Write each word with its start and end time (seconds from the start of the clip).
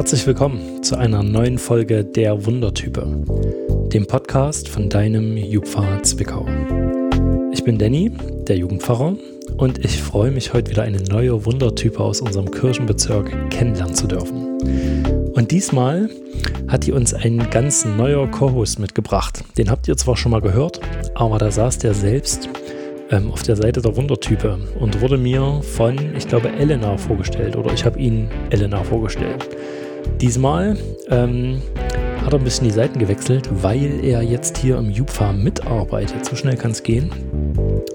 herzlich 0.00 0.26
willkommen 0.26 0.82
zu 0.82 0.96
einer 0.96 1.22
neuen 1.22 1.58
Folge 1.58 2.02
der 2.02 2.46
Wundertype, 2.46 3.02
dem 3.92 4.06
Podcast 4.06 4.66
von 4.66 4.88
deinem 4.88 5.36
Jupfer 5.36 6.02
Zwickau. 6.02 6.46
Ich 7.52 7.62
bin 7.64 7.76
Danny, 7.76 8.10
der 8.48 8.56
Jugendpfarrer, 8.56 9.16
und 9.58 9.84
ich 9.84 10.00
freue 10.00 10.30
mich 10.30 10.54
heute 10.54 10.70
wieder 10.70 10.84
eine 10.84 11.02
neue 11.02 11.44
Wundertype 11.44 12.00
aus 12.00 12.22
unserem 12.22 12.50
Kirchenbezirk 12.50 13.50
kennenlernen 13.50 13.94
zu 13.94 14.06
dürfen. 14.06 14.56
Und 15.34 15.50
diesmal 15.50 16.08
hat 16.66 16.86
die 16.86 16.92
uns 16.92 17.12
ein 17.12 17.50
ganz 17.50 17.84
neuer 17.84 18.26
Co-Host 18.26 18.78
mitgebracht. 18.78 19.44
Den 19.58 19.70
habt 19.70 19.86
ihr 19.86 19.98
zwar 19.98 20.16
schon 20.16 20.32
mal 20.32 20.40
gehört, 20.40 20.80
aber 21.14 21.36
da 21.36 21.50
saß 21.50 21.76
der 21.76 21.92
selbst 21.92 22.48
ähm, 23.10 23.30
auf 23.30 23.42
der 23.42 23.56
Seite 23.56 23.82
der 23.82 23.94
Wundertype 23.94 24.58
und 24.78 25.02
wurde 25.02 25.18
mir 25.18 25.60
von, 25.62 25.98
ich 26.16 26.26
glaube, 26.26 26.48
Elena 26.48 26.96
vorgestellt 26.96 27.54
oder 27.54 27.70
ich 27.74 27.84
habe 27.84 27.98
ihn 27.98 28.30
Elena 28.48 28.82
vorgestellt. 28.82 29.46
Diesmal 30.20 30.76
ähm, 31.08 31.62
hat 32.24 32.32
er 32.32 32.38
ein 32.38 32.44
bisschen 32.44 32.68
die 32.68 32.74
Seiten 32.74 32.98
gewechselt, 32.98 33.48
weil 33.62 34.04
er 34.04 34.22
jetzt 34.22 34.58
hier 34.58 34.78
im 34.78 34.90
Jupfa 34.90 35.32
mitarbeitet. 35.32 36.24
So 36.24 36.36
schnell 36.36 36.56
kann 36.56 36.72
es 36.72 36.82
gehen. 36.82 37.10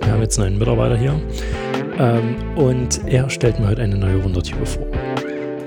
Wir 0.01 0.11
haben 0.11 0.21
jetzt 0.21 0.39
einen 0.39 0.57
neuen 0.57 0.59
Mitarbeiter 0.59 0.97
hier. 0.97 1.19
Ähm, 1.97 2.35
und 2.55 3.01
er 3.07 3.29
stellt 3.29 3.59
mir 3.59 3.67
heute 3.67 3.81
eine 3.81 3.97
neue 3.97 4.23
Wundertype 4.23 4.65
vor. 4.65 4.85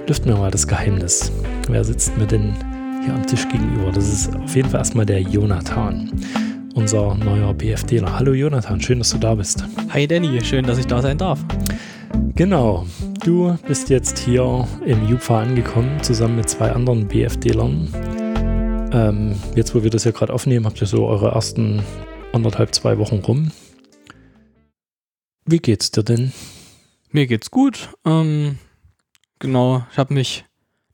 Lüften 0.07 0.31
wir 0.31 0.37
mal 0.37 0.51
das 0.51 0.67
Geheimnis. 0.67 1.31
Wer 1.69 1.85
sitzt 1.85 2.17
mir 2.19 2.27
denn 2.27 2.55
hier 3.05 3.15
am 3.15 3.27
Tisch 3.27 3.49
gegenüber? 3.49 3.93
Das 3.93 4.09
ist 4.09 4.35
auf 4.37 4.55
jeden 4.57 4.69
Fall 4.69 4.81
erstmal 4.81 5.07
der 5.07 5.21
Jonathan 5.21 6.11
unser 6.79 7.17
neuer 7.17 7.53
BFDler. 7.55 8.19
Hallo 8.19 8.33
Jonathan, 8.33 8.81
schön, 8.81 8.99
dass 8.99 9.11
du 9.11 9.19
da 9.19 9.35
bist. 9.35 9.65
Hi 9.91 10.07
Danny, 10.07 10.41
schön, 10.45 10.65
dass 10.65 10.79
ich 10.79 10.87
da 10.87 11.03
sein 11.03 11.19
darf. 11.19 11.41
Genau, 12.37 12.87
du 13.29 13.59
bist 13.67 13.91
jetzt 13.91 14.19
hier 14.19 14.67
im 14.87 15.07
Jupfa 15.07 15.43
angekommen, 15.43 16.03
zusammen 16.03 16.37
mit 16.37 16.49
zwei 16.49 16.73
anderen 16.73 17.07
BFDlern. 17.09 17.91
Ähm, 18.91 19.37
jetzt, 19.55 19.75
wo 19.75 19.83
wir 19.83 19.91
das 19.91 20.05
ja 20.05 20.13
gerade 20.13 20.33
aufnehmen, 20.33 20.65
habt 20.65 20.81
ihr 20.81 20.87
so 20.87 21.07
eure 21.07 21.33
ersten 21.33 21.83
anderthalb, 22.33 22.75
zwei 22.75 22.97
Wochen 22.97 23.17
rum. 23.17 23.53
Wie 25.45 25.59
geht's 25.59 25.91
dir 25.91 26.05
denn? 26.05 26.33
Mir 27.11 27.27
geht's 27.27 27.51
gut. 27.51 27.91
Ähm, 28.07 28.59
genau, 29.41 29.85
ich 29.93 29.99
habe 29.99 30.15
mich 30.15 30.47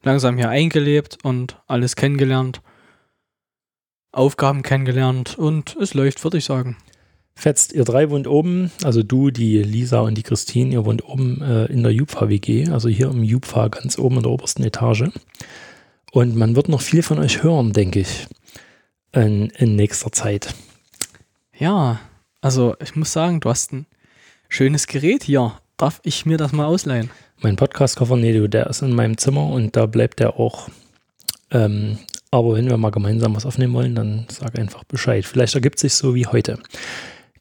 langsam 0.03 0.37
hier 0.37 0.49
eingelebt 0.49 1.19
und 1.23 1.63
alles 1.69 1.95
kennengelernt. 1.95 2.63
Aufgaben 4.11 4.63
kennengelernt 4.63 5.39
und 5.39 5.77
es 5.77 5.95
läuft, 5.95 6.25
würde 6.25 6.39
ich 6.39 6.45
sagen. 6.45 6.77
Fetzt, 7.37 7.73
ihr 7.73 7.85
drei 7.85 8.11
wohnt 8.11 8.29
oben, 8.29 8.71
also 8.85 9.03
du, 9.03 9.31
die 9.31 9.63
Lisa 9.63 10.01
und 10.01 10.15
die 10.15 10.23
Christine, 10.23 10.73
ihr 10.73 10.85
wohnt 10.85 11.05
oben 11.05 11.43
äh, 11.43 11.67
in 11.67 11.83
der 11.83 11.93
Jupfa 11.93 12.29
WG, 12.29 12.69
also 12.69 12.89
hier 12.89 13.11
im 13.11 13.25
Jupfa 13.25 13.69
ganz 13.69 13.99
oben 13.99 14.17
in 14.17 14.23
der 14.23 14.33
obersten 14.33 14.63
Etage. 14.63 15.11
Und 16.13 16.37
man 16.37 16.55
wird 16.55 16.69
noch 16.69 16.81
viel 16.81 17.03
von 17.03 17.19
euch 17.19 17.43
hören, 17.43 17.73
denke 17.73 18.01
ich, 18.01 18.27
in, 19.13 19.51
in 19.51 19.75
nächster 19.75 20.13
Zeit. 20.13 20.55
Ja, 21.59 22.01
also 22.41 22.77
ich 22.81 22.95
muss 22.95 23.13
sagen, 23.13 23.41
du 23.41 23.51
hast 23.51 23.73
ein 23.73 23.87
schönes 24.49 24.87
Gerät 24.87 25.25
hier. 25.25 25.59
Darf 25.77 26.01
ich 26.05 26.25
mir 26.25 26.39
das 26.39 26.53
mal 26.53 26.67
ausleihen? 26.67 27.11
Mein 27.41 27.57
Podcast-Koffer, 27.57 28.17
nee, 28.17 28.33
du, 28.33 28.49
der 28.49 28.69
ist 28.69 28.83
in 28.83 28.95
meinem 28.95 29.19
Zimmer 29.19 29.49
und 29.49 29.75
da 29.75 29.87
bleibt 29.87 30.21
der 30.21 30.39
auch 30.39 30.69
ähm, 31.51 31.99
aber 32.31 32.57
wenn 32.57 32.69
wir 32.69 32.77
mal 32.77 32.91
gemeinsam 32.91 33.37
was 33.37 33.47
aufnehmen 33.47 33.75
wollen, 33.75 33.95
dann 33.95 34.27
sag 34.29 34.59
einfach 34.59 34.83
Bescheid. 34.83 35.25
Vielleicht 35.25 35.55
ergibt 35.55 35.79
sich 35.79 35.95
so 35.95 36.17
wie 36.17 36.27
heute. 36.27 36.59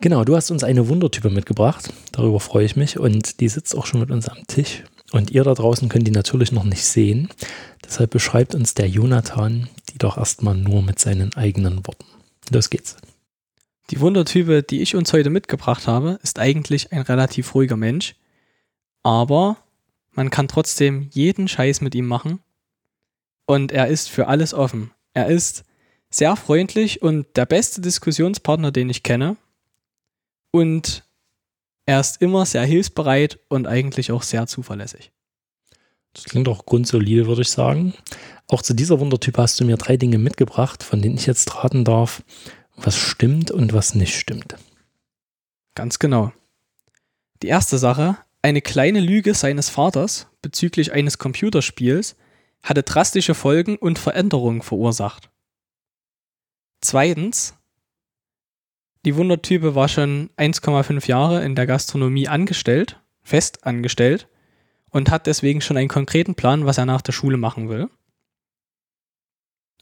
Genau, 0.03 0.25
du 0.25 0.35
hast 0.35 0.51
uns 0.51 0.65
eine 0.65 0.89
Wundertype 0.89 1.29
mitgebracht. 1.29 1.93
Darüber 2.11 2.41
freue 2.41 2.65
ich 2.65 2.75
mich. 2.75 2.99
Und 2.99 3.39
die 3.39 3.47
sitzt 3.47 3.73
auch 3.73 3.85
schon 3.85 4.01
mit 4.01 4.11
uns 4.11 4.27
am 4.27 4.45
Tisch. 4.47 4.83
Und 5.13 5.31
ihr 5.31 5.45
da 5.45 5.53
draußen 5.53 5.87
könnt 5.87 6.05
die 6.05 6.11
natürlich 6.11 6.51
noch 6.51 6.65
nicht 6.65 6.83
sehen. 6.83 7.29
Deshalb 7.85 8.09
beschreibt 8.09 8.53
uns 8.53 8.73
der 8.73 8.89
Jonathan 8.89 9.69
die 9.93 9.99
doch 9.99 10.17
erstmal 10.17 10.55
nur 10.55 10.81
mit 10.81 10.99
seinen 10.99 11.33
eigenen 11.35 11.87
Worten. 11.87 12.03
Los 12.51 12.69
geht's. 12.69 12.97
Die 13.91 14.01
Wundertype, 14.01 14.61
die 14.61 14.81
ich 14.81 14.97
uns 14.97 15.13
heute 15.13 15.29
mitgebracht 15.29 15.87
habe, 15.87 16.19
ist 16.21 16.37
eigentlich 16.37 16.91
ein 16.91 17.03
relativ 17.03 17.55
ruhiger 17.55 17.77
Mensch. 17.77 18.15
Aber 19.03 19.55
man 20.11 20.29
kann 20.29 20.49
trotzdem 20.49 21.07
jeden 21.13 21.47
Scheiß 21.47 21.79
mit 21.79 21.95
ihm 21.95 22.07
machen 22.07 22.39
und 23.45 23.71
er 23.71 23.87
ist 23.87 24.09
für 24.09 24.27
alles 24.27 24.53
offen. 24.53 24.91
Er 25.13 25.27
ist 25.27 25.63
sehr 26.09 26.35
freundlich 26.35 27.01
und 27.01 27.25
der 27.37 27.45
beste 27.45 27.79
Diskussionspartner, 27.79 28.73
den 28.73 28.89
ich 28.89 29.03
kenne. 29.03 29.37
Und 30.53 31.03
er 31.87 31.99
ist 31.99 32.21
immer 32.21 32.45
sehr 32.45 32.63
hilfsbereit 32.63 33.39
und 33.49 33.65
eigentlich 33.65 34.11
auch 34.11 34.21
sehr 34.21 34.45
zuverlässig. 34.45 35.11
Das 36.13 36.25
klingt 36.25 36.47
auch 36.47 36.67
grundsolide, 36.67 37.25
würde 37.25 37.41
ich 37.41 37.49
sagen. 37.49 37.95
Auch 38.47 38.61
zu 38.61 38.75
dieser 38.75 38.99
Wundertyp 38.99 39.37
hast 39.39 39.59
du 39.59 39.65
mir 39.65 39.77
drei 39.77 39.97
Dinge 39.97 40.19
mitgebracht, 40.19 40.83
von 40.83 41.01
denen 41.01 41.17
ich 41.17 41.25
jetzt 41.25 41.55
raten 41.55 41.83
darf, 41.83 42.21
was 42.75 42.95
stimmt 42.95 43.49
und 43.49 43.73
was 43.73 43.95
nicht 43.95 44.15
stimmt. 44.15 44.55
Ganz 45.73 45.97
genau. 45.97 46.31
Die 47.41 47.47
erste 47.47 47.79
Sache, 47.79 48.17
eine 48.43 48.61
kleine 48.61 48.99
Lüge 48.99 49.33
seines 49.33 49.69
Vaters 49.69 50.27
bezüglich 50.43 50.91
eines 50.91 51.17
Computerspiels 51.17 52.15
hatte 52.61 52.83
drastische 52.83 53.33
Folgen 53.33 53.75
und 53.77 53.97
Veränderungen 53.97 54.61
verursacht. 54.61 55.31
Zweitens, 56.79 57.55
die 59.05 59.15
Wundertype 59.15 59.75
war 59.75 59.87
schon 59.87 60.29
1,5 60.37 61.07
Jahre 61.07 61.43
in 61.43 61.55
der 61.55 61.67
Gastronomie 61.67 62.27
angestellt, 62.27 62.99
fest 63.21 63.65
angestellt 63.65 64.27
und 64.89 65.11
hat 65.11 65.27
deswegen 65.27 65.61
schon 65.61 65.77
einen 65.77 65.89
konkreten 65.89 66.35
Plan, 66.35 66.65
was 66.65 66.77
er 66.77 66.85
nach 66.85 67.01
der 67.01 67.11
Schule 67.11 67.37
machen 67.37 67.69
will. 67.69 67.89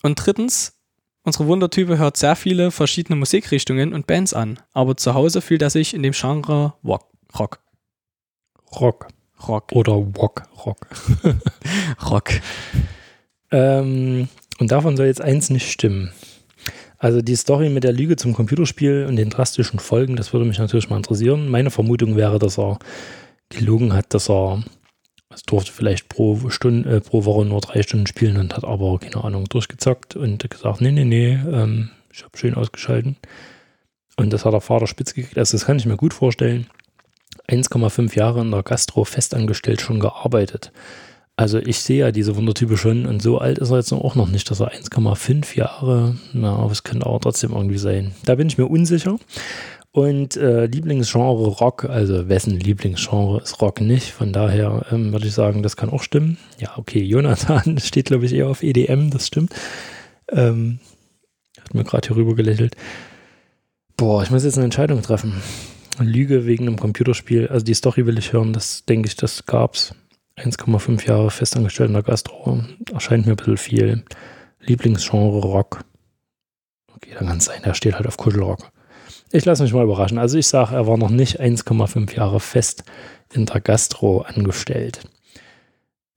Und 0.01 0.15
drittens, 0.15 0.79
unsere 1.23 1.47
Wundertype 1.47 1.97
hört 1.97 2.17
sehr 2.17 2.35
viele 2.35 2.71
verschiedene 2.71 3.15
Musikrichtungen 3.15 3.93
und 3.93 4.07
Bands 4.07 4.33
an, 4.33 4.59
aber 4.73 4.97
zu 4.97 5.13
Hause 5.13 5.41
fühlt 5.41 5.61
er 5.61 5.69
sich 5.69 5.93
in 5.93 6.01
dem 6.01 6.13
Genre 6.13 6.73
Rock. 6.83 7.07
Rock. 7.37 7.59
Rock. 8.79 9.07
Rock. 9.47 9.71
Oder 9.71 9.93
Wok 9.93 10.43
Rock. 10.65 10.87
Rock. 12.09 12.29
Ähm, 13.51 14.29
und 14.59 14.71
davon 14.71 14.97
soll 14.97 15.07
jetzt 15.07 15.21
eins 15.21 15.49
nicht 15.49 15.71
stimmen. 15.71 16.11
Also 17.01 17.23
die 17.23 17.35
Story 17.35 17.69
mit 17.69 17.83
der 17.83 17.93
Lüge 17.93 18.15
zum 18.15 18.33
Computerspiel 18.33 19.07
und 19.09 19.15
den 19.15 19.31
drastischen 19.31 19.79
Folgen, 19.79 20.15
das 20.15 20.33
würde 20.33 20.45
mich 20.45 20.59
natürlich 20.59 20.87
mal 20.87 20.97
interessieren. 20.97 21.49
Meine 21.49 21.71
Vermutung 21.71 22.15
wäre, 22.15 22.37
dass 22.37 22.59
er 22.59 22.77
gelogen 23.49 23.93
hat, 23.93 24.13
dass 24.13 24.29
er 24.29 24.63
es 25.33 25.41
durfte 25.41 25.71
vielleicht 25.71 26.09
pro 26.09 26.51
Stunde, 26.51 26.97
äh, 26.97 27.01
pro 27.01 27.25
Woche 27.25 27.43
nur 27.43 27.59
drei 27.59 27.81
Stunden 27.81 28.05
spielen 28.05 28.37
und 28.37 28.55
hat 28.55 28.65
aber, 28.65 28.99
keine 28.99 29.23
Ahnung, 29.23 29.45
durchgezockt 29.45 30.15
und 30.15 30.47
gesagt, 30.47 30.81
nee, 30.81 30.91
nee, 30.91 31.05
nee, 31.05 31.39
ähm, 31.51 31.89
ich 32.13 32.23
habe 32.23 32.37
schön 32.37 32.53
ausgeschalten. 32.53 33.17
Und 34.15 34.31
das 34.31 34.45
hat 34.45 34.53
der 34.53 34.61
Vater 34.61 34.85
spitz 34.85 35.15
gekriegt. 35.15 35.39
Also 35.39 35.57
das 35.57 35.65
kann 35.65 35.77
ich 35.77 35.87
mir 35.87 35.97
gut 35.97 36.13
vorstellen. 36.13 36.67
1,5 37.49 38.15
Jahre 38.15 38.41
in 38.41 38.51
der 38.51 38.61
Gastro 38.61 39.05
festangestellt 39.05 39.81
schon 39.81 39.99
gearbeitet. 39.99 40.71
Also 41.41 41.57
ich 41.57 41.79
sehe 41.79 41.97
ja 41.97 42.11
diese 42.11 42.35
Wundertype 42.35 42.77
schon 42.77 43.07
und 43.07 43.19
so 43.19 43.39
alt 43.39 43.57
ist 43.57 43.71
er 43.71 43.77
jetzt 43.77 43.91
auch 43.91 44.13
noch 44.13 44.27
nicht, 44.27 44.51
dass 44.51 44.59
er 44.59 44.73
1,5 44.73 45.57
Jahre, 45.57 46.15
na, 46.33 46.55
aber 46.55 46.71
es 46.71 46.83
könnte 46.83 47.07
auch 47.07 47.17
trotzdem 47.17 47.53
irgendwie 47.53 47.79
sein. 47.79 48.11
Da 48.25 48.35
bin 48.35 48.47
ich 48.47 48.59
mir 48.59 48.67
unsicher. 48.67 49.17
Und 49.89 50.37
äh, 50.37 50.67
Lieblingsgenre 50.67 51.47
Rock, 51.47 51.85
also 51.85 52.29
wessen 52.29 52.59
Lieblingsgenre 52.59 53.41
ist 53.41 53.59
Rock 53.59 53.81
nicht? 53.81 54.11
Von 54.11 54.33
daher 54.33 54.85
ähm, 54.91 55.11
würde 55.13 55.25
ich 55.25 55.33
sagen, 55.33 55.63
das 55.63 55.75
kann 55.75 55.89
auch 55.89 56.03
stimmen. 56.03 56.37
Ja, 56.59 56.77
okay, 56.77 57.01
Jonathan 57.01 57.79
steht, 57.83 58.05
glaube 58.05 58.27
ich, 58.27 58.33
eher 58.33 58.47
auf 58.47 58.61
EDM, 58.61 59.09
das 59.09 59.25
stimmt. 59.25 59.51
Ähm, 60.29 60.77
hat 61.59 61.73
mir 61.73 61.83
gerade 61.83 62.07
hier 62.07 62.17
rüber 62.17 62.35
gelächelt. 62.35 62.75
Boah, 63.97 64.21
ich 64.21 64.29
muss 64.29 64.43
jetzt 64.43 64.57
eine 64.57 64.65
Entscheidung 64.65 65.01
treffen. 65.01 65.41
Lüge 65.99 66.45
wegen 66.45 66.67
einem 66.67 66.77
Computerspiel. 66.77 67.47
Also 67.47 67.65
die 67.65 67.73
Story 67.73 68.05
will 68.05 68.19
ich 68.19 68.31
hören, 68.31 68.53
das 68.53 68.85
denke 68.85 69.07
ich, 69.07 69.15
das 69.15 69.47
gab's. 69.47 69.95
1,5 70.41 71.07
Jahre 71.07 71.31
festangestellt 71.31 71.89
in 71.89 71.93
der 71.93 72.03
Gastro. 72.03 72.63
Erscheint 72.93 73.25
mir 73.25 73.33
ein 73.33 73.37
bisschen 73.37 73.57
viel. 73.57 74.03
Lieblingsgenre 74.59 75.39
Rock. 75.39 75.83
Okay, 76.95 77.11
dann 77.17 77.27
kann 77.27 77.37
es 77.37 77.45
sein, 77.45 77.63
er 77.63 77.73
steht 77.73 77.95
halt 77.95 78.07
auf 78.07 78.17
Kuschelrock. 78.17 78.71
Ich 79.31 79.45
lasse 79.45 79.63
mich 79.63 79.73
mal 79.73 79.83
überraschen. 79.83 80.17
Also 80.17 80.37
ich 80.37 80.47
sage, 80.47 80.75
er 80.75 80.87
war 80.87 80.97
noch 80.97 81.09
nicht 81.09 81.39
1,5 81.39 82.15
Jahre 82.15 82.39
fest 82.39 82.83
in 83.33 83.45
der 83.45 83.61
Gastro 83.61 84.21
angestellt. 84.21 85.01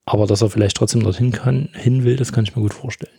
Aber 0.04 0.26
dass 0.26 0.42
er 0.42 0.50
vielleicht 0.50 0.76
trotzdem 0.76 1.02
dorthin 1.02 1.32
kann, 1.32 1.70
hin 1.72 2.04
will, 2.04 2.16
das 2.16 2.32
kann 2.32 2.44
ich 2.44 2.54
mir 2.54 2.62
gut 2.62 2.74
vorstellen. 2.74 3.12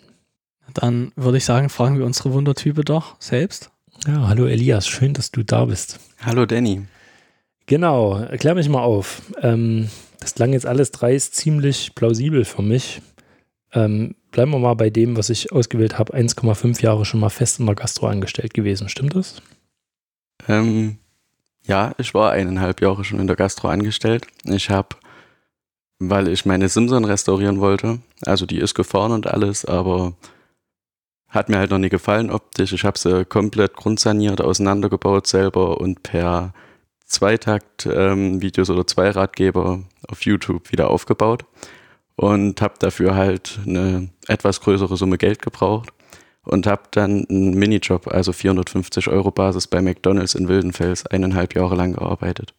Dann 0.73 1.11
würde 1.15 1.37
ich 1.37 1.45
sagen, 1.45 1.69
fragen 1.69 1.97
wir 1.97 2.05
unsere 2.05 2.33
Wundertype 2.33 2.83
doch 2.83 3.15
selbst. 3.19 3.71
Ja, 4.05 4.27
hallo 4.27 4.45
Elias, 4.45 4.87
schön, 4.87 5.13
dass 5.13 5.31
du 5.31 5.43
da 5.43 5.65
bist. 5.65 5.99
Hallo 6.21 6.45
Danny. 6.45 6.83
Genau, 7.65 8.17
erklär 8.17 8.53
mich 8.53 8.69
mal 8.69 8.83
auf. 8.83 9.21
Ähm, 9.41 9.89
das 10.19 10.35
klang 10.35 10.53
jetzt 10.53 10.65
alles 10.65 10.91
dreist 10.91 11.35
ziemlich 11.35 11.95
plausibel 11.95 12.45
für 12.45 12.61
mich. 12.61 13.01
Ähm, 13.73 14.15
bleiben 14.31 14.51
wir 14.51 14.59
mal 14.59 14.75
bei 14.75 14.89
dem, 14.89 15.17
was 15.17 15.29
ich 15.29 15.51
ausgewählt 15.51 15.97
habe. 15.97 16.13
1,5 16.13 16.81
Jahre 16.81 17.05
schon 17.05 17.19
mal 17.19 17.29
fest 17.29 17.59
in 17.59 17.65
der 17.65 17.75
Gastro 17.75 18.07
angestellt 18.07 18.53
gewesen. 18.53 18.89
Stimmt 18.89 19.15
das? 19.15 19.41
Ähm, 20.47 20.97
ja, 21.65 21.93
ich 21.97 22.13
war 22.13 22.31
eineinhalb 22.31 22.81
Jahre 22.81 23.03
schon 23.03 23.19
in 23.19 23.27
der 23.27 23.35
Gastro 23.35 23.67
angestellt. 23.69 24.27
Ich 24.45 24.69
habe 24.69 24.95
weil 25.99 26.27
ich 26.27 26.45
meine 26.45 26.69
Simson 26.69 27.05
restaurieren 27.05 27.59
wollte. 27.59 27.99
Also 28.25 28.45
die 28.45 28.59
ist 28.59 28.75
gefahren 28.75 29.11
und 29.11 29.27
alles, 29.27 29.65
aber 29.65 30.13
hat 31.29 31.49
mir 31.49 31.57
halt 31.57 31.71
noch 31.71 31.77
nie 31.77 31.89
gefallen 31.89 32.31
optisch. 32.31 32.73
Ich 32.73 32.83
habe 32.83 32.97
sie 32.97 33.25
komplett 33.25 33.75
grundsaniert, 33.75 34.41
auseinandergebaut 34.41 35.27
selber 35.27 35.79
und 35.79 36.03
per 36.03 36.53
Zweitakt-Videos 37.05 38.69
ähm, 38.69 38.75
oder 38.75 38.87
Zweiradgeber 38.87 39.83
auf 40.07 40.21
YouTube 40.23 40.71
wieder 40.71 40.89
aufgebaut 40.89 41.45
und 42.15 42.61
habe 42.61 42.75
dafür 42.79 43.15
halt 43.15 43.59
eine 43.65 44.09
etwas 44.27 44.61
größere 44.61 44.97
Summe 44.97 45.17
Geld 45.17 45.41
gebraucht 45.41 45.89
und 46.43 46.67
habe 46.67 46.83
dann 46.91 47.25
einen 47.29 47.53
Minijob, 47.55 48.07
also 48.07 48.31
450 48.31 49.07
Euro 49.07 49.31
Basis 49.31 49.67
bei 49.67 49.81
McDonald's 49.81 50.35
in 50.35 50.47
Wildenfels, 50.47 51.05
eineinhalb 51.05 51.55
Jahre 51.55 51.75
lang 51.75 51.93
gearbeitet. 51.93 52.53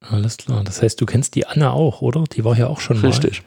Alles 0.00 0.38
klar. 0.38 0.64
Das 0.64 0.82
heißt, 0.82 1.00
du 1.00 1.06
kennst 1.06 1.34
die 1.34 1.46
Anna 1.46 1.72
auch, 1.72 2.00
oder? 2.00 2.24
Die 2.24 2.44
war 2.44 2.56
ja 2.56 2.66
auch 2.66 2.80
schon 2.80 2.98
Richtig. 2.98 3.10
mal. 3.12 3.28
Richtig. 3.28 3.42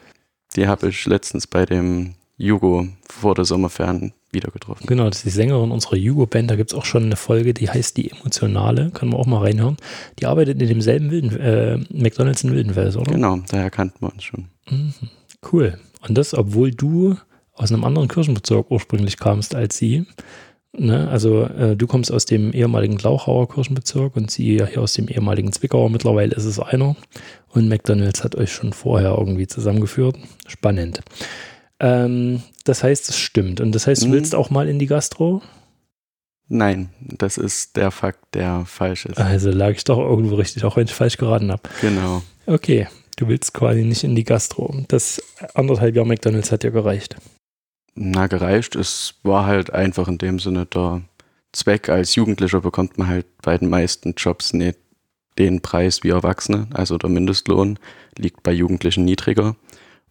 Die 0.56 0.68
habe 0.68 0.88
ich 0.88 1.04
letztens 1.06 1.46
bei 1.46 1.66
dem 1.66 2.14
Jugo 2.36 2.88
vor 3.08 3.34
der 3.34 3.44
Sommerferien 3.44 4.12
wieder 4.34 4.50
getroffen. 4.50 4.86
Genau, 4.86 5.08
das 5.08 5.18
ist 5.18 5.24
die 5.24 5.30
Sängerin 5.30 5.70
unserer 5.70 5.96
Jugo-Band. 5.96 6.50
Da 6.50 6.56
gibt 6.56 6.72
es 6.72 6.78
auch 6.78 6.84
schon 6.84 7.04
eine 7.04 7.16
Folge, 7.16 7.54
die 7.54 7.70
heißt 7.70 7.96
Die 7.96 8.10
Emotionale. 8.10 8.90
Kann 8.92 9.08
man 9.08 9.18
auch 9.18 9.26
mal 9.26 9.38
reinhören. 9.38 9.76
Die 10.18 10.26
arbeitet 10.26 10.60
in 10.60 10.68
demselben 10.68 11.10
Wilden, 11.10 11.38
äh, 11.38 11.78
McDonalds 11.90 12.44
in 12.44 12.52
Wildenfels, 12.52 12.96
oder? 12.96 13.12
Genau, 13.12 13.38
daher 13.50 13.70
kannten 13.70 13.96
wir 14.00 14.12
uns 14.12 14.24
schon. 14.24 14.48
Mhm. 14.68 14.92
Cool. 15.50 15.78
Und 16.06 16.18
das, 16.18 16.34
obwohl 16.34 16.70
du 16.70 17.16
aus 17.54 17.72
einem 17.72 17.84
anderen 17.84 18.08
Kirchenbezirk 18.08 18.70
ursprünglich 18.70 19.16
kamst 19.16 19.54
als 19.54 19.78
sie. 19.78 20.06
Ne? 20.76 21.08
Also 21.08 21.44
äh, 21.44 21.76
du 21.76 21.86
kommst 21.86 22.10
aus 22.10 22.24
dem 22.24 22.52
ehemaligen 22.52 22.96
Glauchauer 22.96 23.48
Kirchenbezirk 23.48 24.16
und 24.16 24.30
sie 24.30 24.56
ja 24.56 24.66
hier 24.66 24.82
aus 24.82 24.94
dem 24.94 25.08
ehemaligen 25.08 25.52
Zwickauer. 25.52 25.88
Mittlerweile 25.88 26.34
ist 26.34 26.44
es 26.44 26.58
einer. 26.58 26.96
Und 27.48 27.68
McDonalds 27.68 28.24
hat 28.24 28.34
euch 28.34 28.52
schon 28.52 28.72
vorher 28.72 29.16
irgendwie 29.16 29.46
zusammengeführt. 29.46 30.16
Spannend. 30.46 31.00
Ähm, 31.80 32.42
das 32.64 32.82
heißt, 32.82 33.08
es 33.08 33.18
stimmt. 33.18 33.60
Und 33.60 33.72
das 33.72 33.86
heißt, 33.86 34.02
du 34.02 34.08
mhm. 34.08 34.12
willst 34.12 34.34
auch 34.34 34.50
mal 34.50 34.68
in 34.68 34.78
die 34.78 34.86
Gastro? 34.86 35.42
Nein, 36.48 36.90
das 37.00 37.38
ist 37.38 37.76
der 37.76 37.90
Fakt, 37.90 38.34
der 38.34 38.64
falsch 38.66 39.06
ist. 39.06 39.18
Also 39.18 39.50
lag 39.50 39.70
ich 39.70 39.84
doch 39.84 39.98
irgendwo 39.98 40.34
richtig, 40.34 40.64
auch 40.64 40.76
wenn 40.76 40.84
ich 40.84 40.92
falsch 40.92 41.16
geraten 41.16 41.50
habe. 41.50 41.62
Genau. 41.80 42.22
Okay, 42.46 42.86
du 43.16 43.28
willst 43.28 43.54
quasi 43.54 43.82
nicht 43.82 44.04
in 44.04 44.14
die 44.14 44.24
Gastro. 44.24 44.74
Das 44.88 45.22
anderthalb 45.54 45.96
Jahr 45.96 46.04
McDonalds 46.04 46.52
hat 46.52 46.64
ja 46.64 46.70
gereicht. 46.70 47.16
Na, 47.94 48.26
gereicht. 48.26 48.76
Es 48.76 49.14
war 49.22 49.46
halt 49.46 49.72
einfach 49.72 50.08
in 50.08 50.18
dem 50.18 50.38
Sinne 50.38 50.66
der 50.66 51.02
Zweck. 51.52 51.88
Als 51.88 52.14
Jugendlicher 52.14 52.60
bekommt 52.60 52.98
man 52.98 53.08
halt 53.08 53.26
bei 53.40 53.56
den 53.56 53.70
meisten 53.70 54.14
Jobs 54.16 54.52
nicht 54.52 54.78
den 55.38 55.62
Preis 55.62 56.02
wie 56.02 56.10
Erwachsene. 56.10 56.68
Also 56.74 56.98
der 56.98 57.10
Mindestlohn 57.10 57.78
liegt 58.18 58.42
bei 58.42 58.52
Jugendlichen 58.52 59.04
niedriger. 59.04 59.56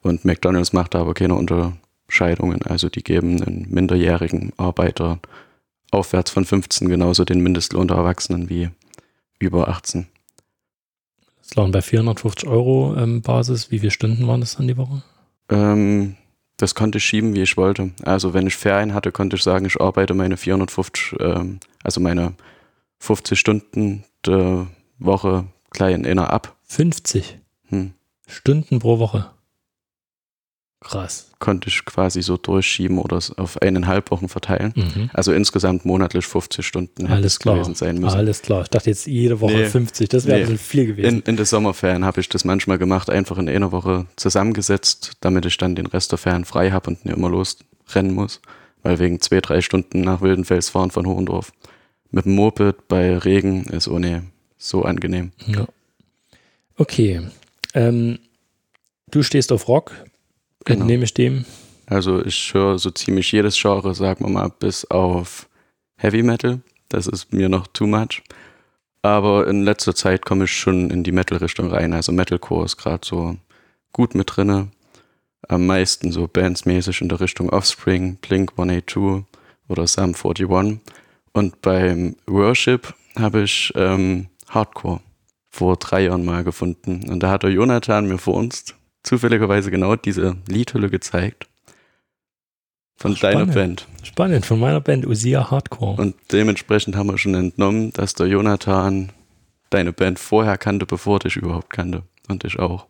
Und 0.04 0.26
McDonalds 0.26 0.74
macht 0.74 0.94
da 0.94 1.00
aber 1.00 1.14
keine 1.14 1.36
Unterscheidungen. 1.36 2.62
Also 2.64 2.90
die 2.90 3.04
geben 3.04 3.42
einen 3.42 3.68
minderjährigen 3.70 4.54
Arbeiter 4.58 5.20
aufwärts 5.92 6.32
von 6.32 6.46
15 6.46 6.90
genauso 6.90 7.24
den 7.26 7.42
Mindestlohn 7.42 7.88
der 7.88 7.98
Erwachsenen 7.98 8.50
wie 8.50 8.70
über 9.40 9.70
18. 9.70 10.08
Das 11.42 11.58
waren 11.58 11.72
bei 11.72 11.82
450 11.82 12.48
Euro 12.48 12.96
ähm, 12.98 13.22
Basis. 13.22 13.72
Wie 13.72 13.80
viele 13.80 13.92
Stunden 13.92 14.28
waren 14.28 14.42
das 14.42 14.58
dann 14.58 14.68
die 14.68 14.78
Woche? 14.78 15.04
Ähm, 15.50 16.16
das 16.58 16.76
konnte 16.76 16.98
ich 16.98 17.06
schieben, 17.06 17.34
wie 17.34 17.42
ich 17.42 17.58
wollte. 17.58 17.92
Also 18.04 18.34
wenn 18.34 18.48
ich 18.48 18.56
Ferien 18.56 18.94
hatte, 18.94 19.12
konnte 19.12 19.36
ich 19.36 19.44
sagen, 19.44 19.66
ich 19.66 19.80
arbeite 19.80 20.14
meine 20.14 20.38
450, 20.38 21.16
ähm, 21.20 21.60
also 21.84 22.02
meine 22.02 22.34
50 23.00 23.40
Stunden 23.40 24.04
der 24.26 24.68
Woche 25.00 25.46
gleich 25.72 25.96
in 25.96 26.06
einer 26.06 26.30
ab. 26.32 26.56
50 26.68 27.40
hm. 27.70 27.94
Stunden 28.28 28.80
pro 28.80 29.00
Woche. 29.00 29.30
Krass. 30.84 31.30
Konnte 31.40 31.70
ich 31.70 31.84
quasi 31.86 32.22
so 32.22 32.38
durchschieben 32.38 32.98
oder 32.98 33.20
auf 33.38 33.62
eineinhalb 33.62 34.12
Wochen 34.12 34.30
verteilen. 34.30 34.74
Mhm. 34.76 35.10
Also 35.14 35.34
insgesamt 35.34 35.86
monatlich 35.86 36.26
50 36.26 36.66
Stunden 36.66 37.08
Alles 37.08 37.40
klar. 37.40 37.56
gewesen 37.56 37.76
sein 37.76 37.98
müssen. 38.00 38.18
Alles 38.18 38.42
klar. 38.42 38.64
Ich 38.64 38.70
dachte 38.70 38.90
jetzt 38.90 39.08
jede 39.08 39.40
Woche 39.42 39.54
nee, 39.54 39.66
50, 39.66 40.10
das 40.10 40.26
wäre 40.26 40.50
nee. 40.50 40.58
viel 40.58 40.88
gewesen. 40.88 41.08
In, 41.08 41.22
in 41.22 41.38
den 41.38 41.46
Sommerferien 41.46 42.06
habe 42.06 42.22
ich 42.22 42.30
das 42.30 42.46
manchmal 42.46 42.78
gemacht, 42.78 43.10
einfach 43.10 43.38
in 43.38 43.50
einer 43.50 43.72
Woche 43.72 44.06
zusammengesetzt, 44.16 45.14
damit 45.22 45.46
ich 45.46 45.58
dann 45.58 45.76
den 45.76 45.88
Rest 45.88 46.12
der 46.12 46.20
Ferien 46.20 46.46
frei 46.46 46.72
habe 46.72 46.92
und 46.92 47.06
nicht 47.06 47.16
immer 47.16 47.30
losrennen 47.30 48.14
muss. 48.14 48.42
Weil 48.82 49.00
wegen 49.00 49.22
zwei, 49.22 49.40
drei 49.40 49.62
Stunden 49.62 50.02
nach 50.02 50.22
Wildenfels 50.22 50.70
fahren 50.70 50.92
von 50.92 51.08
Hohendorf 51.08 51.54
mit 52.14 52.26
dem 52.26 52.36
Moped 52.36 52.88
bei 52.88 53.18
Regen 53.18 53.66
ist 53.66 53.88
ohne 53.88 54.24
so 54.58 54.84
angenehm. 54.84 55.32
Ja. 55.48 55.68
Okay. 56.78 57.22
Ähm, 57.74 58.20
du 59.10 59.24
stehst 59.24 59.52
auf 59.52 59.68
Rock, 59.68 59.92
genau. 60.66 60.82
entnehme 60.82 61.04
ich 61.04 61.14
dem. 61.14 61.46
Also 61.86 62.24
ich 62.26 62.54
höre 62.54 62.80
so 62.80 62.92
ziemlich 62.92 63.32
jedes 63.32 63.60
Genre, 63.60 63.94
sagen 63.94 64.26
wir 64.26 64.30
mal, 64.30 64.50
bis 64.50 64.86
auf 64.86 65.50
Heavy 65.98 66.24
Metal. 66.24 66.62
Das 66.90 67.08
ist 67.08 67.34
mir 67.34 67.50
noch 67.50 67.68
too 67.68 67.88
much. 67.88 68.22
Aber 69.02 69.48
in 69.48 69.64
letzter 69.64 69.94
Zeit 69.94 70.26
komme 70.26 70.46
ich 70.46 70.52
schon 70.52 70.90
in 70.90 71.04
die 71.04 71.12
Metal-Richtung 71.12 71.70
rein. 71.70 71.94
Also 71.94 72.12
Metalcore 72.12 72.66
ist 72.66 72.78
gerade 72.78 73.06
so 73.06 73.36
gut 73.92 74.16
mit 74.16 74.36
drinne. 74.36 74.70
Am 75.50 75.66
meisten 75.66 76.12
so 76.12 76.28
bandsmäßig 76.28 77.02
in 77.02 77.10
der 77.10 77.20
Richtung 77.20 77.50
Offspring, 77.50 78.16
Blink 78.16 78.52
182 78.52 79.26
oder 79.68 79.88
Sam 79.88 80.14
41. 80.16 80.80
Und 81.34 81.62
beim 81.62 82.16
Worship 82.28 82.94
habe 83.18 83.44
ich 83.44 83.74
ähm, 83.76 84.28
Hardcore 84.50 85.02
vor 85.50 85.76
drei 85.78 86.06
Jahren 86.06 86.24
mal 86.24 86.44
gefunden. 86.44 87.10
Und 87.10 87.22
da 87.22 87.30
hat 87.30 87.44
der 87.44 87.52
Jonathan 87.52 88.08
mir 88.08 88.18
vor 88.18 88.36
uns 88.36 88.74
zufälligerweise 89.04 89.72
genau 89.72 89.96
diese 89.96 90.38
Liedhülle 90.48 90.90
gezeigt. 90.90 91.48
Von 92.96 93.14
Ach, 93.16 93.20
deiner 93.20 93.46
Band. 93.46 93.88
Spannend, 94.04 94.46
von 94.46 94.60
meiner 94.60 94.80
Band 94.80 95.06
Usia 95.06 95.52
Hardcore. 95.52 96.02
Und 96.02 96.16
dementsprechend 96.32 96.96
haben 96.96 97.08
wir 97.08 97.18
schon 97.18 97.36
entnommen, 97.36 97.92
dass 97.92 98.14
der 98.14 98.28
Jonathan 98.28 99.12
deine 99.70 99.92
Band 99.92 100.20
vorher 100.20 100.58
kannte, 100.58 100.86
bevor 100.86 101.20
dich 101.20 101.36
überhaupt 101.36 101.72
kannte. 101.72 102.04
Und 102.30 102.44
ich 102.44 102.60
auch. 102.60 102.88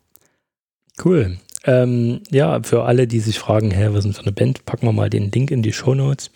Cool. 1.03 1.37
Ähm, 1.65 2.21
ja, 2.29 2.61
für 2.61 2.83
alle, 2.83 3.07
die 3.07 3.21
sich 3.21 3.39
fragen, 3.39 3.71
hä, 3.71 3.89
was 3.91 4.05
ist 4.05 4.17
für 4.17 4.23
eine 4.23 4.33
Band, 4.33 4.65
packen 4.65 4.85
wir 4.85 4.91
mal 4.91 5.09
den 5.09 5.31
Link 5.31 5.49
in 5.49 5.63
die 5.63 5.73
Show 5.73 5.95
Notes. 5.95 6.29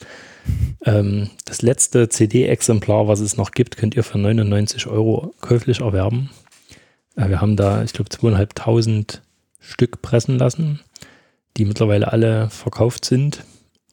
Ähm, 0.86 1.30
das 1.46 1.62
letzte 1.62 2.08
CD-Exemplar, 2.08 3.08
was 3.08 3.20
es 3.20 3.36
noch 3.36 3.52
gibt, 3.52 3.78
könnt 3.78 3.96
ihr 3.96 4.04
für 4.04 4.18
99 4.18 4.88
Euro 4.88 5.34
käuflich 5.42 5.82
erwerben. 5.82 6.30
Äh, 7.18 7.30
wir 7.30 7.42
haben 7.42 7.58
da, 7.58 7.84
ich 7.84 7.92
glaube, 7.92 8.10
zweieinhalbtausend 8.10 9.22
Stück 9.68 10.02
pressen 10.02 10.40
lassen, 10.40 10.80
die 11.58 11.66
mittlerweile 11.66 12.12
alle 12.12 12.50
verkauft 12.50 13.06
sind, 13.06 13.44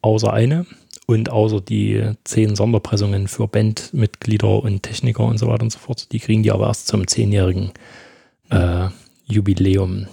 außer 0.01 0.31
eine 0.31 0.65
und 1.05 1.29
außer 1.29 1.61
die 1.61 2.11
zehn 2.23 2.55
Sonderpressungen 2.55 3.27
für 3.27 3.47
Bandmitglieder 3.47 4.63
und 4.63 4.83
Techniker 4.83 5.25
und 5.25 5.37
so 5.37 5.47
weiter 5.47 5.63
und 5.63 5.71
so 5.71 5.79
fort. 5.79 6.11
Die 6.11 6.19
kriegen 6.19 6.43
die 6.43 6.51
aber 6.51 6.67
erst 6.67 6.87
zum 6.87 7.05
zehnjährigen 7.07 7.71
äh, 8.49 8.87
Jubiläum. 9.25 10.07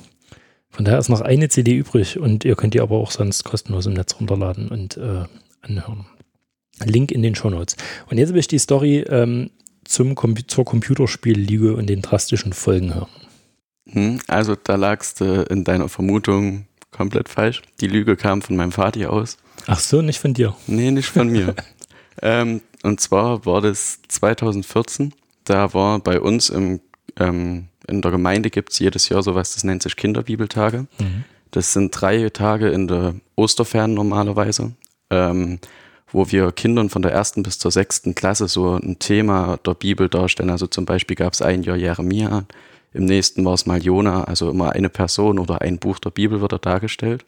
Von 0.68 0.84
daher 0.84 0.98
ist 0.98 1.10
noch 1.10 1.20
eine 1.20 1.48
CD 1.48 1.76
übrig 1.76 2.18
und 2.18 2.44
ihr 2.44 2.56
könnt 2.56 2.74
die 2.74 2.80
aber 2.80 2.96
auch 2.96 3.10
sonst 3.10 3.44
kostenlos 3.44 3.86
im 3.86 3.92
Netz 3.92 4.16
runterladen 4.18 4.68
und 4.68 4.96
äh, 4.96 5.24
anhören. 5.60 6.06
Link 6.84 7.12
in 7.12 7.22
den 7.22 7.34
Show 7.34 7.50
Notes. 7.50 7.76
Und 8.10 8.18
jetzt 8.18 8.32
will 8.32 8.40
ich 8.40 8.48
die 8.48 8.58
Story 8.58 9.04
ähm, 9.08 9.50
zum, 9.84 10.16
zur 10.48 10.64
Computerspielliege 10.64 11.76
und 11.76 11.86
den 11.86 12.02
drastischen 12.02 12.52
Folgen 12.52 12.94
hören. 12.94 13.21
Hm, 13.90 14.20
also 14.28 14.54
da 14.54 14.76
lagst 14.76 15.20
du 15.20 15.42
in 15.42 15.64
deiner 15.64 15.88
Vermutung 15.88 16.66
komplett 16.90 17.28
falsch. 17.28 17.62
Die 17.80 17.88
Lüge 17.88 18.16
kam 18.16 18.42
von 18.42 18.56
meinem 18.56 18.72
Vati 18.72 19.06
aus. 19.06 19.38
Ach 19.66 19.80
so, 19.80 20.02
nicht 20.02 20.20
von 20.20 20.34
dir? 20.34 20.54
Nee, 20.66 20.90
nicht 20.90 21.08
von 21.08 21.28
mir. 21.28 21.54
ähm, 22.22 22.60
und 22.82 23.00
zwar 23.00 23.44
war 23.46 23.60
das 23.60 24.00
2014. 24.08 25.14
Da 25.44 25.74
war 25.74 25.98
bei 25.98 26.20
uns 26.20 26.50
im, 26.50 26.80
ähm, 27.18 27.68
in 27.88 28.02
der 28.02 28.10
Gemeinde 28.10 28.50
gibt 28.50 28.72
es 28.72 28.78
jedes 28.78 29.08
Jahr 29.08 29.22
sowas, 29.22 29.54
das 29.54 29.64
nennt 29.64 29.82
sich 29.82 29.96
Kinderbibeltage. 29.96 30.86
Mhm. 30.98 31.24
Das 31.50 31.72
sind 31.72 31.90
drei 31.90 32.30
Tage 32.30 32.70
in 32.70 32.88
der 32.88 33.14
Osterferien 33.36 33.94
normalerweise, 33.94 34.72
ähm, 35.10 35.58
wo 36.10 36.30
wir 36.30 36.52
Kindern 36.52 36.88
von 36.88 37.02
der 37.02 37.12
ersten 37.12 37.42
bis 37.42 37.58
zur 37.58 37.70
sechsten 37.70 38.14
Klasse 38.14 38.48
so 38.48 38.74
ein 38.74 38.98
Thema 38.98 39.58
der 39.66 39.74
Bibel 39.74 40.08
darstellen. 40.08 40.50
Also 40.50 40.66
zum 40.66 40.86
Beispiel 40.86 41.16
gab 41.16 41.32
es 41.32 41.42
ein 41.42 41.62
Jahr 41.62 41.76
Jeremia, 41.76 42.44
im 42.92 43.04
nächsten 43.04 43.44
war 43.44 43.54
es 43.54 43.66
mal 43.66 43.82
Jona, 43.82 44.24
also 44.24 44.50
immer 44.50 44.72
eine 44.72 44.88
Person 44.88 45.38
oder 45.38 45.62
ein 45.62 45.78
Buch 45.78 45.98
der 45.98 46.10
Bibel 46.10 46.40
wird 46.40 46.52
da 46.52 46.58
dargestellt. 46.58 47.24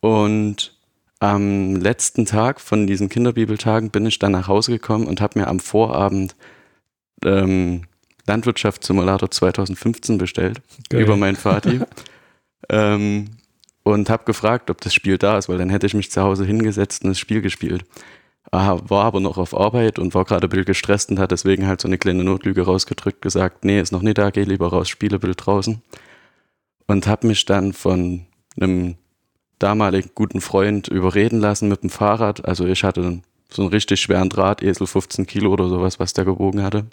Und 0.00 0.76
am 1.20 1.76
letzten 1.76 2.26
Tag 2.26 2.60
von 2.60 2.86
diesen 2.86 3.08
Kinderbibeltagen 3.08 3.90
bin 3.90 4.06
ich 4.06 4.18
dann 4.18 4.32
nach 4.32 4.48
Hause 4.48 4.72
gekommen 4.72 5.06
und 5.06 5.20
habe 5.20 5.38
mir 5.38 5.46
am 5.46 5.60
Vorabend 5.60 6.34
ähm, 7.24 7.82
Landwirtschaftssimulator 8.26 9.30
2015 9.30 10.18
bestellt 10.18 10.62
Geil. 10.88 11.02
über 11.02 11.16
meinen 11.16 11.36
Vati. 11.36 11.80
ähm, 12.68 13.26
und 13.84 14.10
habe 14.10 14.24
gefragt, 14.24 14.70
ob 14.70 14.80
das 14.80 14.94
Spiel 14.94 15.18
da 15.18 15.38
ist, 15.38 15.48
weil 15.48 15.58
dann 15.58 15.70
hätte 15.70 15.86
ich 15.86 15.94
mich 15.94 16.10
zu 16.10 16.22
Hause 16.22 16.44
hingesetzt 16.44 17.02
und 17.04 17.10
das 17.10 17.18
Spiel 17.18 17.42
gespielt 17.42 17.84
war 18.52 19.04
aber 19.04 19.20
noch 19.20 19.38
auf 19.38 19.56
Arbeit 19.56 19.98
und 19.98 20.14
war 20.14 20.24
gerade 20.24 20.46
ein 20.46 20.50
bisschen 20.50 20.66
gestresst 20.66 21.10
und 21.10 21.18
hat 21.18 21.32
deswegen 21.32 21.66
halt 21.66 21.80
so 21.80 21.88
eine 21.88 21.98
kleine 21.98 22.22
Notlüge 22.22 22.62
rausgedrückt, 22.62 23.22
gesagt, 23.22 23.64
nee, 23.64 23.80
ist 23.80 23.92
noch 23.92 24.02
nicht 24.02 24.18
da, 24.18 24.30
geh 24.30 24.44
lieber 24.44 24.68
raus, 24.68 24.88
Spielebild 24.88 25.46
draußen. 25.46 25.82
und 26.86 27.06
habe 27.06 27.26
mich 27.26 27.46
dann 27.46 27.72
von 27.72 28.26
einem 28.60 28.96
damaligen 29.58 30.10
guten 30.14 30.40
Freund 30.40 30.88
überreden 30.88 31.40
lassen 31.40 31.68
mit 31.68 31.82
dem 31.82 31.90
Fahrrad. 31.90 32.44
Also 32.44 32.66
ich 32.66 32.84
hatte 32.84 33.22
so 33.48 33.62
einen 33.62 33.70
richtig 33.70 34.00
schweren 34.00 34.28
Drahtesel, 34.28 34.86
15 34.86 35.26
Kilo 35.26 35.52
oder 35.52 35.68
sowas, 35.68 35.98
was 35.98 36.12
der 36.12 36.24
gewogen 36.24 36.62
hatte, 36.62 36.86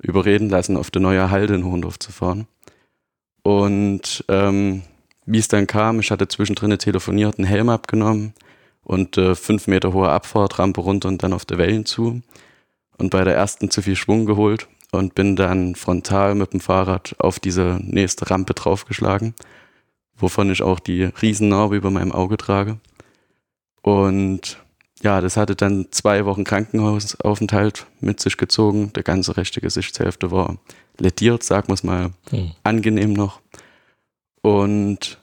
überreden 0.00 0.48
lassen, 0.48 0.76
auf 0.76 0.90
die 0.90 1.00
neue 1.00 1.30
Halde 1.30 1.54
in 1.54 1.64
Hohendorf 1.64 1.98
zu 1.98 2.12
fahren. 2.12 2.46
Und 3.42 4.24
ähm, 4.28 4.82
wie 5.26 5.38
es 5.38 5.48
dann 5.48 5.66
kam, 5.66 6.00
ich 6.00 6.10
hatte 6.10 6.28
zwischendrin 6.28 6.78
telefoniert, 6.78 7.38
einen 7.38 7.46
Helm 7.46 7.68
abgenommen 7.68 8.32
und 8.88 9.18
äh, 9.18 9.34
fünf 9.34 9.68
Meter 9.68 9.92
hohe 9.92 10.08
Abfahrt, 10.08 10.58
Rampe 10.58 10.80
runter 10.80 11.08
und 11.08 11.22
dann 11.22 11.34
auf 11.34 11.44
der 11.44 11.58
Wellen 11.58 11.84
zu. 11.84 12.22
Und 12.96 13.10
bei 13.10 13.22
der 13.22 13.36
ersten 13.36 13.70
zu 13.70 13.82
viel 13.82 13.94
Schwung 13.94 14.24
geholt 14.24 14.66
und 14.90 15.14
bin 15.14 15.36
dann 15.36 15.74
frontal 15.76 16.34
mit 16.34 16.54
dem 16.54 16.60
Fahrrad 16.60 17.14
auf 17.18 17.38
diese 17.38 17.78
nächste 17.82 18.28
Rampe 18.30 18.54
draufgeschlagen, 18.54 19.34
wovon 20.16 20.50
ich 20.50 20.62
auch 20.62 20.80
die 20.80 21.04
Riesennarbe 21.04 21.76
über 21.76 21.90
meinem 21.90 22.12
Auge 22.12 22.38
trage. 22.38 22.78
Und 23.82 24.58
ja, 25.02 25.20
das 25.20 25.36
hatte 25.36 25.54
dann 25.54 25.88
zwei 25.90 26.24
Wochen 26.24 26.44
Krankenhausaufenthalt 26.44 27.86
mit 28.00 28.20
sich 28.20 28.38
gezogen. 28.38 28.92
Der 28.94 29.02
ganze 29.02 29.36
rechte 29.36 29.60
Gesichtshälfte 29.60 30.30
war 30.30 30.56
lediert, 30.96 31.42
sagen 31.42 31.68
wir 31.68 31.74
es 31.74 31.84
mal, 31.84 32.10
hm. 32.30 32.52
angenehm 32.64 33.12
noch. 33.12 33.40
Und 34.40 35.18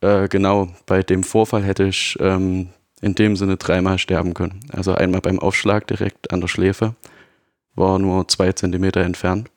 äh, 0.00 0.28
genau, 0.28 0.68
bei 0.86 1.02
dem 1.02 1.24
Vorfall 1.24 1.64
hätte 1.64 1.84
ich 1.84 2.16
ähm, 2.20 2.68
in 3.00 3.14
dem 3.14 3.36
Sinne 3.36 3.56
dreimal 3.56 3.98
sterben 3.98 4.34
können. 4.34 4.60
Also 4.72 4.94
einmal 4.94 5.20
beim 5.20 5.38
Aufschlag 5.38 5.86
direkt 5.86 6.32
an 6.32 6.40
der 6.40 6.48
Schläfe, 6.48 6.94
war 7.74 7.98
nur 7.98 8.28
zwei 8.28 8.52
Zentimeter 8.52 9.00
entfernt. 9.00 9.50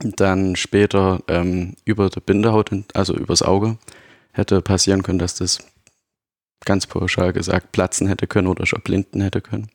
Dann 0.00 0.54
später 0.54 1.20
ähm, 1.28 1.74
über 1.84 2.08
der 2.08 2.20
Bindehaut, 2.20 2.70
also 2.94 3.14
übers 3.16 3.42
Auge, 3.42 3.78
hätte 4.32 4.62
passieren 4.62 5.02
können, 5.02 5.18
dass 5.18 5.34
das 5.34 5.58
ganz 6.64 6.86
pauschal 6.86 7.32
gesagt 7.32 7.72
platzen 7.72 8.06
hätte 8.06 8.26
können 8.26 8.48
oder 8.48 8.66
schon 8.66 8.82
blinden 8.82 9.20
hätte 9.20 9.40
können. 9.40 9.68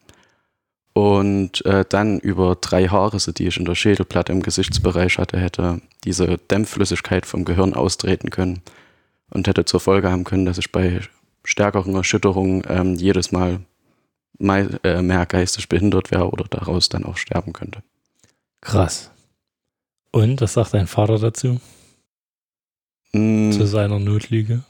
Und 0.94 1.66
äh, 1.66 1.84
dann 1.88 2.20
über 2.20 2.56
drei 2.56 2.88
Haarrisse, 2.88 3.34
die 3.34 3.48
ich 3.48 3.58
in 3.58 3.66
der 3.66 3.76
Schädelplatte 3.76 4.32
im 4.32 4.44
Gesichtsbereich 4.44 5.18
hatte, 5.18 5.40
hätte 5.40 5.82
diese 6.04 6.38
Dämpfflüssigkeit 6.38 7.26
vom 7.26 7.46
Gehirn 7.46 7.74
austreten 7.74 8.30
können 8.30 8.62
und 9.34 9.48
hätte 9.48 9.66
zur 9.66 9.80
Folge 9.80 10.12
haben 10.12 10.24
können, 10.24 10.46
dass 10.46 10.58
ich 10.58 10.72
bei 10.72 11.02
stärkeren 11.44 11.96
Erschütterungen 11.96 12.64
ähm, 12.68 12.96
jedes 12.96 13.32
Mal 13.32 13.60
mehr, 14.38 14.70
äh, 14.84 15.02
mehr 15.02 15.26
geistig 15.26 15.70
behindert 15.70 16.12
wäre 16.12 16.30
oder 16.30 16.46
daraus 16.50 16.90
dann 16.90 17.04
auch 17.06 17.18
sterben 17.18 17.54
könnte. 17.54 17.84
Krass. 18.62 19.12
Und 20.12 20.42
was 20.42 20.54
sagt 20.54 20.74
dein 20.74 20.88
Vater 20.88 21.18
dazu? 21.20 21.60
Mm. 23.12 23.52
Zu 23.52 23.66
seiner 23.66 24.00
Notlüge? 24.00 24.64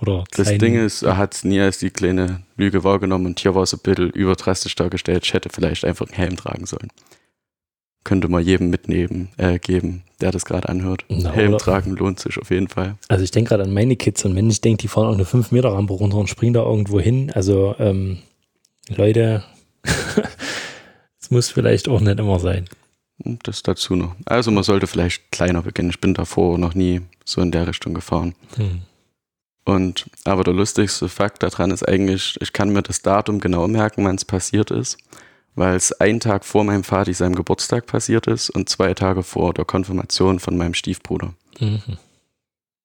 Oder 0.00 0.24
das 0.30 0.48
Ding 0.56 0.74
ist, 0.74 1.02
er 1.02 1.18
hat 1.18 1.34
es 1.34 1.44
nie 1.44 1.60
als 1.60 1.78
die 1.78 1.90
kleine 1.90 2.42
Lüge 2.56 2.84
wahrgenommen 2.84 3.26
und 3.26 3.40
hier 3.40 3.54
war 3.54 3.64
es 3.64 3.74
ein 3.74 3.80
bisschen 3.80 4.10
überdrastisch 4.10 4.74
dargestellt. 4.74 5.26
Ich 5.26 5.34
hätte 5.34 5.50
vielleicht 5.50 5.84
einfach 5.84 6.06
einen 6.06 6.16
Helm 6.16 6.36
tragen 6.36 6.64
sollen. 6.64 6.88
Könnte 8.02 8.28
man 8.28 8.42
jedem 8.42 8.70
mitnehmen, 8.70 9.28
äh, 9.36 9.58
geben, 9.58 10.02
der 10.20 10.30
das 10.30 10.46
gerade 10.46 10.68
anhört. 10.68 11.04
Na, 11.08 11.32
Helm 11.32 11.54
oder? 11.54 11.58
tragen 11.58 11.96
lohnt 11.96 12.18
sich 12.18 12.38
auf 12.38 12.50
jeden 12.50 12.68
Fall. 12.68 12.96
Also 13.08 13.24
ich 13.24 13.30
denke 13.30 13.50
gerade 13.50 13.64
an 13.64 13.74
meine 13.74 13.96
Kids 13.96 14.24
und 14.24 14.34
wenn 14.34 14.48
ich 14.48 14.60
denke, 14.60 14.82
die 14.82 14.88
fahren 14.88 15.06
auch 15.06 15.14
eine 15.14 15.26
5 15.26 15.52
Meter 15.52 15.72
Rampe 15.72 15.92
runter 15.92 16.16
und 16.16 16.28
springen 16.28 16.54
da 16.54 16.62
irgendwo 16.62 16.98
hin. 16.98 17.30
Also 17.34 17.74
ähm, 17.78 18.18
Leute, 18.88 19.44
es 21.20 21.30
muss 21.30 21.50
vielleicht 21.50 21.88
auch 21.88 22.00
nicht 22.00 22.18
immer 22.18 22.38
sein. 22.40 22.66
Das 23.42 23.62
dazu 23.62 23.96
noch. 23.96 24.16
Also 24.24 24.50
man 24.50 24.64
sollte 24.64 24.86
vielleicht 24.86 25.30
kleiner 25.30 25.62
beginnen. 25.62 25.90
Ich 25.90 26.00
bin 26.00 26.14
davor 26.14 26.56
noch 26.56 26.74
nie 26.74 27.02
so 27.24 27.42
in 27.42 27.50
der 27.50 27.66
Richtung 27.66 27.92
gefahren. 27.92 28.34
Hm. 28.56 28.82
Und 29.64 30.06
aber 30.24 30.42
der 30.42 30.54
lustigste 30.54 31.08
Fakt 31.08 31.42
daran 31.42 31.70
ist 31.70 31.86
eigentlich, 31.86 32.36
ich 32.40 32.52
kann 32.52 32.70
mir 32.70 32.82
das 32.82 33.02
Datum 33.02 33.40
genau 33.40 33.68
merken, 33.68 34.04
wann 34.04 34.16
es 34.16 34.24
passiert 34.24 34.70
ist, 34.70 34.98
weil 35.60 35.76
es 35.76 35.92
einen 35.92 36.20
Tag 36.20 36.46
vor 36.46 36.64
meinem 36.64 36.84
Vati 36.84 37.12
seinem 37.12 37.34
Geburtstag 37.34 37.84
passiert 37.84 38.26
ist 38.26 38.48
und 38.48 38.70
zwei 38.70 38.94
Tage 38.94 39.22
vor 39.22 39.52
der 39.52 39.66
Konfirmation 39.66 40.38
von 40.40 40.56
meinem 40.56 40.72
Stiefbruder. 40.72 41.34
Mhm. 41.60 41.98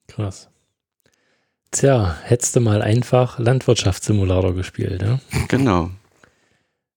Krass. 0.08 0.50
Tja, 1.72 2.18
hättest 2.24 2.56
du 2.56 2.60
mal 2.60 2.82
einfach 2.82 3.40
Landwirtschaftssimulator 3.40 4.54
gespielt, 4.54 5.02
ja? 5.02 5.20
Genau. 5.48 5.90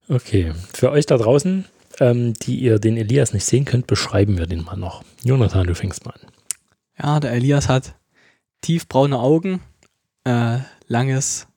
Okay, 0.08 0.52
für 0.73 0.90
euch 0.90 1.06
da 1.06 1.16
draußen, 1.16 1.64
ähm, 2.00 2.35
die 2.35 2.58
ihr 2.58 2.78
den 2.78 2.97
Elias 2.97 3.32
nicht 3.32 3.44
sehen 3.44 3.64
könnt, 3.64 3.87
beschreiben 3.87 4.38
wir 4.38 4.47
den 4.47 4.64
mal 4.64 4.76
noch. 4.76 5.04
Jonathan, 5.23 5.66
du 5.66 5.75
fängst 5.75 6.04
mal 6.04 6.12
an. 6.14 6.32
Ja, 7.00 7.20
der 7.20 7.32
Elias 7.32 7.68
hat 7.68 7.94
tiefbraune 8.62 9.18
Augen, 9.18 9.61
äh, 10.25 10.58
langes, 10.87 11.48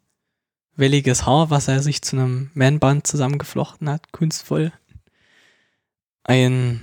welliges 0.75 1.25
Haar, 1.25 1.49
was 1.49 1.67
er 1.67 1.81
sich 1.81 2.01
zu 2.01 2.15
einem 2.15 2.49
Man-Band 2.53 3.05
zusammengeflochten 3.05 3.89
hat, 3.89 4.11
kunstvoll. 4.11 4.71
Ein 6.23 6.81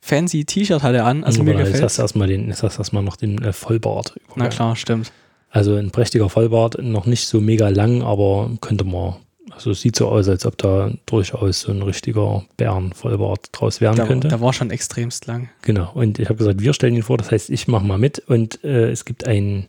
fancy 0.00 0.44
T-Shirt 0.44 0.82
hat 0.82 0.94
er 0.94 1.04
an. 1.04 1.24
Also 1.24 1.42
mir 1.42 1.52
gefällt. 1.52 1.74
Jetzt 1.74 1.82
hast 1.82 1.98
du 1.98 2.02
erstmal 2.02 2.28
den, 2.28 2.48
jetzt 2.48 2.62
hast 2.62 2.76
du 2.76 2.80
erstmal 2.80 3.02
noch 3.02 3.16
den 3.16 3.42
äh, 3.42 3.52
Vollbart. 3.52 4.14
Na 4.36 4.48
klar, 4.48 4.76
stimmt. 4.76 5.12
Also 5.50 5.74
ein 5.74 5.90
prächtiger 5.90 6.28
Vollbart, 6.28 6.82
noch 6.82 7.06
nicht 7.06 7.26
so 7.26 7.40
mega 7.40 7.68
lang, 7.68 8.02
aber 8.02 8.50
könnte 8.60 8.84
man, 8.84 9.16
also 9.50 9.70
es 9.70 9.80
sieht 9.80 9.96
so 9.96 10.08
aus, 10.08 10.28
als 10.28 10.44
ob 10.44 10.58
da 10.58 10.92
durchaus 11.06 11.60
so 11.60 11.72
ein 11.72 11.80
richtiger 11.80 12.44
Bärenvollbart 12.58 13.48
draus 13.52 13.80
werden 13.80 13.96
der, 13.96 14.06
könnte. 14.06 14.28
Der 14.28 14.42
war 14.42 14.52
schon 14.52 14.70
extremst 14.70 15.26
lang. 15.26 15.48
Genau, 15.62 15.90
und 15.94 16.18
ich 16.18 16.28
habe 16.28 16.36
gesagt, 16.36 16.60
wir 16.60 16.74
stellen 16.74 16.96
ihn 16.96 17.02
vor, 17.02 17.16
das 17.16 17.30
heißt, 17.30 17.48
ich 17.48 17.66
mache 17.66 17.84
mal 17.84 17.98
mit 17.98 18.18
und 18.18 18.62
äh, 18.62 18.90
es 18.90 19.06
gibt 19.06 19.26
ein 19.26 19.68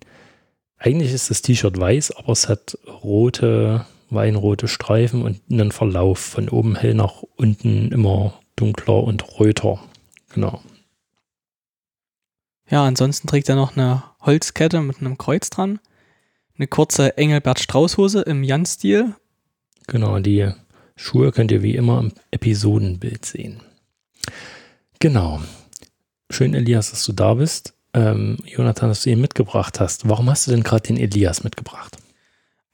eigentlich 0.80 1.12
ist 1.14 1.30
das 1.30 1.42
T-Shirt 1.42 1.78
weiß, 1.78 2.12
aber 2.16 2.32
es 2.32 2.48
hat 2.48 2.78
rote, 2.88 3.86
weinrote 4.10 4.68
Streifen 4.68 5.22
und 5.22 5.42
einen 5.52 5.72
Verlauf 5.72 6.20
von 6.20 6.50
oben 6.50 6.76
hell 6.76 6.94
nach 6.94 7.22
unten 7.36 7.92
immer 7.92 8.40
dunkler 8.56 9.04
und 9.04 9.40
röter. 9.40 9.84
Genau. 10.34 10.62
Ja, 12.70 12.86
ansonsten 12.86 13.28
trägt 13.28 13.50
er 13.50 13.56
noch 13.56 13.76
eine 13.76 14.04
Holzkette 14.22 14.82
mit 14.82 15.00
einem 15.00 15.18
Kreuz 15.18 15.50
dran. 15.50 15.80
Eine 16.58 16.68
kurze 16.68 17.18
Engelbert 17.18 17.60
Strauß-Hose 17.60 18.22
im 18.22 18.44
Jan-Stil. 18.44 19.16
Genau, 19.88 20.20
die 20.20 20.52
Schuhe 20.96 21.32
könnt 21.32 21.52
ihr 21.52 21.62
wie 21.62 21.76
immer 21.76 22.00
im 22.00 22.14
Episodenbild 22.32 23.26
sehen. 23.26 23.62
Genau. 25.00 25.42
Schön, 26.30 26.54
Elias, 26.54 26.92
dass 26.92 27.04
du 27.06 27.14
da 27.14 27.34
bist 27.34 27.74
ähm, 27.94 28.38
Jonathan, 28.46 28.90
dass 28.90 29.04
du 29.04 29.10
ihn 29.10 29.22
mitgebracht 29.22 29.80
hast. 29.80 30.08
Warum 30.08 30.30
hast 30.30 30.48
du 30.48 30.52
denn 30.52 30.64
gerade 30.64 30.88
den 30.88 30.98
Elias 30.98 31.44
mitgebracht? 31.44 31.98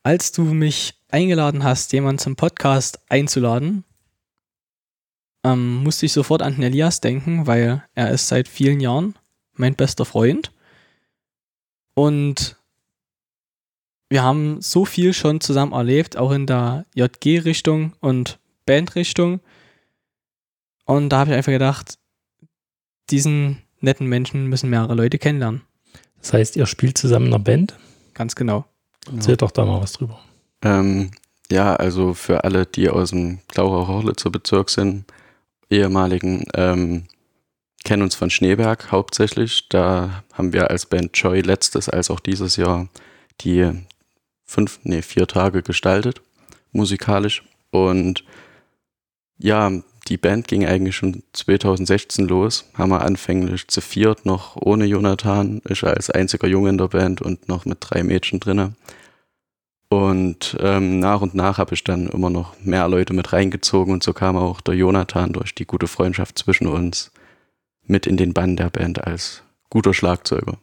Als 0.04 0.32
du 0.32 0.44
mich 0.44 0.96
eingeladen 1.10 1.64
hast, 1.64 1.94
jemanden 1.94 2.20
zum 2.20 2.36
Podcast 2.36 3.00
einzuladen, 3.10 3.84
ähm, 5.44 5.84
musste 5.84 6.06
ich 6.06 6.14
sofort 6.14 6.42
an 6.42 6.56
den 6.56 6.64
Elias 6.64 7.02
denken, 7.02 7.48
weil 7.48 7.84
er 7.94 8.12
ist 8.12 8.28
seit 8.28 8.48
vielen 8.48 8.80
Jahren 8.80 9.16
mein 9.54 9.76
bester 9.76 10.06
Freund. 10.06 10.52
Und 11.94 12.58
wir 14.10 14.22
haben 14.22 14.62
so 14.62 14.86
viel 14.86 15.14
schon 15.14 15.42
zusammen 15.42 15.72
erlebt, 15.72 16.18
auch 16.18 16.32
in 16.32 16.46
der 16.46 16.86
JG-Richtung 16.94 17.94
und 18.00 18.40
Band-Richtung. 18.66 19.40
Und 20.86 21.10
da 21.10 21.20
habe 21.20 21.32
ich 21.32 21.38
einfach 21.38 21.52
gedacht, 21.52 21.98
diesen 23.10 23.65
netten 23.86 24.08
Menschen 24.08 24.48
müssen 24.48 24.70
mehrere 24.70 24.96
Leute 24.96 25.18
kennenlernen. 25.18 25.62
Das 26.20 26.34
heißt, 26.34 26.56
ihr 26.58 26.66
spielt 26.66 26.98
zusammen 26.98 27.28
in 27.28 27.34
einer 27.34 27.44
Band? 27.44 27.76
Ganz 28.14 28.36
genau. 28.36 28.66
Erzähl 29.14 29.34
ja. 29.34 29.38
doch 29.38 29.52
da 29.52 29.66
mal 29.66 29.82
was 29.82 29.94
drüber. 29.94 30.20
Ähm, 30.62 31.12
ja, 31.52 31.76
also 31.76 32.14
für 32.14 32.44
alle, 32.44 32.66
die 32.66 32.90
aus 32.90 33.12
dem 33.12 33.40
Klaucher-Horlitzer 33.48 34.32
Bezirk 34.32 34.70
sind, 34.70 35.06
ehemaligen, 35.70 36.46
ähm, 36.56 37.06
kennen 37.84 38.02
uns 38.02 38.16
von 38.16 38.30
Schneeberg 38.30 38.92
hauptsächlich. 38.92 39.70
Da 39.70 40.24
haben 40.34 40.54
wir 40.54 40.72
als 40.72 40.88
Band 40.88 41.16
Joy 41.16 41.42
letztes 41.42 41.88
als 41.88 42.10
auch 42.10 42.20
dieses 42.20 42.56
Jahr 42.56 42.90
die 43.42 43.72
fünf, 44.44 44.80
nee, 44.84 45.02
vier 45.02 45.28
Tage 45.28 45.62
gestaltet, 45.62 46.22
musikalisch. 46.72 47.44
Und 47.70 48.24
ja, 49.38 49.72
die 50.08 50.18
Band 50.18 50.48
ging 50.48 50.66
eigentlich 50.66 50.96
schon 50.96 51.24
2016 51.34 52.28
los. 52.28 52.66
Haben 52.76 52.92
wir 52.92 53.02
anfänglich 53.02 53.68
zu 53.68 53.82
viert 53.82 54.26
noch 54.26 54.56
ohne 54.56 54.86
Jonathan. 54.86 55.62
Ich 55.68 55.84
als 55.84 56.10
einziger 56.10 56.48
Junge 56.48 56.70
in 56.70 56.78
der 56.78 56.90
Band 56.90 57.22
und 57.22 57.48
noch 57.50 57.66
mit 57.66 57.80
drei 57.82 58.04
Mädchen 58.04 58.40
drinne. 58.40 58.74
Und 59.90 60.58
ähm, 60.60 61.00
nach 61.00 61.22
und 61.22 61.36
nach 61.36 61.58
habe 61.58 61.74
ich 61.74 61.84
dann 61.84 62.08
immer 62.08 62.30
noch 62.30 62.54
mehr 62.62 62.88
Leute 62.88 63.14
mit 63.14 63.34
reingezogen 63.34 63.94
und 63.94 64.04
so 64.04 64.14
kam 64.14 64.36
auch 64.36 64.62
der 64.62 64.76
Jonathan 64.76 65.32
durch 65.32 65.56
die 65.56 65.66
gute 65.66 65.88
Freundschaft 65.88 66.38
zwischen 66.38 66.68
uns 66.68 67.12
mit 67.86 68.08
in 68.08 68.18
den 68.18 68.34
Bann 68.34 68.58
der 68.58 68.70
Band 68.70 69.06
als 69.06 69.44
guter 69.70 69.94
Schlagzeuger. 69.94 70.58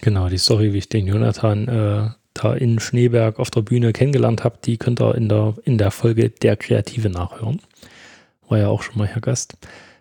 Genau, 0.00 0.28
die 0.28 0.38
Story, 0.38 0.72
wie 0.72 0.78
ich 0.78 0.88
den 0.88 1.06
Jonathan 1.06 1.68
äh, 1.68 2.10
da 2.34 2.54
in 2.54 2.80
Schneeberg 2.80 3.38
auf 3.38 3.50
der 3.50 3.62
Bühne 3.62 3.92
kennengelernt 3.92 4.44
habe, 4.44 4.58
die 4.64 4.76
könnt 4.76 5.00
ihr 5.00 5.14
in 5.14 5.28
der, 5.28 5.54
in 5.64 5.78
der 5.78 5.90
Folge 5.90 6.30
Der 6.30 6.56
Kreative 6.56 7.10
nachhören 7.10 7.60
war 8.50 8.58
ja 8.58 8.68
auch 8.68 8.82
schon 8.82 8.98
mal 8.98 9.06
Herr 9.06 9.20
Gast. 9.20 9.56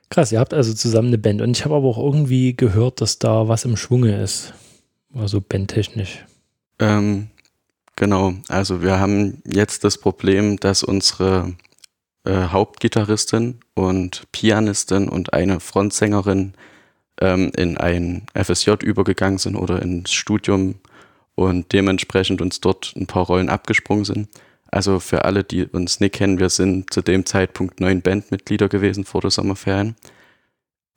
Krass, 0.09 0.31
ihr 0.31 0.39
habt 0.39 0.53
also 0.53 0.73
zusammen 0.73 1.09
eine 1.09 1.17
Band. 1.17 1.41
Und 1.41 1.55
ich 1.55 1.65
habe 1.65 1.75
aber 1.75 1.87
auch 1.87 1.97
irgendwie 1.97 2.55
gehört, 2.55 3.01
dass 3.01 3.19
da 3.19 3.47
was 3.47 3.65
im 3.65 3.77
Schwunge 3.77 4.21
ist. 4.21 4.53
Also 5.13 5.41
bandtechnisch. 5.41 6.25
Ähm, 6.79 7.27
genau, 7.95 8.33
also 8.47 8.81
wir 8.81 8.99
haben 8.99 9.41
jetzt 9.45 9.83
das 9.83 9.97
Problem, 9.97 10.59
dass 10.59 10.83
unsere 10.83 11.53
äh, 12.25 12.47
Hauptgitarristin 12.47 13.59
und 13.75 14.23
Pianistin 14.31 15.09
und 15.09 15.33
eine 15.33 15.59
Frontsängerin 15.59 16.53
ähm, 17.21 17.51
in 17.55 17.77
ein 17.77 18.23
FSJ 18.33 18.71
übergegangen 18.83 19.39
sind 19.39 19.55
oder 19.55 19.81
ins 19.81 20.11
Studium 20.11 20.75
und 21.35 21.71
dementsprechend 21.73 22.41
uns 22.41 22.61
dort 22.61 22.93
ein 22.95 23.07
paar 23.07 23.25
Rollen 23.25 23.49
abgesprungen 23.49 24.05
sind. 24.05 24.29
Also 24.71 24.99
für 24.99 25.25
alle, 25.25 25.43
die 25.43 25.65
uns 25.65 25.99
nicht 25.99 26.15
kennen, 26.15 26.39
wir 26.39 26.49
sind 26.49 26.93
zu 26.93 27.01
dem 27.01 27.25
Zeitpunkt 27.25 27.79
neun 27.79 28.01
Bandmitglieder 28.01 28.69
gewesen 28.69 29.03
vor 29.03 29.21
der 29.21 29.31
Sommerferien. 29.31 29.95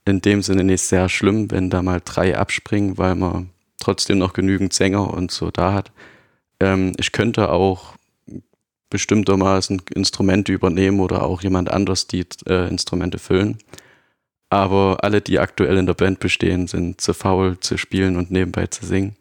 In 0.04 0.20
dem 0.20 0.42
Sinne 0.42 0.64
nicht 0.64 0.82
sehr 0.82 1.08
schlimm, 1.08 1.50
wenn 1.50 1.70
da 1.70 1.82
mal 1.82 2.02
drei 2.04 2.36
abspringen, 2.36 2.98
weil 2.98 3.14
man 3.14 3.50
trotzdem 3.80 4.18
noch 4.18 4.32
genügend 4.32 4.72
Sänger 4.72 5.12
und 5.12 5.30
so 5.30 5.50
da 5.50 5.72
hat. 5.72 5.92
Ähm, 6.60 6.92
ich 6.98 7.12
könnte 7.12 7.50
auch 7.50 7.94
bestimmtermaßen 8.90 9.82
Instrumente 9.94 10.52
übernehmen 10.52 11.00
oder 11.00 11.22
auch 11.22 11.42
jemand 11.42 11.70
anders 11.70 12.06
die 12.08 12.26
äh, 12.46 12.68
Instrumente 12.68 13.18
füllen. 13.18 13.58
Aber 14.50 14.98
alle, 15.02 15.22
die 15.22 15.38
aktuell 15.38 15.78
in 15.78 15.86
der 15.86 15.94
Band 15.94 16.20
bestehen, 16.20 16.66
sind 16.66 17.00
zu 17.00 17.14
faul 17.14 17.58
zu 17.60 17.78
spielen 17.78 18.16
und 18.16 18.30
nebenbei 18.30 18.66
zu 18.66 18.84
singen. 18.84 19.16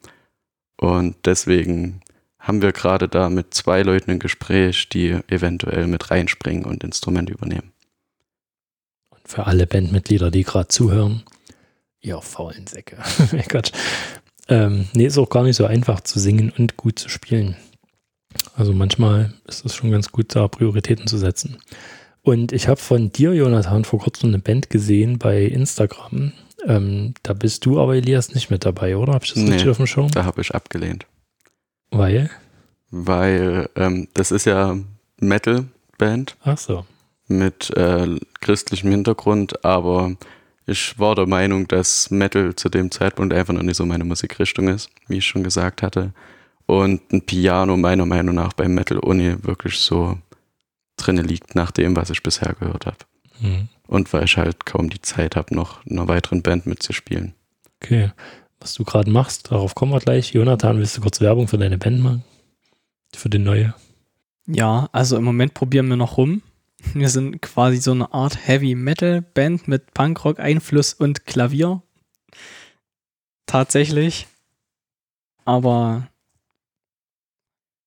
Und 0.76 1.16
deswegen 1.24 2.02
haben 2.42 2.62
wir 2.62 2.72
gerade 2.72 3.08
da 3.08 3.30
mit 3.30 3.54
zwei 3.54 3.84
Leuten 3.84 4.12
ein 4.12 4.20
Gespräch, 4.20 4.90
die 4.90 5.12
eventuell 5.28 5.88
mit 5.88 6.10
reinspringen 6.10 6.66
und 6.66 6.84
Instrumente 6.84 7.32
übernehmen. 7.34 7.72
Und 9.12 9.28
für 9.28 9.46
alle 9.46 9.68
Bandmitglieder, 9.68 10.32
die 10.32 10.44
gerade 10.44 10.68
zuhören, 10.68 11.24
ihr 12.02 12.20
faulen 12.22 12.66
Säcke. 12.66 12.98
mein 13.32 13.46
Gott. 13.48 13.72
Ähm, 14.50 14.88
nee, 14.94 15.06
ist 15.06 15.20
auch 15.20 15.30
gar 15.30 15.44
nicht 15.44 15.56
so 15.56 15.66
einfach 15.66 16.02
zu 16.02 16.20
singen 16.20 16.52
und 16.58 16.78
gut 16.78 16.98
zu 16.98 17.10
spielen. 17.10 17.56
Also 18.56 18.74
manchmal 18.74 19.34
ist 19.48 19.64
es 19.64 19.76
schon 19.76 19.92
ganz 19.92 20.12
gut, 20.12 20.36
da 20.36 20.48
Prioritäten 20.48 21.06
zu 21.06 21.20
setzen. 21.20 21.58
Und 22.24 22.52
ich 22.52 22.68
habe 22.68 22.80
von 22.80 23.12
dir, 23.12 23.34
Jonathan, 23.34 23.86
vor 23.86 24.00
kurzem 24.00 24.30
eine 24.30 24.40
Band 24.40 24.70
gesehen 24.70 25.20
bei 25.20 25.44
Instagram. 25.44 26.34
Ähm, 26.66 27.14
da 27.24 27.34
bist 27.34 27.66
du 27.66 27.80
aber, 27.80 27.96
Elias, 27.96 28.34
nicht 28.34 28.50
mit 28.50 28.66
dabei, 28.66 28.98
oder? 28.98 29.14
Habe 29.14 29.26
ich 29.26 29.34
das 29.34 29.44
Nee, 29.44 29.52
richtig 29.52 29.70
auf 29.70 29.78
dem 29.78 29.88
Schirm? 29.88 30.10
Da 30.12 30.26
habe 30.26 30.42
ich 30.42 30.54
abgelehnt. 30.54 31.06
Weil? 31.92 32.30
Weil 32.90 33.70
ähm, 33.76 34.08
das 34.14 34.32
ist 34.32 34.46
ja 34.46 34.78
Metal-Band 35.20 36.38
Ach 36.44 36.58
so. 36.58 36.86
mit 37.28 37.70
äh, 37.78 38.20
christlichem 38.40 38.92
Hintergrund, 38.92 39.64
aber 39.64 40.16
ich 40.66 40.98
war 40.98 41.16
der 41.16 41.28
Meinung, 41.28 41.68
dass 41.68 42.12
Metal 42.12 42.56
zu 42.56 42.70
dem 42.70 42.92
Zeitpunkt 42.92 43.34
einfach 43.34 43.54
noch 43.54 43.64
nicht 43.64 43.78
so 43.78 43.86
meine 43.86 44.06
Musikrichtung 44.06 44.68
ist, 44.68 44.90
wie 45.08 45.18
ich 45.18 45.26
schon 45.26 45.44
gesagt 45.44 45.82
hatte. 45.82 46.14
Und 46.66 47.12
ein 47.12 47.22
Piano 47.22 47.76
meiner 47.76 48.06
Meinung 48.06 48.36
nach 48.36 48.54
beim 48.54 48.74
Metal 48.74 49.00
ohne 49.00 49.44
wirklich 49.44 49.80
so 49.80 50.18
drinne 50.96 51.24
liegt, 51.24 51.56
nach 51.56 51.72
dem, 51.72 51.96
was 51.96 52.10
ich 52.10 52.24
bisher 52.24 52.54
gehört 52.54 52.86
habe. 52.86 52.98
Hm. 53.40 53.68
Und 53.88 54.14
weil 54.14 54.24
ich 54.24 54.38
halt 54.38 54.66
kaum 54.66 54.90
die 54.90 55.02
Zeit 55.02 55.36
habe, 55.36 55.54
noch 55.54 55.86
in 55.86 55.98
einer 55.98 56.08
weiteren 56.08 56.42
Band 56.42 56.66
mitzuspielen. 56.66 57.34
Okay. 57.82 58.12
Was 58.62 58.76
du 58.76 58.84
gerade 58.84 59.10
machst, 59.10 59.52
darauf 59.52 59.74
kommen 59.74 59.92
wir 59.92 60.00
gleich. 60.00 60.34
Jonathan, 60.34 60.78
willst 60.78 60.96
du 60.96 61.02
kurz 61.02 61.20
Werbung 61.20 61.48
für 61.48 61.58
deine 61.58 61.80
Band 61.80 62.00
machen? 62.00 62.24
Für 63.14 63.28
die 63.28 63.40
neue? 63.40 63.74
Ja, 64.46 64.88
also 64.92 65.18
im 65.18 65.24
Moment 65.24 65.56
probieren 65.56 65.88
wir 65.88 65.96
noch 65.96 66.18
rum. 66.18 66.44
Wir 66.94 67.10
sind 67.10 67.42
quasi 67.42 67.78
so 67.78 67.92
eine 67.92 68.14
Art 68.14 68.48
Heavy 68.48 68.76
Metal 68.76 69.22
Band 69.22 69.68
mit 69.68 69.94
Punkrock 69.96 70.40
Einfluss 70.40 70.94
und 70.94 71.26
Klavier. 71.26 71.82
Tatsächlich. 73.48 74.28
Aber 75.44 76.08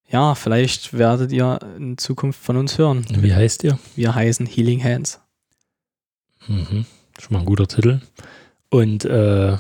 ja, 0.09 0.35
vielleicht 0.35 0.93
werdet 0.93 1.31
ihr 1.31 1.61
in 1.77 1.99
Zukunft 1.99 2.43
von 2.43 2.57
uns 2.57 2.79
hören. 2.79 3.07
Wie 3.11 3.35
heißt 3.35 3.63
ihr? 3.63 3.79
Wir 3.95 4.15
heißen 4.15 4.47
Healing 4.47 4.83
Hands. 4.83 5.21
Mhm. 6.49 6.85
Schon 7.21 7.33
mal 7.33 7.41
ein 7.41 7.47
guter 7.47 7.69
Titel. 7.69 8.01
Und 8.71 9.05
äh, 9.05 9.57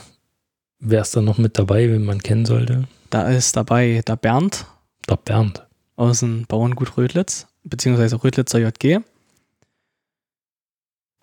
wer 0.80 1.02
ist 1.02 1.14
da 1.16 1.20
noch 1.22 1.38
mit 1.38 1.58
dabei, 1.58 1.88
wen 1.90 2.04
man 2.04 2.22
kennen 2.22 2.46
sollte? 2.46 2.86
Da 3.10 3.28
ist 3.28 3.56
dabei 3.56 4.02
der 4.06 4.16
Bernd 4.16 4.66
Der 5.08 5.16
Bernd. 5.16 5.66
aus 5.96 6.20
dem 6.20 6.46
Bauerngut 6.46 6.96
Rödlitz, 6.96 7.46
beziehungsweise 7.62 8.22
Rödlitzer 8.22 8.58
JG. 8.58 9.00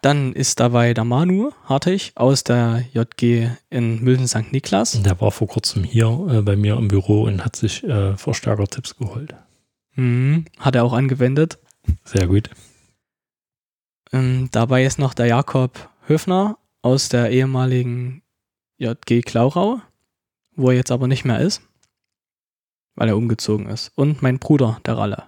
Dann 0.02 0.34
ist 0.34 0.60
dabei 0.60 0.96
der 0.96 1.04
Manu 1.04 1.52
Hartig 1.66 2.12
aus 2.16 2.44
der 2.44 2.84
JG 2.92 3.50
in 3.70 4.04
Mülden 4.04 4.28
St. 4.28 4.52
Niklas. 4.52 5.00
Der 5.04 5.20
war 5.22 5.32
vor 5.32 5.48
kurzem 5.48 5.84
hier 5.84 6.08
äh, 6.32 6.42
bei 6.42 6.56
mir 6.56 6.76
im 6.76 6.88
Büro 6.88 7.24
und 7.24 7.46
hat 7.46 7.56
sich 7.56 7.84
äh, 7.84 8.18
Verstärker-Tipps 8.18 8.96
geholt. 8.98 9.36
Mhm, 9.94 10.46
hat 10.58 10.76
er 10.76 10.86
auch 10.86 10.94
angewendet. 10.94 11.60
Sehr 12.04 12.26
gut. 12.28 12.50
Ähm, 14.12 14.50
dabei 14.52 14.86
ist 14.86 14.98
noch 14.98 15.14
der 15.14 15.28
Jakob 15.28 15.90
Höfner 16.08 16.58
aus 16.82 17.10
der 17.10 17.30
ehemaligen 17.30 18.24
JG 18.82 19.22
Klaurau, 19.22 19.80
wo 20.56 20.72
er 20.72 20.76
jetzt 20.76 20.91
aber 20.91 21.08
nicht 21.08 21.24
mehr 21.24 21.39
ist, 21.39 21.62
weil 22.96 23.10
er 23.10 23.15
umgezogen 23.15 23.67
ist. 23.70 23.91
Und 23.94 24.24
mein 24.24 24.39
Bruder, 24.39 24.82
der 24.88 24.98
Ralle. 24.98 25.24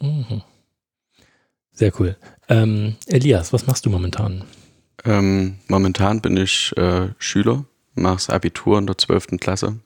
Mhm. 0.00 0.42
Sehr 1.72 1.92
cool. 1.98 2.16
Ähm, 2.48 2.94
Elias, 3.06 3.52
was 3.52 3.66
machst 3.66 3.84
du 3.84 3.90
momentan? 3.90 4.44
Ähm, 5.04 5.58
momentan 5.66 6.20
bin 6.20 6.36
ich 6.36 6.72
äh, 6.76 7.08
Schüler, 7.18 7.64
mache 7.94 8.14
das 8.14 8.30
Abitur 8.30 8.78
in 8.78 8.86
der 8.86 8.96
12. 8.96 9.38
Klasse. 9.40 9.80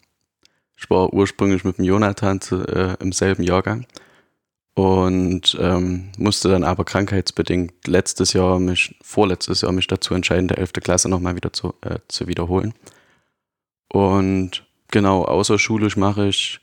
Ich 0.76 0.90
war 0.90 1.10
ursprünglich 1.14 1.64
mit 1.64 1.78
dem 1.78 1.86
Jonathan 1.86 2.42
zu, 2.42 2.62
äh, 2.66 2.94
im 3.00 3.12
selben 3.12 3.42
Jahrgang 3.42 3.86
und 4.74 5.56
ähm, 5.58 6.10
musste 6.18 6.50
dann 6.50 6.62
aber 6.62 6.84
krankheitsbedingt 6.84 7.86
letztes 7.86 8.34
Jahr 8.34 8.60
mich, 8.60 8.96
vorletztes 9.00 9.62
Jahr 9.62 9.72
mich 9.72 9.86
dazu 9.86 10.12
entscheiden, 10.12 10.48
der 10.48 10.58
11. 10.58 10.74
Klasse 10.74 11.08
nochmal 11.08 11.36
wieder 11.36 11.54
zu, 11.54 11.74
äh, 11.80 12.00
zu 12.08 12.26
wiederholen. 12.28 12.74
Und 13.92 14.66
genau, 14.90 15.24
außerschulisch 15.24 15.96
mache 15.96 16.28
ich 16.28 16.60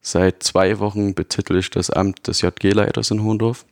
seit 0.00 0.42
zwei 0.42 0.78
Wochen 0.78 1.14
betitel 1.14 1.56
ich 1.56 1.70
das 1.70 1.90
Amt 1.90 2.26
des 2.26 2.40
JG-Leiters 2.42 3.10
in 3.10 3.22
Hohendorf. 3.22 3.66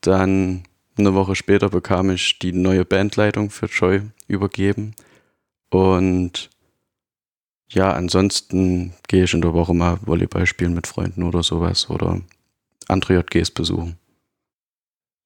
Dann 0.00 0.64
eine 0.96 1.14
Woche 1.14 1.36
später 1.36 1.70
bekam 1.70 2.10
ich 2.10 2.38
die 2.38 2.52
neue 2.52 2.84
Bandleitung 2.84 3.50
für 3.50 3.66
Joy 3.66 4.02
übergeben. 4.26 4.94
Und 5.70 6.50
ja, 7.70 7.92
ansonsten 7.92 8.94
gehe 9.06 9.24
ich 9.24 9.34
in 9.34 9.42
der 9.42 9.54
Woche 9.54 9.74
mal 9.74 9.98
Volleyball 10.04 10.46
spielen 10.46 10.74
mit 10.74 10.86
Freunden 10.86 11.22
oder 11.22 11.42
sowas 11.42 11.90
oder 11.90 12.20
andere 12.88 13.14
JGs 13.14 13.50
besuchen. 13.50 13.98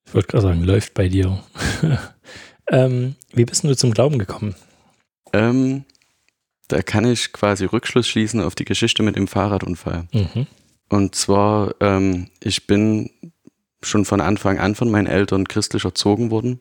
Ich 0.07 0.15
wollte 0.15 0.29
gerade 0.29 0.43
sagen, 0.43 0.63
läuft 0.65 0.95
bei 0.95 1.09
dir. 1.09 1.43
ähm, 2.71 3.15
wie 3.33 3.45
bist 3.45 3.65
du 3.65 3.75
zum 3.77 3.95
Glauben 3.95 4.19
gekommen? 4.19 4.57
Ähm, 5.33 5.85
da 6.73 6.83
kann 6.83 7.05
ich 7.05 7.33
quasi 7.33 7.67
Rückschluss 7.67 8.09
schließen 8.09 8.41
auf 8.41 8.55
die 8.55 8.65
Geschichte 8.65 9.03
mit 9.03 9.17
dem 9.17 9.29
Fahrradunfall. 9.29 10.07
Mhm. 10.13 10.47
Und 10.89 11.15
zwar, 11.15 11.75
ähm, 11.81 12.29
ich 12.41 12.67
bin 12.67 13.11
schon 13.83 14.05
von 14.05 14.21
Anfang 14.21 14.59
an 14.59 14.75
von 14.75 14.91
meinen 14.91 15.07
Eltern 15.07 15.47
christlich 15.47 15.85
erzogen 15.85 16.31
worden, 16.31 16.61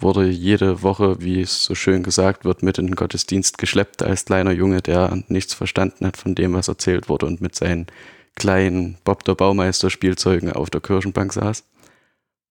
wurde 0.00 0.26
jede 0.26 0.82
Woche, 0.82 1.20
wie 1.20 1.40
es 1.40 1.64
so 1.64 1.74
schön 1.76 2.02
gesagt 2.02 2.44
wird, 2.44 2.62
mit 2.64 2.78
in 2.78 2.86
den 2.86 2.96
Gottesdienst 2.96 3.58
geschleppt 3.58 4.02
als 4.02 4.24
kleiner 4.24 4.50
Junge, 4.50 4.82
der 4.82 5.22
nichts 5.28 5.54
verstanden 5.54 6.06
hat 6.06 6.16
von 6.16 6.34
dem, 6.34 6.54
was 6.54 6.66
erzählt 6.66 7.08
wurde 7.08 7.26
und 7.26 7.40
mit 7.40 7.54
seinen 7.54 7.86
kleinen 8.34 8.98
Bob 9.04 9.24
der 9.24 9.36
Baumeister 9.36 9.88
Spielzeugen 9.88 10.52
auf 10.52 10.68
der 10.68 10.80
Kirchenbank 10.80 11.32
saß. 11.32 11.62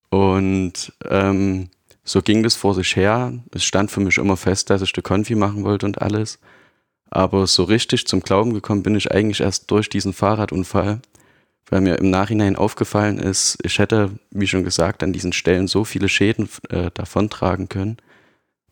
Und 0.10 0.94
ähm, 1.10 1.70
so 2.06 2.22
ging 2.22 2.44
das 2.44 2.56
vor 2.56 2.76
sich 2.76 2.96
her. 2.96 3.34
Es 3.52 3.66
stand 3.66 3.92
für 3.92 4.00
mich 4.00 4.18
immer 4.18 4.38
fest, 4.38 4.70
dass 4.70 4.82
ich 4.82 4.94
die 4.94 5.02
Konfi 5.02 5.36
machen 5.36 5.66
wollte 5.66 5.86
und 5.86 6.02
alles. 6.02 6.40
Aber 7.16 7.46
so 7.46 7.64
richtig 7.64 8.08
zum 8.08 8.22
Glauben 8.22 8.56
gekommen 8.56 8.82
bin 8.82 8.96
ich 8.96 9.12
eigentlich 9.12 9.42
erst 9.42 9.70
durch 9.70 9.88
diesen 9.88 10.14
Fahrradunfall, 10.14 11.00
weil 11.70 11.82
mir 11.82 12.00
im 12.00 12.10
Nachhinein 12.10 12.56
aufgefallen 12.56 13.20
ist, 13.20 13.60
ich 13.62 13.78
hätte, 13.78 14.18
wie 14.32 14.48
schon 14.48 14.64
gesagt, 14.64 15.04
an 15.04 15.14
diesen 15.14 15.32
Stellen 15.32 15.68
so 15.68 15.84
viele 15.84 16.10
Schäden 16.10 16.50
äh, 16.70 16.90
davontragen 16.92 17.70
können. 17.70 17.98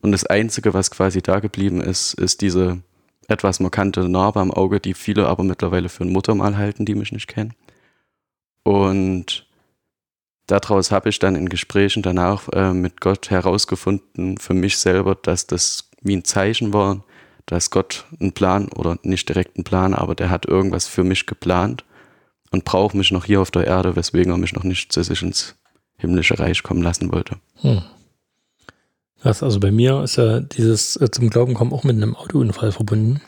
Und 0.02 0.12
das 0.12 0.26
Einzige, 0.26 0.74
was 0.74 0.90
quasi 0.90 1.22
da 1.22 1.40
geblieben 1.40 1.82
ist, 1.82 2.16
ist 2.16 2.42
diese 2.42 2.82
etwas 3.28 3.60
markante 3.60 4.10
Narbe 4.10 4.40
am 4.40 4.50
Auge, 4.50 4.80
die 4.80 4.96
viele 4.96 5.28
aber 5.28 5.44
mittlerweile 5.44 5.88
für 5.88 6.04
ein 6.04 6.12
Muttermal 6.12 6.58
halten, 6.58 6.84
die 6.88 6.96
mich 6.96 7.12
nicht 7.12 7.28
kennen. 7.28 7.54
Und 8.64 9.46
daraus 10.48 10.90
habe 10.90 11.10
ich 11.10 11.20
dann 11.20 11.36
in 11.36 11.48
Gesprächen 11.48 12.02
danach 12.02 12.50
äh, 12.54 12.74
mit 12.74 13.02
Gott 13.02 13.30
herausgefunden, 13.30 14.40
für 14.40 14.56
mich 14.56 14.80
selber, 14.80 15.14
dass 15.14 15.46
das 15.46 15.92
wie 16.02 16.16
ein 16.16 16.26
Zeichen 16.26 16.74
war, 16.74 17.04
dass 17.46 17.70
Gott 17.70 18.06
einen 18.20 18.34
Plan 18.34 18.70
oder 18.70 18.98
nicht 19.04 19.30
direkt 19.30 19.58
einen 19.58 19.64
Plan, 19.64 19.94
aber 19.94 20.16
der 20.16 20.30
hat 20.30 20.46
irgendwas 20.46 20.88
für 20.88 21.04
mich 21.04 21.26
geplant 21.26 21.84
und 22.52 22.66
braucht 22.66 22.96
mich 22.96 23.12
noch 23.12 23.26
hier 23.26 23.42
auf 23.42 23.52
der 23.52 23.66
Erde, 23.68 23.96
weswegen 23.96 24.32
er 24.34 24.38
mich 24.38 24.54
noch 24.54 24.64
nicht 24.64 24.92
zu 24.92 25.04
sich 25.04 25.22
ins 25.22 25.56
himmlische 25.98 26.40
Reich 26.40 26.64
kommen 26.64 26.82
lassen 26.82 27.12
wollte. 27.12 27.38
Hm. 27.62 27.82
Das, 29.24 29.44
also 29.44 29.60
bei 29.60 29.72
mir 29.72 30.02
ist 30.04 30.16
ja 30.16 30.40
dieses 30.40 30.96
äh, 30.96 31.12
zum 31.12 31.30
Glauben 31.30 31.54
kommen 31.54 31.74
auch 31.74 31.84
mit 31.84 31.96
einem 31.96 32.16
Autounfall 32.16 32.72
verbunden. 32.72 33.22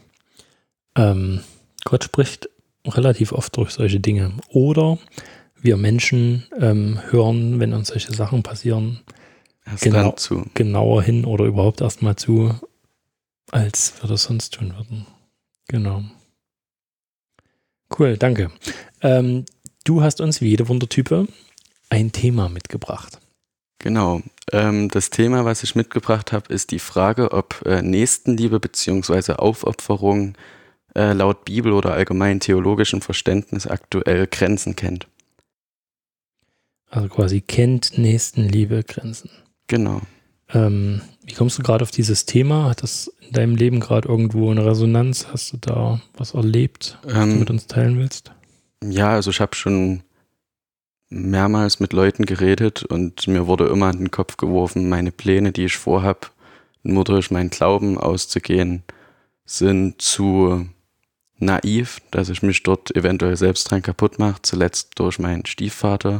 Ähm, 0.95 1.41
Gott 1.85 2.03
spricht 2.03 2.49
relativ 2.85 3.31
oft 3.31 3.55
durch 3.57 3.71
solche 3.71 3.99
Dinge. 3.99 4.33
Oder 4.49 4.97
wir 5.61 5.77
Menschen 5.77 6.45
ähm, 6.59 6.99
hören, 7.09 7.59
wenn 7.59 7.73
uns 7.73 7.89
solche 7.89 8.13
Sachen 8.13 8.43
passieren, 8.43 9.01
Erst 9.65 9.83
Genau. 9.83 10.11
zu. 10.13 10.45
genauer 10.55 11.03
hin 11.03 11.23
oder 11.23 11.45
überhaupt 11.45 11.79
erstmal 11.79 12.15
zu, 12.17 12.53
als 13.53 13.93
wir 14.01 14.09
das 14.09 14.23
sonst 14.23 14.55
tun 14.55 14.75
würden. 14.75 15.05
Genau. 15.67 16.03
Cool, 17.97 18.17
danke. 18.17 18.51
Ähm, 19.01 19.45
du 19.83 20.01
hast 20.01 20.19
uns 20.21 20.41
wie 20.41 20.49
jede 20.49 20.67
Wundertype 20.67 21.27
ein 21.89 22.11
Thema 22.11 22.49
mitgebracht. 22.49 23.19
Genau. 23.77 24.21
Ähm, 24.51 24.89
das 24.89 25.11
Thema, 25.11 25.45
was 25.45 25.61
ich 25.61 25.75
mitgebracht 25.75 26.31
habe, 26.31 26.51
ist 26.51 26.71
die 26.71 26.79
Frage, 26.79 27.31
ob 27.31 27.61
äh, 27.65 27.81
Nächstenliebe 27.81 28.59
bzw. 28.59 29.33
Aufopferung 29.33 30.35
äh, 30.95 31.13
laut 31.13 31.45
Bibel 31.45 31.73
oder 31.73 31.93
allgemein 31.93 32.39
theologischem 32.39 33.01
Verständnis 33.01 33.67
aktuell 33.67 34.25
Grenzen 34.27 34.75
kennt. 34.75 35.07
Also 36.89 37.09
quasi 37.09 37.41
kennt 37.41 37.97
Nächstenliebe 37.97 38.83
Grenzen. 38.83 39.29
Genau. 39.67 40.01
Ähm, 40.49 41.01
wie 41.25 41.33
kommst 41.33 41.57
du 41.57 41.63
gerade 41.63 41.83
auf 41.83 41.91
dieses 41.91 42.25
Thema? 42.25 42.69
Hat 42.69 42.83
das 42.83 43.11
in 43.21 43.33
deinem 43.33 43.55
Leben 43.55 43.79
gerade 43.79 44.07
irgendwo 44.07 44.51
eine 44.51 44.65
Resonanz? 44.65 45.27
Hast 45.31 45.53
du 45.53 45.57
da 45.57 46.01
was 46.17 46.33
erlebt, 46.33 46.97
was 47.03 47.13
du 47.13 47.19
Ähm, 47.19 47.39
mit 47.39 47.49
uns 47.49 47.67
teilen 47.67 47.97
willst? 47.97 48.31
Ja, 48.83 49.11
also 49.11 49.31
ich 49.31 49.39
habe 49.39 49.55
schon 49.55 50.03
mehrmals 51.09 51.79
mit 51.79 51.93
Leuten 51.93 52.25
geredet 52.25 52.83
und 52.83 53.27
mir 53.27 53.47
wurde 53.47 53.67
immer 53.67 53.91
in 53.91 53.99
den 53.99 54.11
Kopf 54.11 54.37
geworfen, 54.37 54.89
meine 54.89 55.11
Pläne, 55.11 55.51
die 55.51 55.65
ich 55.65 55.77
vorhab, 55.77 56.31
nur 56.81 57.03
durch 57.03 57.31
meinen 57.31 57.49
Glauben 57.49 57.97
auszugehen, 57.97 58.83
sind 59.45 60.01
zu 60.01 60.67
naiv, 61.37 62.01
dass 62.11 62.29
ich 62.29 62.41
mich 62.41 62.63
dort 62.63 62.95
eventuell 62.95 63.37
selbst 63.37 63.69
dran 63.69 63.81
kaputt 63.81 64.19
mache. 64.19 64.41
Zuletzt 64.41 64.91
durch 64.95 65.19
meinen 65.19 65.45
Stiefvater. 65.45 66.19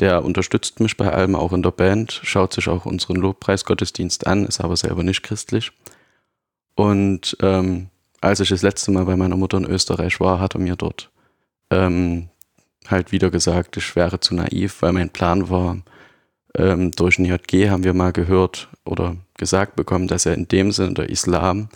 Der 0.00 0.24
unterstützt 0.24 0.80
mich 0.80 0.96
bei 0.96 1.12
allem, 1.12 1.34
auch 1.34 1.52
in 1.52 1.62
der 1.62 1.72
Band, 1.72 2.20
schaut 2.22 2.52
sich 2.52 2.68
auch 2.68 2.86
unseren 2.86 3.16
Lobpreisgottesdienst 3.16 4.26
an, 4.26 4.46
ist 4.46 4.60
aber 4.60 4.76
selber 4.76 5.02
nicht 5.02 5.22
christlich. 5.22 5.72
Und 6.74 7.36
ähm, 7.40 7.88
als 8.20 8.40
ich 8.40 8.48
das 8.50 8.62
letzte 8.62 8.92
Mal 8.92 9.04
bei 9.04 9.16
meiner 9.16 9.36
Mutter 9.36 9.58
in 9.58 9.64
Österreich 9.64 10.20
war, 10.20 10.38
hat 10.38 10.54
er 10.54 10.60
mir 10.60 10.76
dort 10.76 11.10
ähm, 11.70 12.28
halt 12.86 13.12
wieder 13.12 13.30
gesagt, 13.30 13.76
ich 13.76 13.96
wäre 13.96 14.20
zu 14.20 14.34
naiv, 14.34 14.82
weil 14.82 14.92
mein 14.92 15.10
Plan 15.10 15.50
war, 15.50 15.78
ähm, 16.56 16.92
durch 16.92 17.16
den 17.16 17.24
JG 17.24 17.70
haben 17.70 17.84
wir 17.84 17.94
mal 17.94 18.12
gehört 18.12 18.68
oder 18.84 19.16
gesagt 19.36 19.76
bekommen, 19.76 20.08
dass 20.08 20.26
er 20.26 20.34
in 20.34 20.48
dem 20.48 20.72
Sinne 20.72 20.94
der 20.94 21.10
Islam 21.10 21.68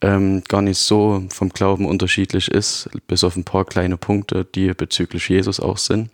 ähm, 0.00 0.42
gar 0.48 0.62
nicht 0.62 0.78
so 0.78 1.24
vom 1.30 1.48
Glauben 1.48 1.86
unterschiedlich 1.86 2.50
ist, 2.50 2.88
bis 3.06 3.24
auf 3.24 3.36
ein 3.36 3.44
paar 3.44 3.64
kleine 3.64 3.96
Punkte, 3.96 4.44
die 4.44 4.72
bezüglich 4.74 5.28
Jesus 5.28 5.58
auch 5.58 5.78
sind. 5.78 6.10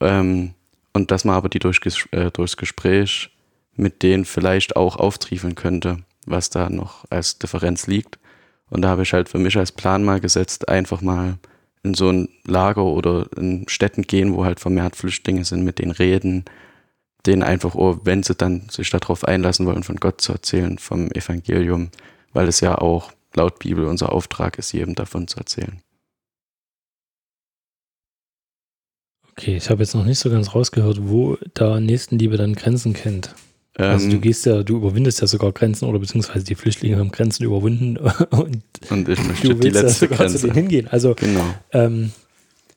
Ähm, 0.00 0.54
und 0.92 1.10
dass 1.10 1.24
man 1.24 1.36
aber 1.36 1.48
die 1.48 1.58
durch, 1.58 1.80
äh, 2.12 2.30
durchs 2.30 2.56
Gespräch 2.56 3.30
mit 3.80 4.02
denen 4.02 4.24
vielleicht 4.24 4.76
auch 4.76 4.96
auftriefeln 4.96 5.54
könnte, 5.54 5.98
was 6.26 6.50
da 6.50 6.68
noch 6.68 7.04
als 7.10 7.38
Differenz 7.38 7.86
liegt. 7.86 8.18
Und 8.68 8.82
da 8.82 8.88
habe 8.88 9.02
ich 9.02 9.12
halt 9.12 9.28
für 9.28 9.38
mich 9.38 9.56
als 9.56 9.72
Plan 9.72 10.04
mal 10.04 10.20
gesetzt, 10.20 10.68
einfach 10.68 11.00
mal 11.00 11.38
in 11.82 11.94
so 11.94 12.10
ein 12.10 12.28
Lager 12.46 12.84
oder 12.84 13.26
in 13.36 13.66
Städten 13.68 14.02
gehen, 14.02 14.34
wo 14.34 14.44
halt 14.44 14.60
vermehrt 14.60 14.96
Flüchtlinge 14.96 15.44
sind, 15.44 15.64
mit 15.64 15.78
denen 15.78 15.92
reden, 15.92 16.44
denen 17.26 17.42
einfach, 17.42 17.74
oh, 17.74 18.00
wenn 18.04 18.22
sie 18.22 18.34
dann 18.34 18.68
sich 18.68 18.90
darauf 18.90 19.24
einlassen 19.24 19.66
wollen, 19.66 19.82
von 19.82 19.96
Gott 19.96 20.20
zu 20.20 20.32
erzählen, 20.32 20.78
vom 20.78 21.10
Evangelium, 21.10 21.90
weil 22.32 22.48
es 22.48 22.60
ja 22.60 22.76
auch 22.76 23.12
laut 23.34 23.58
Bibel 23.58 23.86
unser 23.86 24.12
Auftrag 24.12 24.58
ist, 24.58 24.72
jedem 24.72 24.94
davon 24.94 25.26
zu 25.26 25.38
erzählen. 25.38 25.80
Okay, 29.40 29.56
ich 29.56 29.70
habe 29.70 29.82
jetzt 29.82 29.94
noch 29.94 30.04
nicht 30.04 30.18
so 30.18 30.30
ganz 30.30 30.54
rausgehört, 30.54 30.98
wo 31.08 31.38
da 31.54 31.80
Nächstenliebe 31.80 32.36
dann 32.36 32.54
Grenzen 32.54 32.92
kennt. 32.92 33.34
Also 33.86 34.08
du 34.10 34.16
Ähm, 34.16 34.20
gehst 34.20 34.44
ja, 34.46 34.62
du 34.62 34.76
überwindest 34.76 35.20
ja 35.20 35.26
sogar 35.26 35.52
Grenzen 35.52 35.86
oder 35.88 35.98
beziehungsweise 35.98 36.44
die 36.44 36.54
Flüchtlinge 36.54 36.98
haben 36.98 37.10
Grenzen 37.12 37.44
überwunden 37.44 37.96
und 38.30 38.62
und 38.90 39.08
ich 39.08 39.22
möchte 39.24 39.48
du 39.48 39.54
die 39.54 39.60
willst 39.64 39.82
ja 39.82 39.88
letzte 39.88 40.08
sogar 40.08 40.26
zu 40.26 40.38
denen 40.38 40.52
Grenze. 40.52 40.52
hingehen. 40.52 40.88
Also 40.88 41.16
Genau. 41.16 41.62
ähm, 41.72 42.12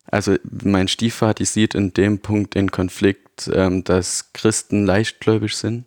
Also 0.05 0.35
mein 0.63 0.87
Stiefvater 0.87 1.45
sieht 1.45 1.75
in 1.75 1.93
dem 1.93 2.19
Punkt 2.19 2.55
den 2.55 2.71
Konflikt, 2.71 3.49
ähm, 3.53 3.83
dass 3.83 4.33
Christen 4.33 4.85
leichtgläubig 4.85 5.55
sind 5.55 5.85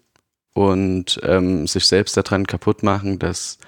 und 0.54 1.20
ähm, 1.22 1.66
sich 1.66 1.86
selbst 1.86 2.16
daran 2.16 2.46
kaputt 2.46 2.82
machen, 2.82 3.18
dass 3.18 3.58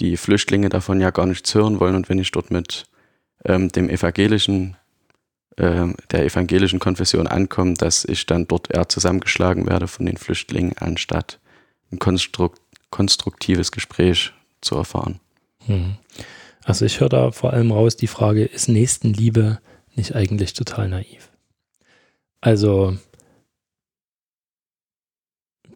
die 0.00 0.16
Flüchtlinge 0.16 0.70
davon 0.70 1.00
ja 1.00 1.10
gar 1.10 1.26
nichts 1.26 1.54
hören 1.54 1.80
wollen. 1.80 1.94
Und 1.96 2.08
wenn 2.08 2.18
ich 2.18 2.30
dort 2.32 2.50
mit 2.50 2.86
ähm, 3.44 3.68
dem 3.70 3.90
evangelischen, 3.90 4.76
der 5.58 6.24
evangelischen 6.24 6.78
Konfession 6.78 7.26
ankomme, 7.26 7.74
dass 7.74 8.04
ich 8.04 8.26
dann 8.26 8.46
dort 8.46 8.72
eher 8.72 8.88
zusammengeschlagen 8.88 9.66
werde 9.66 9.88
von 9.88 10.06
den 10.06 10.16
Flüchtlingen, 10.16 10.76
anstatt 10.78 11.40
ein 11.90 11.98
konstrukt 11.98 12.60
konstruktives 12.90 13.70
Gespräch 13.70 14.32
zu 14.62 14.76
erfahren. 14.76 15.20
hm. 15.66 15.96
also 16.64 16.86
ich 16.86 17.00
höre 17.00 17.10
da 17.10 17.30
vor 17.32 17.52
allem 17.52 17.70
raus 17.70 17.96
die 17.96 18.06
Frage, 18.06 18.44
ist 18.44 18.68
Nächstenliebe 18.68 19.58
nicht 19.94 20.14
eigentlich 20.14 20.54
total 20.54 20.88
naiv? 20.88 21.30
Also 22.40 22.96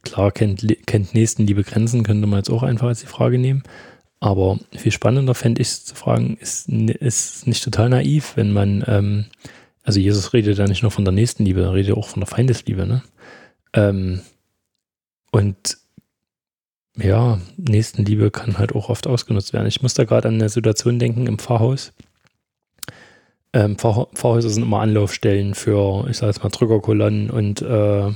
klar 0.03 0.33
kennt, 0.33 0.67
kennt 0.87 1.15
Nächstenliebe 1.15 1.65
Grenzen, 1.65 2.03
könnte 2.03 2.27
man 2.27 2.39
jetzt 2.39 2.51
auch 2.51 2.63
einfach 2.63 2.89
als 2.89 3.01
die 3.01 3.07
Frage 3.07 3.39
nehmen. 3.39 3.63
Aber 4.21 4.59
viel 4.77 4.93
spannender 4.93 5.35
fände 5.35 5.61
ich 5.61 5.69
es 5.69 5.85
zu 5.85 5.97
fragen, 5.97 6.37
ist, 6.37 6.69
ist 6.69 7.47
nicht 7.47 7.65
total 7.65 7.89
naiv, 7.89 8.37
wenn 8.37 8.53
man, 8.53 8.85
ähm, 8.87 9.25
also 9.83 9.99
Jesus 10.01 10.33
redet 10.33 10.59
ja 10.59 10.67
nicht 10.67 10.83
nur 10.83 10.91
von 10.91 11.05
der 11.05 11.13
Nächstenliebe, 11.13 11.63
er 11.63 11.75
redet 11.75 11.97
auch 11.97 12.09
von 12.09 12.21
der 12.21 12.29
Feindesliebe, 12.29 12.87
ne? 12.87 13.03
Ähm, 13.73 14.21
und 15.31 15.79
ja, 16.97 17.41
Nächstenliebe 17.57 18.31
kann 18.31 18.59
halt 18.59 18.75
auch 18.75 18.89
oft 18.91 19.07
ausgenutzt 19.07 19.53
werden. 19.53 19.67
Ich 19.67 19.83
muss 19.83 19.95
da 19.95 20.05
gerade 20.05 20.29
an 20.29 20.35
eine 20.35 20.51
Situation 20.51 20.99
denken 20.99 21.27
im 21.27 21.39
Pfarrhaus. 21.39 21.93
Ähm, 23.55 23.77
Pfarr 23.77 24.09
Pfarrhäuser 24.15 24.51
sind 24.51 24.63
immer 24.63 24.81
Anlaufstellen 24.81 25.55
für, 25.55 26.07
ich 26.09 26.19
sage 26.19 26.33
jetzt 26.33 26.43
mal, 26.43 26.51
Drückerkolonnen 26.51 27.31
und 27.31 27.63
äh, 27.63 28.11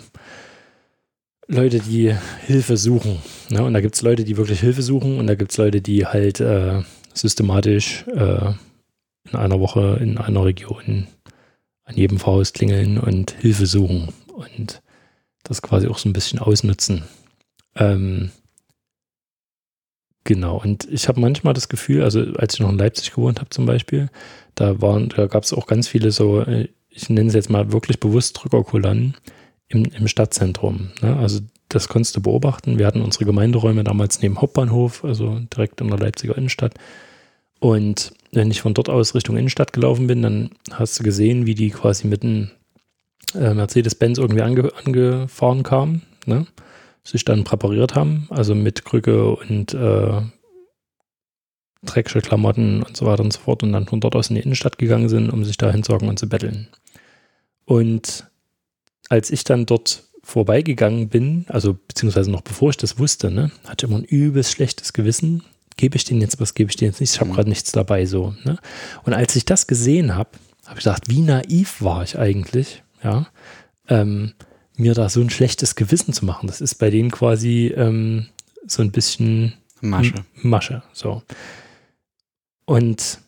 Leute, 1.48 1.78
die 1.80 2.14
Hilfe 2.46 2.76
suchen. 2.76 3.18
Ne? 3.50 3.62
Und 3.62 3.74
da 3.74 3.80
gibt 3.80 3.94
es 3.94 4.02
Leute, 4.02 4.24
die 4.24 4.36
wirklich 4.36 4.60
Hilfe 4.60 4.82
suchen 4.82 5.18
und 5.18 5.26
da 5.26 5.34
gibt 5.34 5.52
es 5.52 5.58
Leute, 5.58 5.80
die 5.80 6.06
halt 6.06 6.40
äh, 6.40 6.82
systematisch 7.14 8.04
äh, 8.08 8.52
in 9.30 9.36
einer 9.36 9.60
Woche 9.60 9.98
in 10.00 10.18
einer 10.18 10.44
Region 10.44 11.06
an 11.86 11.96
jedem 11.96 12.18
Pfarrhaus 12.18 12.52
klingeln 12.52 12.98
und 12.98 13.30
Hilfe 13.30 13.66
suchen 13.66 14.12
und 14.34 14.82
das 15.42 15.62
quasi 15.62 15.86
auch 15.86 15.98
so 15.98 16.08
ein 16.08 16.12
bisschen 16.12 16.38
ausnutzen. 16.38 17.04
Ähm, 17.76 18.30
genau, 20.24 20.60
und 20.60 20.86
ich 20.90 21.08
habe 21.08 21.20
manchmal 21.20 21.54
das 21.54 21.68
Gefühl, 21.68 22.02
also 22.02 22.20
als 22.36 22.54
ich 22.54 22.60
noch 22.60 22.70
in 22.70 22.78
Leipzig 22.78 23.12
gewohnt 23.12 23.40
habe 23.40 23.50
zum 23.50 23.66
Beispiel, 23.66 24.10
da, 24.54 24.80
waren, 24.82 25.08
da 25.10 25.26
gab 25.26 25.44
es 25.44 25.52
auch 25.52 25.66
ganz 25.66 25.88
viele 25.88 26.10
so, 26.10 26.40
äh, 26.40 26.68
ich 26.88 27.08
nenne 27.08 27.28
es 27.28 27.34
jetzt 27.34 27.50
mal 27.50 27.72
wirklich 27.72 28.00
bewusst 28.00 28.38
Drückerkolonnen 28.42 29.16
im, 29.68 29.84
im 29.84 30.08
Stadtzentrum. 30.08 30.90
Ne? 31.02 31.16
Also 31.16 31.40
das 31.68 31.88
konntest 31.88 32.16
du 32.16 32.22
beobachten. 32.22 32.78
Wir 32.78 32.86
hatten 32.86 33.02
unsere 33.02 33.24
Gemeinderäume 33.24 33.84
damals 33.84 34.22
neben 34.22 34.40
Hauptbahnhof, 34.40 35.04
also 35.04 35.40
direkt 35.54 35.80
in 35.80 35.88
der 35.88 35.98
Leipziger 35.98 36.36
Innenstadt. 36.36 36.74
Und 37.58 38.12
wenn 38.36 38.50
ich 38.50 38.60
von 38.60 38.74
dort 38.74 38.88
aus 38.88 39.14
Richtung 39.14 39.36
Innenstadt 39.36 39.72
gelaufen 39.72 40.06
bin, 40.06 40.22
dann 40.22 40.50
hast 40.70 40.98
du 40.98 41.02
gesehen, 41.02 41.46
wie 41.46 41.54
die 41.54 41.70
quasi 41.70 42.06
mit 42.06 42.22
einem 42.22 42.50
äh, 43.34 43.54
Mercedes-Benz 43.54 44.18
irgendwie 44.18 44.42
ange 44.42 44.70
angefahren 44.84 45.62
kamen, 45.62 46.02
ne? 46.26 46.46
sich 47.02 47.24
dann 47.24 47.44
präpariert 47.44 47.94
haben, 47.94 48.26
also 48.30 48.54
mit 48.54 48.84
Krücke 48.84 49.30
und 49.30 49.74
äh, 49.74 50.20
Klamotten 51.84 52.82
und 52.82 52.96
so 52.96 53.06
weiter 53.06 53.22
und 53.22 53.32
so 53.32 53.40
fort 53.40 53.62
und 53.62 53.72
dann 53.72 53.86
von 53.86 54.00
dort 54.00 54.16
aus 54.16 54.28
in 54.28 54.34
die 54.34 54.42
Innenstadt 54.42 54.76
gegangen 54.76 55.08
sind, 55.08 55.30
um 55.30 55.44
sich 55.44 55.56
da 55.56 55.70
hinzuhocken 55.70 56.08
und 56.08 56.18
zu 56.18 56.28
betteln. 56.28 56.68
Und 57.64 58.28
als 59.08 59.30
ich 59.30 59.44
dann 59.44 59.66
dort 59.66 60.04
vorbeigegangen 60.24 61.08
bin, 61.08 61.46
also 61.48 61.74
beziehungsweise 61.74 62.30
noch 62.30 62.40
bevor 62.40 62.70
ich 62.70 62.76
das 62.76 62.98
wusste, 62.98 63.30
ne, 63.30 63.52
hatte 63.64 63.86
ich 63.86 63.90
immer 63.90 64.00
ein 64.00 64.04
übelst 64.04 64.50
schlechtes 64.50 64.92
Gewissen. 64.92 65.44
Gebe 65.76 65.96
ich 65.96 66.04
denen 66.04 66.20
jetzt 66.22 66.40
was, 66.40 66.54
gebe 66.54 66.70
ich 66.70 66.76
denen 66.76 66.92
jetzt 66.92 67.00
nicht? 67.00 67.12
Ich 67.14 67.20
habe 67.20 67.30
Mhm. 67.30 67.34
gerade 67.34 67.48
nichts 67.48 67.72
dabei 67.72 68.06
so. 68.06 68.34
Ne? 68.44 68.58
Und 69.04 69.12
als 69.12 69.36
ich 69.36 69.44
das 69.44 69.66
gesehen 69.66 70.14
habe, 70.14 70.30
habe 70.66 70.78
ich 70.78 70.84
gedacht, 70.84 71.04
wie 71.08 71.20
naiv 71.20 71.82
war 71.82 72.02
ich 72.02 72.18
eigentlich, 72.18 72.82
ja, 73.02 73.26
ähm, 73.88 74.32
mir 74.76 74.94
da 74.94 75.08
so 75.08 75.20
ein 75.20 75.30
schlechtes 75.30 75.74
Gewissen 75.74 76.12
zu 76.12 76.24
machen. 76.24 76.46
Das 76.46 76.60
ist 76.60 76.74
bei 76.76 76.90
denen 76.90 77.10
quasi 77.10 77.72
ähm, 77.76 78.26
so 78.66 78.82
ein 78.82 78.90
bisschen 78.90 79.54
Masche. 79.80 80.14
Masche, 80.42 80.82
so. 80.92 81.22
Und 82.64 83.20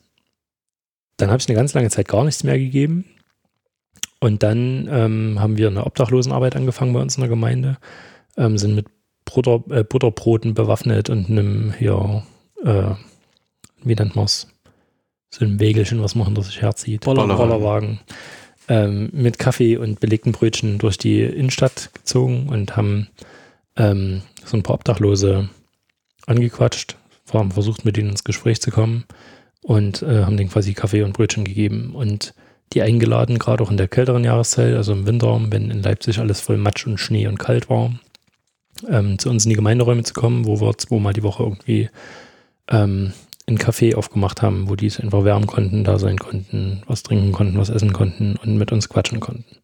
dann 1.16 1.30
habe 1.30 1.40
ich 1.40 1.48
eine 1.48 1.56
ganz 1.56 1.74
lange 1.74 1.90
Zeit 1.90 2.08
gar 2.08 2.24
nichts 2.24 2.44
mehr 2.44 2.58
gegeben. 2.58 3.04
Und 4.20 4.42
dann 4.42 4.88
ähm, 4.90 5.37
haben 5.38 5.56
wir 5.58 5.68
eine 5.68 5.84
Obdachlosenarbeit 5.87 6.56
angefangen 6.56 6.92
bei 6.92 7.00
uns 7.00 7.16
in 7.16 7.20
der 7.20 7.28
Gemeinde, 7.28 7.78
ähm, 8.37 8.58
sind 8.58 8.74
mit 8.74 8.87
Butter, 9.24 9.62
äh, 9.70 9.84
Butterbroten 9.84 10.54
bewaffnet 10.54 11.08
und 11.08 11.30
einem 11.30 11.72
hier, 11.78 12.24
äh, 12.64 12.94
wie 13.83 13.94
nennt 13.94 14.16
man 14.16 14.25
es? 14.25 14.49
So 15.31 15.44
ein 15.44 15.61
Wägelchen, 15.61 16.03
was 16.03 16.14
man 16.14 16.27
hinter 16.27 16.42
sich 16.42 16.62
herzieht. 16.62 17.05
Bollerwagen. 17.05 17.37
Bollerwagen. 17.37 18.01
Ähm, 18.68 19.11
mit 19.12 19.38
Kaffee 19.38 19.77
und 19.77 20.01
belegten 20.01 20.33
Brötchen 20.33 20.79
durch 20.79 20.99
die 20.99 21.23
Innenstadt 21.23 21.90
gezogen 21.94 22.49
und 22.49 22.77
haben 22.77 23.09
ähm, 23.77 24.23
so 24.44 24.57
ein 24.57 24.62
paar 24.62 24.75
Obdachlose 24.75 25.49
angequatscht, 26.27 26.97
haben 27.33 27.51
versucht, 27.53 27.85
mit 27.85 27.97
ihnen 27.97 28.11
ins 28.11 28.25
Gespräch 28.25 28.61
zu 28.61 28.71
kommen 28.71 29.05
und 29.62 30.03
äh, 30.03 30.25
haben 30.25 30.37
denen 30.37 30.51
quasi 30.51 30.75
Kaffee 30.75 31.03
und 31.03 31.14
Brötchen 31.14 31.44
gegeben 31.44 31.94
und 31.94 32.35
die 32.75 32.83
eingeladen, 32.83 33.38
gerade 33.38 33.64
auch 33.64 33.71
in 33.71 33.79
der 33.79 33.88
kälteren 33.88 34.25
Jahreszeit, 34.25 34.75
also 34.75 34.92
im 34.92 35.07
Winter, 35.07 35.40
wenn 35.49 35.71
in 35.71 35.83
Leipzig 35.83 36.18
alles 36.18 36.40
voll 36.40 36.59
Matsch 36.59 36.87
und 36.87 36.99
Schnee 36.99 37.27
und 37.27 37.38
kalt 37.38 37.71
war, 37.71 37.92
ähm, 38.88 39.18
zu 39.18 39.31
uns 39.31 39.44
in 39.44 39.51
die 39.51 39.57
Gemeinderäume 39.57 40.03
zu 40.03 40.12
kommen, 40.12 40.47
wo 40.47 40.61
wir 40.61 40.77
zweimal 40.77 41.14
die 41.14 41.23
Woche 41.23 41.42
irgendwie 41.42 41.88
ähm, 42.68 43.12
einen 43.46 43.59
Café 43.59 43.94
aufgemacht 43.94 44.42
haben, 44.42 44.68
wo 44.68 44.76
die 44.76 44.87
es 44.87 45.00
einfach 45.00 45.24
wärmen 45.24 45.46
konnten, 45.46 45.85
da 45.85 45.98
sein 45.98 46.18
konnten, 46.18 46.83
was 46.87 47.02
trinken 47.02 47.33
konnten, 47.33 47.59
was 47.59 47.70
essen 47.70 47.92
konnten 47.92 48.37
und 48.37 48.57
mit 48.57 48.72
uns 48.72 48.88
quatschen 48.88 49.20
konnten. 49.20 49.57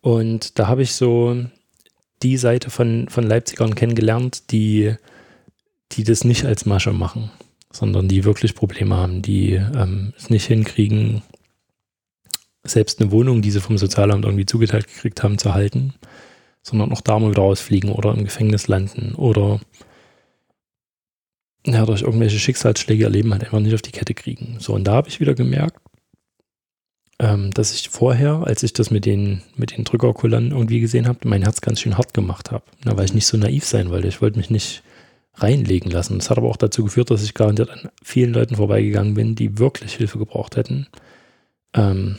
Und 0.00 0.58
da 0.58 0.68
habe 0.68 0.82
ich 0.82 0.94
so 0.94 1.36
die 2.22 2.36
Seite 2.36 2.70
von, 2.70 3.08
von 3.08 3.24
Leipzigern 3.24 3.74
kennengelernt, 3.74 4.52
die, 4.52 4.94
die 5.92 6.04
das 6.04 6.24
nicht 6.24 6.44
als 6.44 6.64
Masche 6.64 6.92
machen, 6.92 7.30
sondern 7.72 8.08
die 8.08 8.24
wirklich 8.24 8.54
Probleme 8.54 8.96
haben, 8.96 9.22
die 9.22 9.54
ähm, 9.54 10.12
es 10.16 10.30
nicht 10.30 10.46
hinkriegen, 10.46 11.22
selbst 12.64 13.00
eine 13.00 13.10
Wohnung, 13.10 13.42
die 13.42 13.50
sie 13.50 13.60
vom 13.60 13.78
Sozialamt 13.78 14.24
irgendwie 14.24 14.46
zugeteilt 14.46 14.86
gekriegt 14.86 15.22
haben, 15.22 15.38
zu 15.38 15.54
halten, 15.54 15.94
sondern 16.62 16.92
auch 16.92 17.00
da 17.00 17.18
mal 17.18 17.30
wieder 17.30 17.42
rausfliegen 17.42 17.90
oder 17.90 18.12
im 18.12 18.24
Gefängnis 18.24 18.66
landen 18.66 19.14
oder 19.14 19.60
ja, 21.66 21.84
durch 21.84 22.02
irgendwelche 22.02 22.38
Schicksalsschläge 22.38 23.02
ihr 23.02 23.10
Leben 23.10 23.32
halt 23.32 23.44
einfach 23.44 23.60
nicht 23.60 23.74
auf 23.74 23.82
die 23.82 23.92
Kette 23.92 24.14
kriegen. 24.14 24.56
So, 24.60 24.72
und 24.74 24.84
da 24.84 24.94
habe 24.94 25.08
ich 25.08 25.20
wieder 25.20 25.34
gemerkt, 25.34 25.80
ähm, 27.18 27.50
dass 27.50 27.74
ich 27.74 27.88
vorher, 27.88 28.44
als 28.46 28.62
ich 28.62 28.72
das 28.72 28.90
mit 28.90 29.04
den, 29.04 29.42
mit 29.56 29.76
den 29.76 29.84
Drückerkullern 29.84 30.52
irgendwie 30.52 30.80
gesehen 30.80 31.08
habe, 31.08 31.28
mein 31.28 31.42
Herz 31.42 31.60
ganz 31.60 31.80
schön 31.80 31.98
hart 31.98 32.14
gemacht 32.14 32.52
habe. 32.52 32.64
Weil 32.84 33.04
ich 33.04 33.14
nicht 33.14 33.26
so 33.26 33.36
naiv 33.36 33.64
sein 33.64 33.90
wollte. 33.90 34.08
Ich 34.08 34.22
wollte 34.22 34.38
mich 34.38 34.50
nicht 34.50 34.82
reinlegen 35.34 35.90
lassen. 35.90 36.18
Das 36.18 36.30
hat 36.30 36.38
aber 36.38 36.48
auch 36.48 36.56
dazu 36.56 36.84
geführt, 36.84 37.10
dass 37.10 37.22
ich 37.22 37.34
garantiert 37.34 37.70
an 37.70 37.90
vielen 38.02 38.32
Leuten 38.32 38.56
vorbeigegangen 38.56 39.14
bin, 39.14 39.34
die 39.34 39.58
wirklich 39.58 39.94
Hilfe 39.94 40.18
gebraucht 40.18 40.56
hätten. 40.56 40.86
Ähm, 41.74 42.18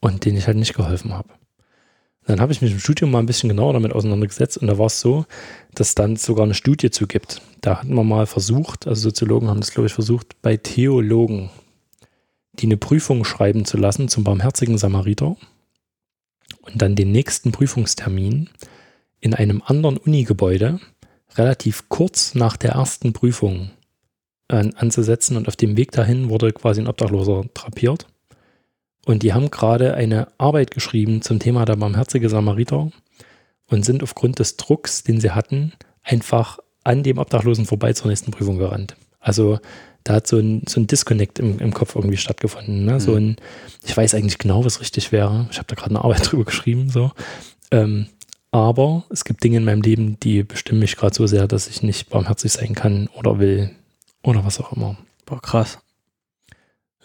und 0.00 0.24
denen 0.24 0.38
ich 0.38 0.46
halt 0.46 0.56
nicht 0.56 0.74
geholfen 0.74 1.12
habe. 1.12 1.28
Dann 2.26 2.40
habe 2.40 2.52
ich 2.52 2.60
mich 2.60 2.72
im 2.72 2.78
Studium 2.78 3.10
mal 3.10 3.18
ein 3.18 3.26
bisschen 3.26 3.48
genauer 3.48 3.72
damit 3.72 3.92
auseinandergesetzt 3.92 4.58
und 4.58 4.66
da 4.66 4.78
war 4.78 4.86
es 4.86 5.00
so, 5.00 5.24
dass 5.74 5.94
dann 5.94 6.16
sogar 6.16 6.44
eine 6.44 6.54
Studie 6.54 6.90
zu 6.90 7.06
gibt. 7.06 7.40
Da 7.60 7.78
hatten 7.78 7.94
wir 7.94 8.04
mal 8.04 8.26
versucht, 8.26 8.86
also 8.86 9.08
Soziologen 9.08 9.48
haben 9.48 9.60
das, 9.60 9.72
glaube 9.72 9.86
ich, 9.86 9.92
versucht, 9.92 10.40
bei 10.42 10.56
Theologen, 10.56 11.50
die 12.54 12.66
eine 12.66 12.76
Prüfung 12.76 13.24
schreiben 13.24 13.64
zu 13.64 13.78
lassen 13.78 14.08
zum 14.08 14.24
barmherzigen 14.24 14.76
Samariter 14.76 15.36
und 16.62 16.82
dann 16.82 16.94
den 16.94 17.10
nächsten 17.10 17.52
Prüfungstermin 17.52 18.50
in 19.20 19.34
einem 19.34 19.62
anderen 19.64 19.96
Unigebäude 19.96 20.80
relativ 21.36 21.88
kurz 21.88 22.34
nach 22.34 22.56
der 22.56 22.72
ersten 22.72 23.12
Prüfung 23.12 23.70
äh, 24.48 24.70
anzusetzen 24.76 25.36
und 25.36 25.48
auf 25.48 25.56
dem 25.56 25.76
Weg 25.76 25.92
dahin 25.92 26.28
wurde 26.28 26.52
quasi 26.52 26.80
ein 26.80 26.88
Obdachloser 26.88 27.44
drapiert 27.54 28.06
und 29.10 29.22
die 29.22 29.32
haben 29.32 29.50
gerade 29.50 29.94
eine 29.94 30.28
Arbeit 30.38 30.70
geschrieben 30.70 31.22
zum 31.22 31.38
Thema 31.38 31.64
der 31.64 31.76
barmherzige 31.76 32.28
Samariter 32.28 32.90
und 33.66 33.84
sind 33.84 34.02
aufgrund 34.02 34.38
des 34.38 34.56
Drucks, 34.56 35.02
den 35.02 35.20
sie 35.20 35.32
hatten, 35.32 35.72
einfach 36.02 36.58
an 36.84 37.02
dem 37.02 37.18
Obdachlosen 37.18 37.66
vorbei 37.66 37.92
zur 37.92 38.08
nächsten 38.08 38.30
Prüfung 38.30 38.58
gerannt. 38.58 38.96
Also 39.18 39.58
da 40.04 40.14
hat 40.14 40.26
so 40.26 40.38
ein, 40.38 40.62
so 40.66 40.80
ein 40.80 40.86
Disconnect 40.86 41.38
im, 41.38 41.58
im 41.58 41.74
Kopf 41.74 41.94
irgendwie 41.94 42.16
stattgefunden. 42.16 42.84
Ne? 42.84 42.94
Mhm. 42.94 43.00
So 43.00 43.14
ein, 43.14 43.36
ich 43.84 43.96
weiß 43.96 44.14
eigentlich 44.14 44.38
genau, 44.38 44.64
was 44.64 44.80
richtig 44.80 45.12
wäre. 45.12 45.46
Ich 45.50 45.58
habe 45.58 45.66
da 45.66 45.74
gerade 45.74 45.90
eine 45.90 46.04
Arbeit 46.04 46.26
drüber 46.30 46.44
geschrieben. 46.44 46.88
So. 46.88 47.12
Ähm, 47.70 48.06
aber 48.50 49.04
es 49.10 49.24
gibt 49.24 49.44
Dinge 49.44 49.58
in 49.58 49.64
meinem 49.64 49.82
Leben, 49.82 50.18
die 50.20 50.42
bestimmen 50.42 50.80
mich 50.80 50.96
gerade 50.96 51.14
so 51.14 51.26
sehr, 51.26 51.46
dass 51.46 51.68
ich 51.68 51.82
nicht 51.82 52.08
barmherzig 52.08 52.52
sein 52.52 52.74
kann 52.74 53.08
oder 53.08 53.38
will 53.38 53.70
oder 54.22 54.44
was 54.44 54.58
auch 54.58 54.72
immer. 54.72 54.96
Boah, 55.26 55.40
krass. 55.40 55.78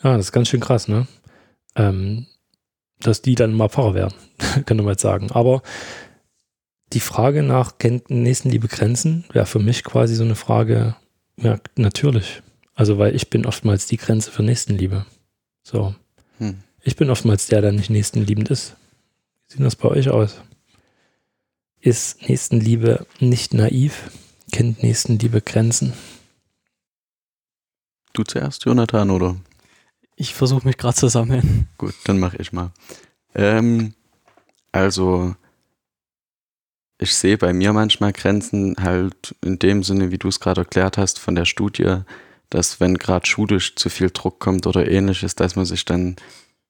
Ja, 0.04 0.16
das 0.16 0.28
ist 0.28 0.32
ganz 0.32 0.48
schön 0.50 0.60
krass, 0.60 0.88
ne? 0.88 1.08
Ähm, 1.76 2.28
dass 3.00 3.22
die 3.22 3.36
dann 3.36 3.54
mal 3.54 3.70
Pfarrer 3.70 3.94
werden, 3.94 4.14
könnte 4.66 4.84
man 4.84 4.94
jetzt 4.94 5.02
sagen. 5.02 5.32
Aber 5.32 5.62
die 6.94 7.00
Frage 7.00 7.44
nach 7.44 7.78
kennt 7.78 8.10
Nächstenliebe 8.10 8.68
Grenzen 8.68 9.26
wäre 9.32 9.46
für 9.46 9.60
mich 9.60 9.84
quasi 9.84 10.16
so 10.16 10.24
eine 10.24 10.36
Frage, 10.36 10.96
ja, 11.38 11.60
natürlich. 11.76 12.42
Also, 12.74 12.98
weil 12.98 13.16
ich 13.16 13.30
bin 13.30 13.46
oftmals 13.46 13.88
die 13.88 13.98
Grenze 13.98 14.32
für 14.32 14.44
Nächstenliebe. 14.44 15.06
So. 15.64 15.96
Hm. 16.40 16.60
Ich 16.82 16.96
bin 16.96 17.10
oftmals 17.10 17.48
der, 17.48 17.62
der 17.62 17.72
nicht 17.72 17.90
nächstenliebend 17.90 18.50
ist. 18.50 18.76
Wie 19.48 19.54
sieht 19.54 19.66
das 19.66 19.76
bei 19.76 19.90
euch 19.90 20.10
aus? 20.10 20.42
Ist 21.80 22.28
Nächstenliebe 22.28 23.06
nicht 23.20 23.54
naiv? 23.54 24.12
Kennt 24.52 24.84
Nächstenliebe 24.84 25.42
Grenzen? 25.42 25.94
Du 28.14 28.24
zuerst, 28.24 28.66
Jonathan, 28.66 29.10
oder? 29.10 29.36
Ich 30.16 30.34
versuche 30.34 30.66
mich 30.66 30.78
gerade 30.78 30.96
zu 30.96 31.08
sammeln. 31.08 31.68
Gut, 31.78 31.94
dann 32.06 32.20
mache 32.20 32.38
ich 32.38 32.54
mal. 32.54 32.72
Ähm, 33.34 33.94
also, 34.72 35.36
ich 36.98 37.14
sehe 37.14 37.38
bei 37.38 37.52
mir 37.52 37.74
manchmal 37.74 38.14
Grenzen 38.14 38.76
halt 38.80 39.36
in 39.44 39.60
dem 39.60 39.84
Sinne, 39.84 40.12
wie 40.12 40.18
du 40.18 40.30
es 40.30 40.40
gerade 40.40 40.62
erklärt 40.62 40.98
hast, 40.98 41.20
von 41.20 41.36
der 41.36 41.46
Studie, 41.46 41.98
dass 42.50 42.80
wenn 42.80 42.98
gerade 42.98 43.26
schulisch 43.26 43.76
zu 43.76 43.90
viel 43.90 44.10
Druck 44.10 44.40
kommt 44.40 44.68
oder 44.68 44.90
ähnliches, 44.90 45.36
dass 45.36 45.56
man 45.56 45.66
sich 45.66 45.84
dann 45.84 46.16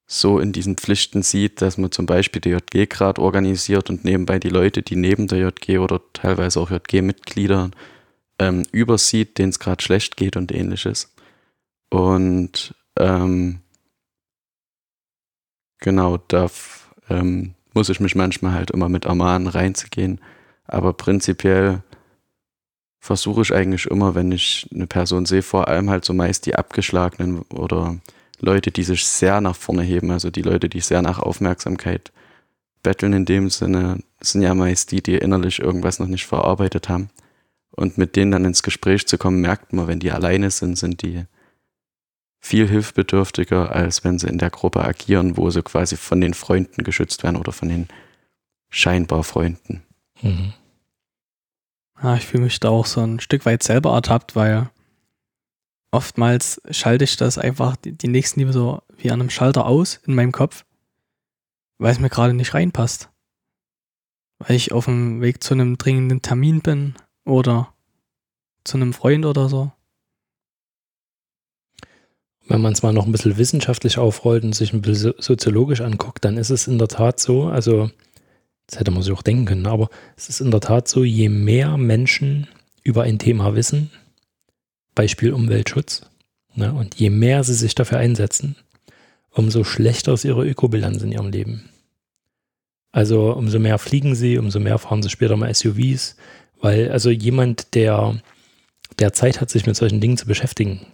so 0.08 0.40
in 0.40 0.52
diesen 0.52 0.78
Pflichten 0.78 1.24
sieht, 1.24 1.62
dass 1.62 1.78
man 1.78 1.92
zum 1.92 2.06
Beispiel 2.06 2.42
die 2.42 2.50
JG 2.50 2.88
gerade 2.88 3.22
organisiert 3.22 3.90
und 3.90 4.06
nebenbei 4.06 4.40
die 4.40 4.50
Leute, 4.50 4.82
die 4.82 4.96
neben 4.96 5.28
der 5.28 5.40
JG 5.40 5.80
oder 5.80 6.02
teilweise 6.14 6.60
auch 6.60 6.70
JG-Mitglieder 6.70 7.72
ähm, 8.40 8.64
übersieht, 8.72 9.38
denen 9.38 9.50
es 9.50 9.60
gerade 9.60 9.84
schlecht 9.84 10.18
geht 10.18 10.38
und 10.38 10.52
ähnliches. 10.52 11.14
Und 11.90 12.76
ähm, 12.98 13.60
genau, 15.80 16.18
da 16.18 16.48
ähm, 17.10 17.54
muss 17.74 17.90
ich 17.90 18.00
mich 18.00 18.16
manchmal 18.16 18.54
halt 18.54 18.72
immer 18.72 18.90
mit 18.90 19.06
ermahnen, 19.06 19.48
reinzugehen. 19.48 20.20
Aber 20.66 20.94
prinzipiell 20.94 21.84
versuche 23.00 23.42
ich 23.42 23.54
eigentlich 23.54 23.86
immer, 23.86 24.16
wenn 24.16 24.32
ich 24.32 24.68
eine 24.74 24.88
Person 24.88 25.26
sehe, 25.26 25.44
vor 25.44 25.68
allem 25.68 25.90
halt 25.90 26.06
so 26.06 26.14
meist 26.14 26.46
die 26.48 26.56
Abgeschlagenen 26.56 27.42
oder 27.44 28.00
Leute, 28.40 28.72
die 28.72 28.84
sich 28.84 29.06
sehr 29.06 29.42
nach 29.42 29.56
vorne 29.56 29.84
heben, 29.84 30.12
also 30.12 30.32
die 30.32 30.42
Leute, 30.42 30.70
die 30.70 30.80
sehr 30.80 31.02
nach 31.02 31.20
Aufmerksamkeit 31.20 32.12
betteln 32.82 33.14
in 33.14 33.26
dem 33.26 33.50
Sinne, 33.50 34.00
sind 34.22 34.42
ja 34.42 34.54
meist 34.54 34.92
die, 34.92 35.04
die 35.04 35.16
innerlich 35.18 35.60
irgendwas 35.60 36.00
noch 36.00 36.08
nicht 36.08 36.26
verarbeitet 36.26 36.90
haben. 36.90 37.10
Und 37.72 37.98
mit 37.98 38.16
denen 38.16 38.32
dann 38.32 38.46
ins 38.46 38.64
Gespräch 38.64 39.06
zu 39.06 39.18
kommen, 39.18 39.42
merkt 39.42 39.74
man, 39.74 39.88
wenn 39.88 40.00
die 40.00 40.12
alleine 40.12 40.50
sind, 40.50 40.78
sind 40.78 41.02
die 41.02 41.26
viel 42.46 42.70
hilfbedürftiger, 42.70 43.72
als 43.72 44.04
wenn 44.04 44.20
sie 44.20 44.28
in 44.28 44.38
der 44.38 44.52
Gruppe 44.52 44.86
agieren, 44.86 45.36
wo 45.36 45.50
sie 45.50 45.64
quasi 45.64 45.98
von 45.98 46.22
den 46.22 46.36
Freunden 46.36 46.84
geschützt 46.84 47.24
werden 47.24 47.38
oder 47.38 47.52
von 47.52 47.70
den 47.70 47.88
scheinbar 48.70 49.24
Freunden. 49.24 49.82
Mhm. 50.22 50.54
Ja, 52.04 52.16
ich 52.16 52.28
fühle 52.28 52.44
mich 52.44 52.60
da 52.60 52.70
auch 52.70 52.86
so 52.86 53.02
ein 53.02 53.20
Stück 53.20 53.48
weit 53.48 53.64
selber 53.64 53.94
ertappt, 53.94 54.36
weil 54.36 54.70
oftmals 55.90 56.62
schalte 56.70 57.06
ich 57.06 57.18
das 57.18 57.40
einfach 57.40 57.78
die, 57.78 57.94
die 57.94 58.10
Nächstenliebe 58.10 58.54
so 58.54 58.84
wie 58.96 59.10
an 59.10 59.22
einem 59.22 59.32
Schalter 59.32 59.66
aus 59.66 60.00
in 60.06 60.14
meinem 60.14 60.32
Kopf, 60.32 60.66
weil 61.80 61.94
es 61.94 62.00
mir 62.00 62.10
gerade 62.10 62.36
nicht 62.36 62.54
reinpasst. 62.54 63.10
Weil 64.38 64.56
ich 64.56 64.72
auf 64.72 64.86
dem 64.86 65.20
Weg 65.20 65.42
zu 65.42 65.56
einem 65.56 65.80
dringenden 65.80 66.22
Termin 66.22 66.62
bin 66.62 66.94
oder 67.26 67.74
zu 68.64 68.78
einem 68.78 68.94
Freund 68.94 69.26
oder 69.26 69.50
so 69.50 69.72
wenn 72.48 72.62
man 72.62 72.74
es 72.74 72.84
mal 72.84 72.94
noch 72.94 73.06
ein 73.06 73.12
bisschen 73.12 73.38
wissenschaftlich 73.38 73.98
aufrollt 73.98 74.44
und 74.44 74.54
sich 74.54 74.74
ein 74.74 74.82
bisschen 74.82 75.14
soziologisch 75.18 75.82
anguckt, 75.82 76.24
dann 76.26 76.38
ist 76.38 76.52
es 76.52 76.68
in 76.68 76.78
der 76.78 76.88
Tat 76.88 77.20
so, 77.20 77.46
also 77.46 77.90
das 78.68 78.80
hätte 78.80 78.92
man 78.92 79.02
sich 79.04 79.14
auch 79.14 79.22
denken 79.22 79.46
können, 79.46 79.68
aber 79.68 79.90
es 80.16 80.30
ist 80.30 80.42
in 80.42 80.52
der 80.52 80.60
Tat 80.60 80.88
so, 80.88 81.04
je 81.04 81.30
mehr 81.30 81.78
Menschen 81.78 82.48
über 82.84 83.04
ein 83.04 83.20
Thema 83.20 83.56
wissen, 83.56 83.92
Beispiel 84.94 85.34
Umweltschutz, 85.34 86.10
ne, 86.56 86.74
und 86.74 86.96
je 86.96 87.10
mehr 87.10 87.44
sie 87.44 87.54
sich 87.54 87.76
dafür 87.76 87.98
einsetzen, 87.98 88.56
umso 89.32 89.64
schlechter 89.64 90.14
ist 90.14 90.24
ihre 90.24 90.48
Ökobilanz 90.48 91.02
in 91.04 91.12
ihrem 91.12 91.30
Leben. 91.30 91.70
Also 92.92 93.34
umso 93.34 93.60
mehr 93.60 93.78
fliegen 93.78 94.16
sie, 94.16 94.38
umso 94.38 94.60
mehr 94.60 94.78
fahren 94.78 95.04
sie 95.04 95.10
später 95.10 95.36
mal 95.36 95.54
SUVs, 95.54 96.16
weil 96.62 96.92
also 96.92 97.10
jemand, 97.10 97.76
der, 97.76 98.22
der 99.00 99.12
Zeit 99.12 99.42
hat, 99.42 99.50
sich 99.50 99.66
mit 99.66 99.76
solchen 99.76 100.00
Dingen 100.00 100.18
zu 100.18 100.26
beschäftigen, 100.26 100.86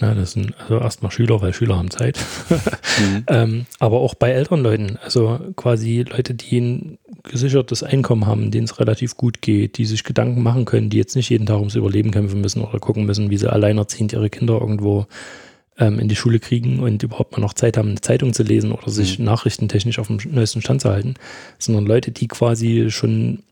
na, 0.00 0.14
das 0.14 0.32
sind 0.32 0.54
also 0.60 0.78
erstmal 0.78 1.10
Schüler, 1.10 1.40
weil 1.40 1.54
Schüler 1.54 1.78
haben 1.78 1.90
Zeit. 1.90 2.18
mhm. 2.50 3.24
ähm, 3.28 3.66
aber 3.78 4.00
auch 4.00 4.14
bei 4.14 4.30
älteren 4.30 4.62
Leuten, 4.62 4.98
also 5.02 5.38
quasi 5.56 6.04
Leute, 6.08 6.34
die 6.34 6.60
ein 6.60 6.98
gesichertes 7.22 7.82
Einkommen 7.82 8.26
haben, 8.26 8.50
denen 8.50 8.64
es 8.64 8.78
relativ 8.78 9.16
gut 9.16 9.40
geht, 9.40 9.78
die 9.78 9.86
sich 9.86 10.04
Gedanken 10.04 10.42
machen 10.42 10.64
können, 10.64 10.90
die 10.90 10.98
jetzt 10.98 11.16
nicht 11.16 11.30
jeden 11.30 11.46
Tag 11.46 11.58
ums 11.58 11.74
Überleben 11.74 12.10
kämpfen 12.10 12.40
müssen 12.40 12.62
oder 12.62 12.78
gucken 12.78 13.06
müssen, 13.06 13.30
wie 13.30 13.38
sie 13.38 13.50
alleinerziehend 13.50 14.12
ihre 14.12 14.30
Kinder 14.30 14.60
irgendwo 14.60 15.06
ähm, 15.78 15.98
in 15.98 16.08
die 16.08 16.16
Schule 16.16 16.40
kriegen 16.40 16.80
und 16.80 17.02
überhaupt 17.02 17.32
mal 17.32 17.40
noch 17.40 17.54
Zeit 17.54 17.76
haben, 17.76 17.88
eine 17.88 18.00
Zeitung 18.00 18.32
zu 18.32 18.42
lesen 18.42 18.72
oder 18.72 18.90
sich 18.90 19.18
mhm. 19.18 19.26
nachrichtentechnisch 19.26 19.98
auf 19.98 20.08
dem 20.08 20.18
neuesten 20.30 20.60
Stand 20.60 20.82
zu 20.82 20.90
halten, 20.90 21.14
sondern 21.58 21.86
Leute, 21.86 22.10
die 22.10 22.28
quasi 22.28 22.90
schon 22.90 23.42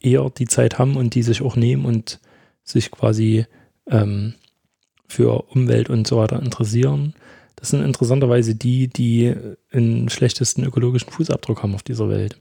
eher 0.00 0.30
die 0.30 0.46
Zeit 0.46 0.78
haben 0.78 0.96
und 0.96 1.14
die 1.14 1.22
sich 1.22 1.42
auch 1.42 1.56
nehmen 1.56 1.84
und 1.84 2.20
sich 2.62 2.90
quasi 2.90 3.46
ähm, 3.90 4.34
für 5.06 5.44
Umwelt 5.50 5.90
und 5.90 6.06
so 6.06 6.18
weiter 6.18 6.42
interessieren. 6.42 7.14
Das 7.56 7.70
sind 7.70 7.82
interessanterweise 7.82 8.54
die, 8.54 8.88
die 8.88 9.34
den 9.72 10.08
schlechtesten 10.08 10.64
ökologischen 10.64 11.10
Fußabdruck 11.10 11.62
haben 11.62 11.74
auf 11.74 11.82
dieser 11.82 12.08
Welt. 12.08 12.40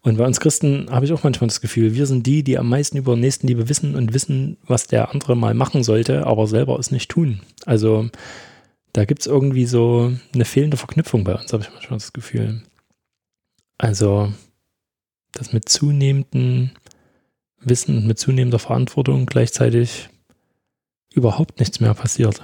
Und 0.00 0.18
bei 0.18 0.26
uns 0.26 0.38
Christen 0.38 0.90
habe 0.90 1.06
ich 1.06 1.12
auch 1.12 1.22
manchmal 1.22 1.48
das 1.48 1.62
Gefühl, 1.62 1.94
wir 1.94 2.06
sind 2.06 2.26
die, 2.26 2.42
die 2.42 2.58
am 2.58 2.68
meisten 2.68 2.98
über 2.98 3.16
Nächstenliebe 3.16 3.70
wissen 3.70 3.94
und 3.96 4.12
wissen, 4.12 4.58
was 4.66 4.86
der 4.86 5.10
andere 5.10 5.34
mal 5.34 5.54
machen 5.54 5.82
sollte, 5.82 6.26
aber 6.26 6.46
selber 6.46 6.78
es 6.78 6.90
nicht 6.90 7.10
tun. 7.10 7.40
Also 7.64 8.10
da 8.92 9.06
gibt 9.06 9.22
es 9.22 9.26
irgendwie 9.26 9.64
so 9.64 10.12
eine 10.34 10.44
fehlende 10.44 10.76
Verknüpfung 10.76 11.24
bei 11.24 11.34
uns, 11.34 11.52
habe 11.52 11.62
ich 11.62 11.70
manchmal 11.72 11.98
das 11.98 12.12
Gefühl. 12.12 12.62
Also 13.78 14.32
das 15.32 15.52
mit 15.52 15.68
zunehmendem 15.68 16.70
Wissen 17.60 17.96
und 17.96 18.06
mit 18.06 18.18
zunehmender 18.18 18.58
Verantwortung 18.58 19.26
gleichzeitig 19.26 20.10
überhaupt 21.14 21.58
nichts 21.60 21.80
mehr 21.80 21.94
passiert. 21.94 22.42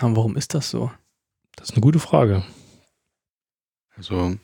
Aber 0.00 0.16
warum 0.16 0.36
ist 0.36 0.54
das 0.54 0.70
so? 0.70 0.90
Das 1.56 1.70
ist 1.70 1.74
eine 1.74 1.82
gute 1.82 1.98
Frage. 1.98 2.42
Also, 3.96 4.36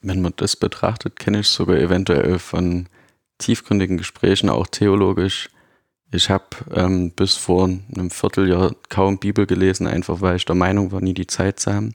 wenn 0.00 0.20
man 0.20 0.32
das 0.36 0.56
betrachtet, 0.56 1.18
kenne 1.18 1.40
ich 1.40 1.48
sogar 1.48 1.76
eventuell 1.76 2.38
von 2.38 2.88
tiefgründigen 3.38 3.96
Gesprächen, 3.96 4.50
auch 4.50 4.66
theologisch. 4.66 5.48
Ich 6.12 6.28
habe 6.28 6.44
ähm, 6.72 7.12
bis 7.12 7.36
vor 7.36 7.64
einem 7.64 8.10
Vierteljahr 8.10 8.74
kaum 8.88 9.18
Bibel 9.18 9.46
gelesen, 9.46 9.86
einfach 9.86 10.20
weil 10.20 10.36
ich 10.36 10.44
der 10.44 10.56
Meinung 10.56 10.90
war, 10.90 11.00
nie 11.00 11.14
die 11.14 11.28
Zeit 11.28 11.60
zu 11.60 11.72
haben. 11.72 11.94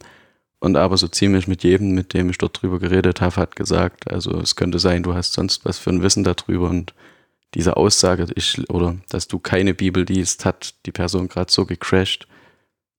Und 0.60 0.78
aber 0.78 0.97
so 0.97 1.08
ziemlich 1.08 1.47
mit 1.47 1.63
jedem, 1.63 1.93
mit 1.93 2.13
dem 2.13 2.30
ich 2.30 2.38
dort 2.38 2.62
drüber 2.62 2.80
geredet 2.80 3.19
habe, 3.19 3.36
hat 3.36 3.56
gesagt, 3.56 4.10
also 4.10 4.39
es 4.39 4.56
könnte 4.56 4.80
sein, 4.80 5.04
du 5.04 5.13
hast 5.13 5.34
sonst 5.34 5.65
was 5.65 5.78
für 5.78 5.89
ein 5.89 6.01
Wissen 6.01 6.23
darüber 6.23 6.69
und 6.69 6.93
diese 7.53 7.77
Aussage, 7.77 8.27
ich, 8.36 8.69
oder 8.69 8.97
dass 9.10 9.27
du 9.27 9.39
keine 9.39 9.73
Bibel 9.73 10.03
liest, 10.03 10.45
hat 10.45 10.73
die 10.86 10.91
Person 10.91 11.27
gerade 11.27 11.51
so 11.51 11.65
gecrashed, 11.65 12.27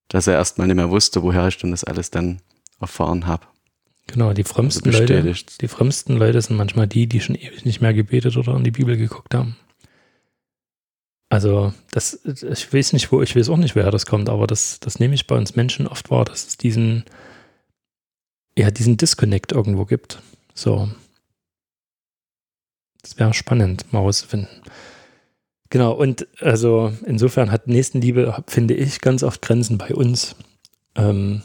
dass 0.09 0.27
er 0.27 0.35
erstmal 0.35 0.67
nicht 0.67 0.77
mehr 0.77 0.91
wusste, 0.91 1.23
woher 1.23 1.49
ich 1.49 1.59
denn 1.59 1.73
das 1.73 1.85
alles 1.85 2.11
dann 2.11 2.41
erfahren 2.81 3.27
habe. 3.27 3.47
Genau, 4.07 4.33
die 4.33 4.45
frömmsten, 4.45 4.89
also 4.89 5.01
Leute, 5.01 5.35
die 5.61 5.69
frömmsten 5.69 6.17
Leute 6.17 6.41
sind 6.41 6.57
manchmal 6.57 6.87
die, 6.87 7.09
die 7.09 7.21
schon 7.21 7.35
ewig 7.35 7.65
nicht 7.65 7.81
mehr 7.81 7.93
gebetet 7.93 8.37
oder 8.37 8.55
in 8.57 8.63
die 8.63 8.71
Bibel 8.71 8.97
geguckt 8.97 9.35
haben. 9.35 9.57
Also, 11.29 11.75
das, 11.91 12.21
ich 12.25 12.73
weiß 12.73 12.93
nicht, 12.93 13.11
wo, 13.11 13.21
ich 13.21 13.35
weiß 13.35 13.49
auch 13.49 13.57
nicht, 13.57 13.75
woher 13.75 13.91
das 13.91 14.07
kommt, 14.07 14.29
aber 14.29 14.47
das, 14.47 14.79
das 14.79 15.01
nehme 15.01 15.15
ich 15.15 15.27
bei 15.27 15.37
uns 15.37 15.57
Menschen 15.57 15.89
oft 15.89 16.09
wahr, 16.11 16.25
dass 16.25 16.47
es 16.47 16.57
diesen, 16.57 17.05
ja, 18.57 18.71
diesen 18.71 18.97
Disconnect 18.97 19.51
irgendwo 19.51 19.85
gibt. 19.87 20.23
So. 20.55 20.89
Das 23.07 23.21
wäre 23.21 23.35
spannend, 23.35 23.93
mal 23.93 24.01
rauszufinden. 24.01 24.49
Genau, 25.71 25.93
und 25.93 26.27
also 26.41 26.93
insofern 27.07 27.53
hat 27.53 27.69
Nächstenliebe, 27.69 28.43
finde 28.49 28.75
ich, 28.75 29.01
ganz 29.01 29.23
oft 29.23 29.43
Grenzen 29.43 29.79
bei 29.79 29.95
uns 29.95 30.35
ähm, 30.97 31.43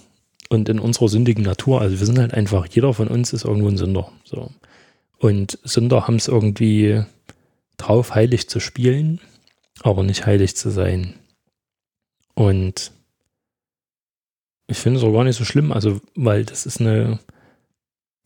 und 0.50 0.70
in 0.70 0.80
unserer 0.80 1.08
sündigen 1.08 1.44
Natur. 1.44 1.82
Also 1.82 2.00
wir 2.00 2.06
sind 2.06 2.18
halt 2.18 2.34
einfach, 2.34 2.66
jeder 2.66 2.96
von 2.96 3.08
uns 3.08 3.32
ist 3.32 3.46
irgendwo 3.46 3.68
ein 3.68 3.78
Sünder. 3.78 4.12
So. 4.24 4.50
Und 5.20 5.60
Sünder 5.64 6.08
haben 6.08 6.16
es 6.16 6.28
irgendwie 6.28 7.04
drauf, 7.78 8.16
heilig 8.16 8.50
zu 8.50 8.60
spielen, 8.60 9.20
aber 9.82 10.02
nicht 10.02 10.26
heilig 10.26 10.56
zu 10.56 10.72
sein. 10.72 11.14
Und 12.34 12.92
ich 14.66 14.78
finde 14.78 15.00
es 15.00 15.06
auch 15.06 15.14
gar 15.14 15.26
nicht 15.26 15.38
so 15.38 15.46
schlimm, 15.46 15.72
also, 15.72 16.02
weil 16.16 16.44
das 16.44 16.66
ist 16.66 16.82
eine, 16.82 17.20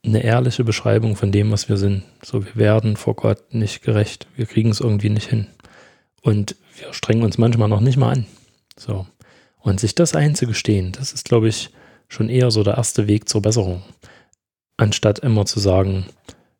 eine 0.05 0.23
ehrliche 0.23 0.63
Beschreibung 0.63 1.15
von 1.15 1.31
dem, 1.31 1.51
was 1.51 1.69
wir 1.69 1.77
sind. 1.77 2.03
So, 2.23 2.45
wir 2.45 2.55
werden 2.55 2.95
vor 2.95 3.15
Gott 3.15 3.53
nicht 3.53 3.81
gerecht. 3.81 4.27
Wir 4.35 4.45
kriegen 4.45 4.69
es 4.69 4.79
irgendwie 4.79 5.09
nicht 5.09 5.29
hin. 5.29 5.47
Und 6.21 6.55
wir 6.77 6.93
strengen 6.93 7.23
uns 7.23 7.37
manchmal 7.37 7.69
noch 7.69 7.81
nicht 7.81 7.97
mal 7.97 8.11
an. 8.11 8.25
So. 8.77 9.07
Und 9.59 9.79
sich 9.79 9.95
das 9.95 10.15
einzugestehen, 10.15 10.91
das 10.91 11.13
ist, 11.13 11.25
glaube 11.25 11.47
ich, 11.47 11.71
schon 12.07 12.29
eher 12.29 12.51
so 12.51 12.63
der 12.63 12.77
erste 12.77 13.07
Weg 13.07 13.27
zur 13.27 13.41
Besserung. 13.41 13.81
Anstatt 14.77 15.19
immer 15.19 15.45
zu 15.45 15.59
sagen, 15.59 16.05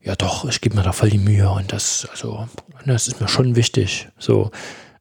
ja 0.02 0.16
doch, 0.16 0.48
ich 0.48 0.62
gebe 0.62 0.76
mir 0.76 0.84
da 0.84 0.92
voll 0.92 1.10
die 1.10 1.18
Mühe 1.18 1.50
und 1.50 1.72
das, 1.74 2.08
also, 2.12 2.48
das 2.86 3.08
ist 3.08 3.20
mir 3.20 3.28
schon 3.28 3.56
wichtig. 3.56 4.08
So, 4.18 4.52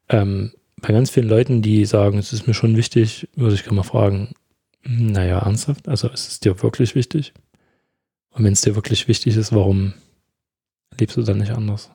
ähm, 0.09 0.51
bei 0.81 0.93
ganz 0.93 1.09
vielen 1.09 1.29
Leuten, 1.29 1.61
die 1.61 1.85
sagen, 1.85 2.17
es 2.17 2.33
ist 2.33 2.47
mir 2.47 2.53
schon 2.53 2.75
wichtig, 2.75 3.27
würde 3.35 3.55
ich 3.55 3.63
gerne 3.63 3.77
mal 3.77 3.83
fragen, 3.83 4.33
hm, 4.83 5.11
naja, 5.11 5.39
ernsthaft? 5.39 5.87
Also 5.87 6.09
ist 6.09 6.27
es 6.27 6.39
dir 6.39 6.61
wirklich 6.61 6.95
wichtig? 6.95 7.33
Und 8.35 8.43
wenn 8.43 8.53
es 8.53 8.61
dir 8.61 8.75
wirklich 8.75 9.07
wichtig 9.07 9.37
ist, 9.37 9.53
warum 9.53 9.93
lebst 10.99 11.15
du 11.15 11.23
dann 11.23 11.37
nicht 11.37 11.51
anders? 11.51 11.89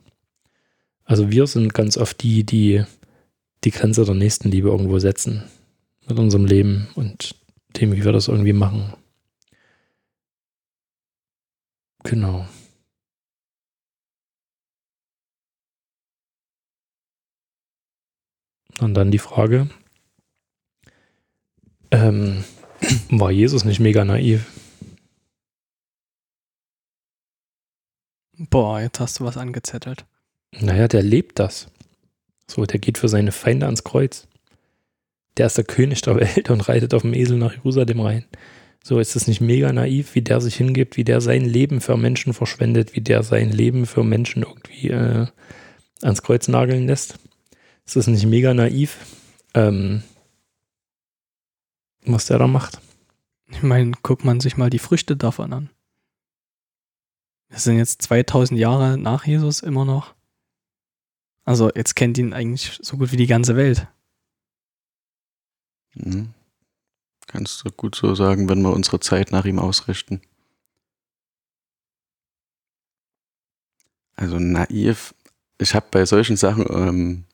Also 1.04 1.30
wir 1.30 1.46
sind 1.46 1.74
ganz 1.74 1.98
oft 1.98 2.22
die, 2.22 2.44
die 2.44 2.84
die 3.64 3.70
Grenze 3.70 4.06
der 4.06 4.14
Nächstenliebe 4.14 4.68
irgendwo 4.68 4.98
setzen 4.98 5.44
mit 6.08 6.18
unserem 6.18 6.46
Leben 6.46 6.88
und 6.94 7.34
dem, 7.76 7.92
wie 7.92 8.04
wir 8.04 8.12
das 8.12 8.28
irgendwie 8.28 8.54
machen. 8.54 8.94
Genau. 12.04 12.48
Und 18.80 18.94
dann 18.94 19.10
die 19.10 19.18
Frage, 19.18 19.68
ähm, 21.90 22.44
war 23.10 23.30
Jesus 23.30 23.66
nicht 23.66 23.78
mega 23.78 24.06
naiv? 24.06 24.59
Boah, 28.48 28.80
jetzt 28.80 29.00
hast 29.00 29.20
du 29.20 29.24
was 29.24 29.36
angezettelt. 29.36 30.06
Naja, 30.58 30.88
der 30.88 31.02
lebt 31.02 31.38
das. 31.38 31.68
So, 32.46 32.64
der 32.64 32.78
geht 32.78 32.96
für 32.96 33.08
seine 33.08 33.32
Feinde 33.32 33.66
ans 33.66 33.84
Kreuz. 33.84 34.26
Der 35.36 35.46
ist 35.46 35.58
der 35.58 35.64
König 35.64 36.00
der 36.00 36.16
Welt 36.16 36.48
und 36.48 36.66
reitet 36.66 36.94
auf 36.94 37.02
dem 37.02 37.12
Esel 37.12 37.36
nach 37.36 37.52
Jerusalem 37.52 38.00
rein. 38.00 38.24
So 38.82 38.98
ist 38.98 39.14
es 39.14 39.26
nicht 39.26 39.42
mega 39.42 39.70
naiv, 39.74 40.14
wie 40.14 40.22
der 40.22 40.40
sich 40.40 40.56
hingibt, 40.56 40.96
wie 40.96 41.04
der 41.04 41.20
sein 41.20 41.44
Leben 41.44 41.82
für 41.82 41.98
Menschen 41.98 42.32
verschwendet, 42.32 42.96
wie 42.96 43.02
der 43.02 43.22
sein 43.22 43.50
Leben 43.50 43.84
für 43.84 44.04
Menschen 44.04 44.42
irgendwie 44.42 44.88
äh, 44.88 45.26
ans 46.00 46.22
Kreuz 46.22 46.48
nageln 46.48 46.86
lässt. 46.86 47.18
Ist 47.84 47.96
das 47.96 48.06
nicht 48.06 48.24
mega 48.24 48.54
naiv, 48.54 48.96
ähm, 49.52 50.02
was 52.06 52.24
der 52.24 52.38
da 52.38 52.46
macht? 52.46 52.80
Ich 53.50 53.62
meine, 53.62 53.92
guckt 54.02 54.24
man 54.24 54.40
sich 54.40 54.56
mal 54.56 54.70
die 54.70 54.78
Früchte 54.78 55.14
davon 55.14 55.52
an. 55.52 55.70
Wir 57.50 57.58
sind 57.58 57.78
jetzt 57.78 58.02
2000 58.02 58.58
Jahre 58.58 58.96
nach 58.96 59.26
Jesus 59.26 59.60
immer 59.60 59.84
noch. 59.84 60.14
Also 61.44 61.70
jetzt 61.74 61.96
kennt 61.96 62.16
ihn 62.16 62.32
eigentlich 62.32 62.78
so 62.80 62.96
gut 62.96 63.10
wie 63.10 63.16
die 63.16 63.26
ganze 63.26 63.56
Welt. 63.56 63.88
Mhm. 65.94 66.32
Kannst 67.26 67.64
du 67.64 67.70
gut 67.70 67.96
so 67.96 68.14
sagen, 68.14 68.48
wenn 68.48 68.62
wir 68.62 68.72
unsere 68.72 69.00
Zeit 69.00 69.32
nach 69.32 69.44
ihm 69.44 69.58
ausrichten. 69.58 70.20
Also 74.14 74.38
naiv. 74.38 75.14
Ich 75.58 75.74
habe 75.74 75.86
bei 75.90 76.06
solchen 76.06 76.36
Sachen, 76.36 76.66
ähm, 76.70 77.24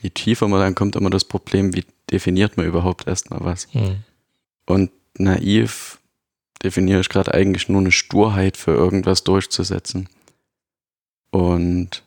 je 0.00 0.10
tiefer 0.10 0.48
man 0.48 0.60
dann 0.60 0.74
kommt, 0.74 0.96
immer 0.96 1.10
das 1.10 1.24
Problem, 1.24 1.74
wie 1.74 1.84
definiert 2.10 2.56
man 2.56 2.66
überhaupt 2.66 3.06
erstmal 3.06 3.40
was. 3.40 3.72
Mhm. 3.72 4.02
Und 4.66 4.90
naiv 5.16 5.99
definiere 6.62 7.00
ich 7.00 7.08
gerade 7.08 7.32
eigentlich 7.34 7.68
nur 7.68 7.80
eine 7.80 7.92
Sturheit 7.92 8.56
für 8.56 8.72
irgendwas 8.72 9.24
durchzusetzen. 9.24 10.08
Und 11.30 12.04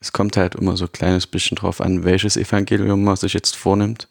es 0.00 0.12
kommt 0.12 0.36
halt 0.36 0.54
immer 0.54 0.76
so 0.76 0.86
ein 0.86 0.92
kleines 0.92 1.26
bisschen 1.26 1.56
drauf 1.56 1.80
an, 1.80 2.04
welches 2.04 2.36
Evangelium 2.36 3.04
man 3.04 3.16
sich 3.16 3.34
jetzt 3.34 3.56
vornimmt. 3.56 4.08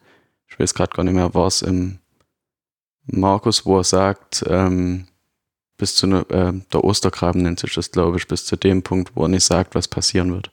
Ich 0.47 0.60
weiß 0.60 0.74
gerade 0.74 0.95
gar 0.95 1.03
nicht 1.03 1.14
mehr, 1.14 1.34
war 1.34 1.47
es 1.47 1.62
im 1.62 1.99
Markus, 3.05 3.66
wo 3.66 3.78
er 3.78 3.84
sagt, 3.84 4.43
ähm, 4.47 5.07
bis 5.78 5.95
zu 5.95 6.07
ne, 6.07 6.26
äh, 6.30 6.53
der 6.72 6.84
Ostergraben 6.84 7.41
nennt 7.41 7.60
sich 7.60 7.74
das, 7.74 7.91
glaube 7.91 8.18
ich, 8.18 8.28
bis 8.28 8.45
zu 8.45 8.55
dem 8.55 8.84
Punkt, 8.84 9.16
wo 9.16 9.24
er 9.24 9.30
nicht 9.30 9.45
sagt, 9.45 9.74
was 9.74 9.88
passieren 9.88 10.32
wird. 10.34 10.51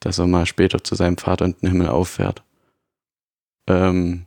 Dass 0.00 0.18
er 0.18 0.26
mal 0.26 0.46
später 0.46 0.82
zu 0.82 0.94
seinem 0.94 1.18
Vater 1.18 1.44
in 1.44 1.54
den 1.60 1.70
Himmel 1.70 1.88
auffährt. 1.88 2.42
Ähm, 3.68 4.26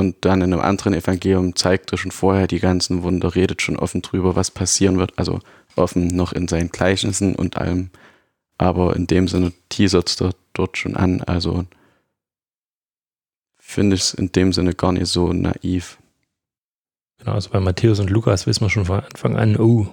und 0.00 0.16
dann 0.22 0.40
in 0.40 0.54
einem 0.54 0.62
anderen 0.62 0.94
Evangelium 0.94 1.54
zeigt 1.54 1.92
er 1.92 1.98
schon 1.98 2.10
vorher 2.10 2.46
die 2.46 2.58
ganzen 2.58 3.02
Wunder, 3.02 3.34
redet 3.34 3.60
schon 3.60 3.76
offen 3.76 4.00
drüber, 4.00 4.34
was 4.34 4.50
passieren 4.50 4.98
wird. 4.98 5.18
Also 5.18 5.40
offen 5.76 6.06
noch 6.06 6.32
in 6.32 6.48
seinen 6.48 6.70
Gleichnissen 6.70 7.34
und 7.34 7.58
allem. 7.58 7.90
Aber 8.56 8.96
in 8.96 9.06
dem 9.06 9.28
Sinne 9.28 9.52
teasert 9.68 10.08
es 10.08 10.16
dort, 10.54 10.78
schon 10.78 10.96
an. 10.96 11.20
Also 11.20 11.66
finde 13.58 13.96
ich 13.96 14.00
es 14.00 14.14
in 14.14 14.32
dem 14.32 14.54
Sinne 14.54 14.72
gar 14.72 14.92
nicht 14.92 15.06
so 15.06 15.34
naiv. 15.34 15.98
Genau, 17.18 17.32
also 17.32 17.50
bei 17.50 17.60
Matthäus 17.60 18.00
und 18.00 18.08
Lukas 18.08 18.46
wissen 18.46 18.62
wir 18.62 18.70
schon 18.70 18.86
von 18.86 19.00
Anfang 19.00 19.36
an, 19.36 19.58
oh, 19.58 19.86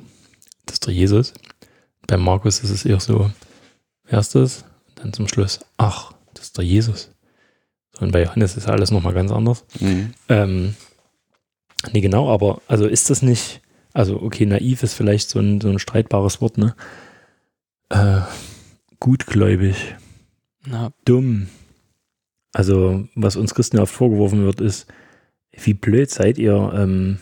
das 0.66 0.76
ist 0.76 0.88
der 0.88 0.94
Jesus. 0.94 1.34
Bei 2.08 2.16
Markus 2.16 2.62
ist 2.62 2.70
es 2.70 2.86
eher 2.86 3.02
so? 3.02 3.30
Und 4.10 4.96
dann 4.96 5.12
zum 5.12 5.28
Schluss, 5.28 5.60
ach, 5.76 6.14
das 6.34 6.46
ist 6.46 6.58
der 6.58 6.64
Jesus. 6.64 7.10
Und 8.00 8.12
bei 8.12 8.24
Johannes 8.24 8.58
ist 8.58 8.68
alles 8.68 8.92
nochmal 8.92 9.14
ganz 9.14 9.32
anders. 9.32 9.66
Mhm. 9.80 10.14
Ähm, 10.30 10.76
nee, 11.92 12.02
genau, 12.02 12.30
aber 12.30 12.62
also 12.68 12.88
ist 12.88 13.10
das 13.10 13.22
nicht, 13.22 13.62
also 13.94 14.22
okay, 14.22 14.46
naiv 14.46 14.84
ist 14.84 14.94
vielleicht 14.94 15.30
so 15.30 15.40
ein, 15.40 15.62
so 15.62 15.70
ein 15.70 15.80
streitbares 15.80 16.42
Wort, 16.42 16.58
ne? 16.58 16.76
Äh, 17.90 18.22
gutgläubig, 19.00 19.96
Na, 20.66 20.92
dumm. 21.06 21.48
Also, 22.54 23.08
was 23.16 23.36
uns 23.36 23.54
Christen 23.54 23.78
ja 23.78 23.84
oft 23.84 23.94
vorgeworfen 23.94 24.44
wird, 24.44 24.62
ist, 24.62 24.88
wie 25.52 25.74
blöd 25.74 26.10
seid 26.10 26.38
ihr, 26.38 26.74
ähm, 26.76 27.20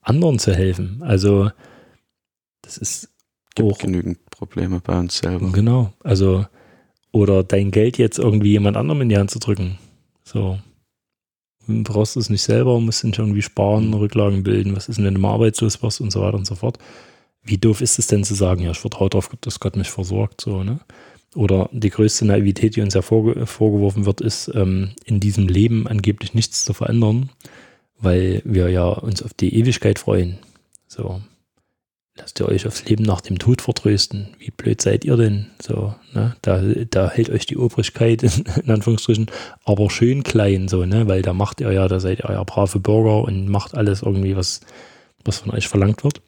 anderen 0.00 0.38
zu 0.38 0.54
helfen. 0.54 1.02
Also, 1.02 1.50
das 2.62 2.78
ist 2.78 3.10
Gibt 3.54 3.72
auch 3.72 3.78
genügend 3.78 4.18
Probleme 4.30 4.80
bei 4.80 4.98
uns 4.98 5.18
selber. 5.18 5.52
Genau. 5.52 5.92
Also, 6.02 6.46
oder 7.14 7.44
dein 7.44 7.70
Geld 7.70 7.96
jetzt 7.96 8.18
irgendwie 8.18 8.50
jemand 8.50 8.76
anderem 8.76 9.02
in 9.02 9.08
die 9.08 9.16
Hand 9.16 9.30
zu 9.30 9.38
drücken. 9.38 9.78
So. 10.24 10.58
Du 11.68 11.82
brauchst 11.84 12.16
es 12.16 12.28
nicht 12.28 12.42
selber, 12.42 12.78
musst 12.80 13.04
nicht 13.04 13.20
irgendwie 13.20 13.40
sparen, 13.40 13.88
Mhm. 13.88 13.94
Rücklagen 13.94 14.42
bilden. 14.42 14.74
Was 14.74 14.88
ist 14.88 14.96
denn, 14.96 15.04
wenn 15.04 15.14
du 15.14 15.20
mal 15.20 15.32
arbeitslos 15.32 15.80
wirst 15.80 16.00
und 16.00 16.10
so 16.10 16.20
weiter 16.20 16.36
und 16.36 16.44
so 16.46 16.56
fort? 16.56 16.78
Wie 17.44 17.56
doof 17.56 17.80
ist 17.82 18.00
es 18.00 18.08
denn 18.08 18.24
zu 18.24 18.34
sagen, 18.34 18.62
ja, 18.62 18.72
ich 18.72 18.78
vertraue 18.78 19.10
darauf, 19.10 19.30
dass 19.40 19.60
Gott 19.60 19.76
mich 19.76 19.90
versorgt, 19.90 20.40
so, 20.40 20.64
ne? 20.64 20.80
Oder 21.36 21.68
die 21.72 21.90
größte 21.90 22.24
Naivität, 22.26 22.74
die 22.74 22.80
uns 22.80 22.94
ja 22.94 23.02
vorge 23.02 23.46
vorgeworfen 23.46 24.06
wird, 24.06 24.20
ist, 24.20 24.50
ähm, 24.54 24.90
in 25.04 25.20
diesem 25.20 25.46
Leben 25.46 25.86
angeblich 25.86 26.34
nichts 26.34 26.64
zu 26.64 26.74
verändern, 26.74 27.30
weil 28.00 28.42
wir 28.44 28.70
ja 28.70 28.88
uns 28.88 29.22
auf 29.22 29.34
die 29.34 29.54
Ewigkeit 29.54 30.00
freuen. 30.00 30.38
So, 30.88 31.20
lasst 32.16 32.40
ihr 32.40 32.48
euch 32.48 32.66
aufs 32.66 32.84
Leben 32.84 33.04
nach 33.04 33.20
dem 33.20 33.38
Tod 33.38 33.60
vertrösten. 33.60 34.28
Wie 34.38 34.50
blöd 34.50 34.80
seid 34.80 35.04
ihr 35.04 35.16
denn? 35.16 35.50
So, 35.60 35.94
ne? 36.12 36.36
Da, 36.42 36.60
da 36.90 37.10
hält 37.10 37.30
euch 37.30 37.46
die 37.46 37.56
Obrigkeit 37.56 38.22
in, 38.22 38.44
in 38.64 38.70
Anführungsstrichen 38.70 39.26
aber 39.64 39.90
schön 39.90 40.22
klein, 40.22 40.68
so, 40.68 40.84
ne? 40.84 41.08
Weil 41.08 41.22
da 41.22 41.32
macht 41.32 41.60
ihr 41.60 41.72
ja, 41.72 41.88
da 41.88 42.00
seid 42.00 42.20
ihr 42.20 42.30
ja 42.30 42.44
brave 42.44 42.78
Bürger 42.78 43.22
und 43.22 43.48
macht 43.48 43.74
alles 43.74 44.02
irgendwie, 44.02 44.36
was, 44.36 44.60
was 45.24 45.38
von 45.38 45.52
euch 45.52 45.68
verlangt 45.68 46.04
wird. 46.04 46.22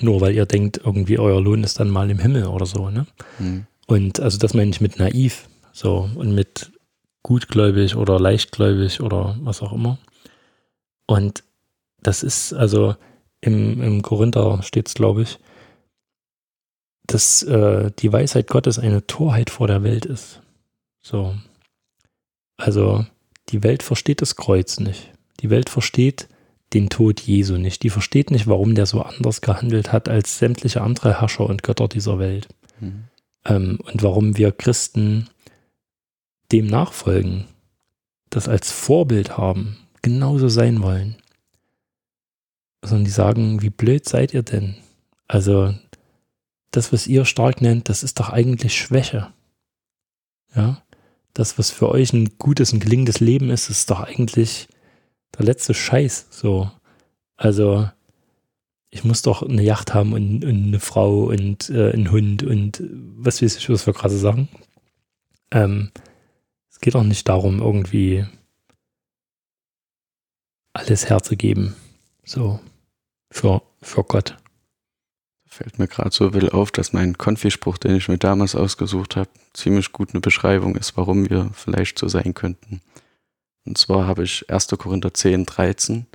Nur 0.00 0.20
weil 0.20 0.34
ihr 0.34 0.46
denkt, 0.46 0.80
irgendwie 0.84 1.18
euer 1.18 1.40
Lohn 1.40 1.64
ist 1.64 1.78
dann 1.78 1.90
mal 1.90 2.10
im 2.10 2.18
Himmel 2.18 2.46
oder 2.46 2.66
so, 2.66 2.90
ne? 2.90 3.06
Mhm. 3.38 3.66
Und 3.86 4.20
also 4.20 4.38
das 4.38 4.54
meine 4.54 4.70
ich 4.70 4.80
mit 4.80 4.98
naiv, 4.98 5.48
so, 5.72 6.10
und 6.16 6.34
mit 6.34 6.72
gutgläubig 7.22 7.96
oder 7.96 8.18
leichtgläubig 8.18 9.00
oder 9.00 9.36
was 9.40 9.62
auch 9.62 9.72
immer. 9.72 9.98
Und 11.06 11.44
das 12.02 12.22
ist 12.22 12.52
also 12.52 12.96
im, 13.40 13.82
im 13.82 14.02
Korinther 14.02 14.62
steht 14.62 14.88
es, 14.88 14.94
glaube 14.94 15.22
ich, 15.22 15.38
dass 17.06 17.42
äh, 17.42 17.92
die 17.98 18.12
Weisheit 18.12 18.48
Gottes 18.48 18.78
eine 18.78 19.06
Torheit 19.06 19.50
vor 19.50 19.66
der 19.68 19.82
Welt 19.82 20.04
ist. 20.06 20.42
So. 21.02 21.36
Also 22.56 23.06
die 23.50 23.62
Welt 23.62 23.82
versteht 23.82 24.22
das 24.22 24.36
Kreuz 24.36 24.80
nicht. 24.80 25.12
Die 25.40 25.50
Welt 25.50 25.70
versteht 25.70 26.28
den 26.72 26.88
Tod 26.88 27.20
Jesu 27.20 27.58
nicht. 27.58 27.82
Die 27.84 27.90
versteht 27.90 28.30
nicht, 28.30 28.48
warum 28.48 28.74
der 28.74 28.86
so 28.86 29.02
anders 29.02 29.40
gehandelt 29.40 29.92
hat 29.92 30.08
als 30.08 30.38
sämtliche 30.38 30.80
andere 30.80 31.20
Herrscher 31.20 31.46
und 31.46 31.62
Götter 31.62 31.88
dieser 31.88 32.18
Welt 32.18 32.48
Mhm. 32.80 33.04
ähm, 33.46 33.78
und 33.84 34.02
warum 34.02 34.36
wir 34.36 34.52
Christen 34.52 35.28
dem 36.52 36.66
nachfolgen, 36.66 37.46
das 38.30 38.48
als 38.48 38.70
Vorbild 38.70 39.38
haben, 39.38 39.78
genauso 40.02 40.48
sein 40.48 40.82
wollen. 40.82 41.16
Sondern 42.86 43.04
die 43.04 43.10
sagen, 43.10 43.62
wie 43.62 43.70
blöd 43.70 44.08
seid 44.08 44.32
ihr 44.32 44.42
denn? 44.42 44.76
Also, 45.26 45.74
das, 46.70 46.92
was 46.92 47.06
ihr 47.06 47.24
stark 47.24 47.60
nennt, 47.60 47.88
das 47.88 48.02
ist 48.02 48.20
doch 48.20 48.30
eigentlich 48.30 48.76
Schwäche. 48.76 49.32
Ja? 50.54 50.82
Das, 51.34 51.58
was 51.58 51.70
für 51.70 51.88
euch 51.90 52.12
ein 52.12 52.38
gutes, 52.38 52.72
ein 52.72 52.80
gelingendes 52.80 53.20
Leben 53.20 53.50
ist, 53.50 53.70
ist 53.70 53.90
doch 53.90 54.00
eigentlich 54.00 54.68
der 55.36 55.44
letzte 55.44 55.74
Scheiß. 55.74 56.28
So. 56.30 56.70
Also, 57.36 57.88
ich 58.90 59.04
muss 59.04 59.22
doch 59.22 59.42
eine 59.42 59.62
Yacht 59.62 59.92
haben 59.92 60.12
und, 60.12 60.44
und 60.44 60.66
eine 60.66 60.80
Frau 60.80 61.24
und 61.24 61.68
äh, 61.70 61.92
einen 61.92 62.10
Hund 62.10 62.42
und 62.42 62.82
was 63.16 63.42
weiß 63.42 63.56
ich, 63.56 63.68
was 63.68 63.82
für 63.82 63.92
krasse 63.92 64.18
Sachen. 64.18 64.48
Ähm, 65.50 65.90
es 66.70 66.80
geht 66.80 66.94
doch 66.94 67.02
nicht 67.02 67.28
darum, 67.28 67.60
irgendwie 67.60 68.26
alles 70.72 71.08
herzugeben. 71.08 71.74
So. 72.24 72.60
Für, 73.36 73.60
für 73.82 74.02
Gott. 74.02 74.38
Fällt 75.46 75.78
mir 75.78 75.88
gerade 75.88 76.10
so 76.10 76.32
will 76.32 76.48
auf, 76.48 76.70
dass 76.70 76.94
mein 76.94 77.18
Konfispruch, 77.18 77.76
den 77.76 77.94
ich 77.94 78.08
mir 78.08 78.16
damals 78.16 78.54
ausgesucht 78.54 79.14
habe, 79.14 79.28
ziemlich 79.52 79.92
gut 79.92 80.14
eine 80.14 80.22
Beschreibung 80.22 80.74
ist, 80.74 80.96
warum 80.96 81.28
wir 81.28 81.50
vielleicht 81.52 81.98
so 81.98 82.08
sein 82.08 82.32
könnten. 82.32 82.80
Und 83.66 83.76
zwar 83.76 84.06
habe 84.06 84.24
ich 84.24 84.48
1. 84.48 84.68
Korinther 84.78 85.12
10, 85.12 85.44
13. 85.44 86.06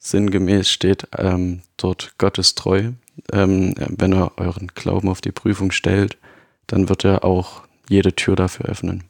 Sinngemäß 0.00 0.68
steht 0.68 1.06
ähm, 1.16 1.62
dort 1.76 2.14
Gott 2.18 2.36
ist 2.38 2.58
treu. 2.58 2.90
Ähm, 3.32 3.74
wenn 3.76 4.12
er 4.12 4.36
euren 4.36 4.66
Glauben 4.66 5.08
auf 5.08 5.20
die 5.20 5.30
Prüfung 5.30 5.70
stellt, 5.70 6.18
dann 6.66 6.88
wird 6.88 7.04
er 7.04 7.24
auch 7.24 7.62
jede 7.88 8.16
Tür 8.16 8.34
dafür 8.34 8.66
öffnen. 8.66 9.04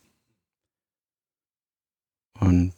Und 2.38 2.74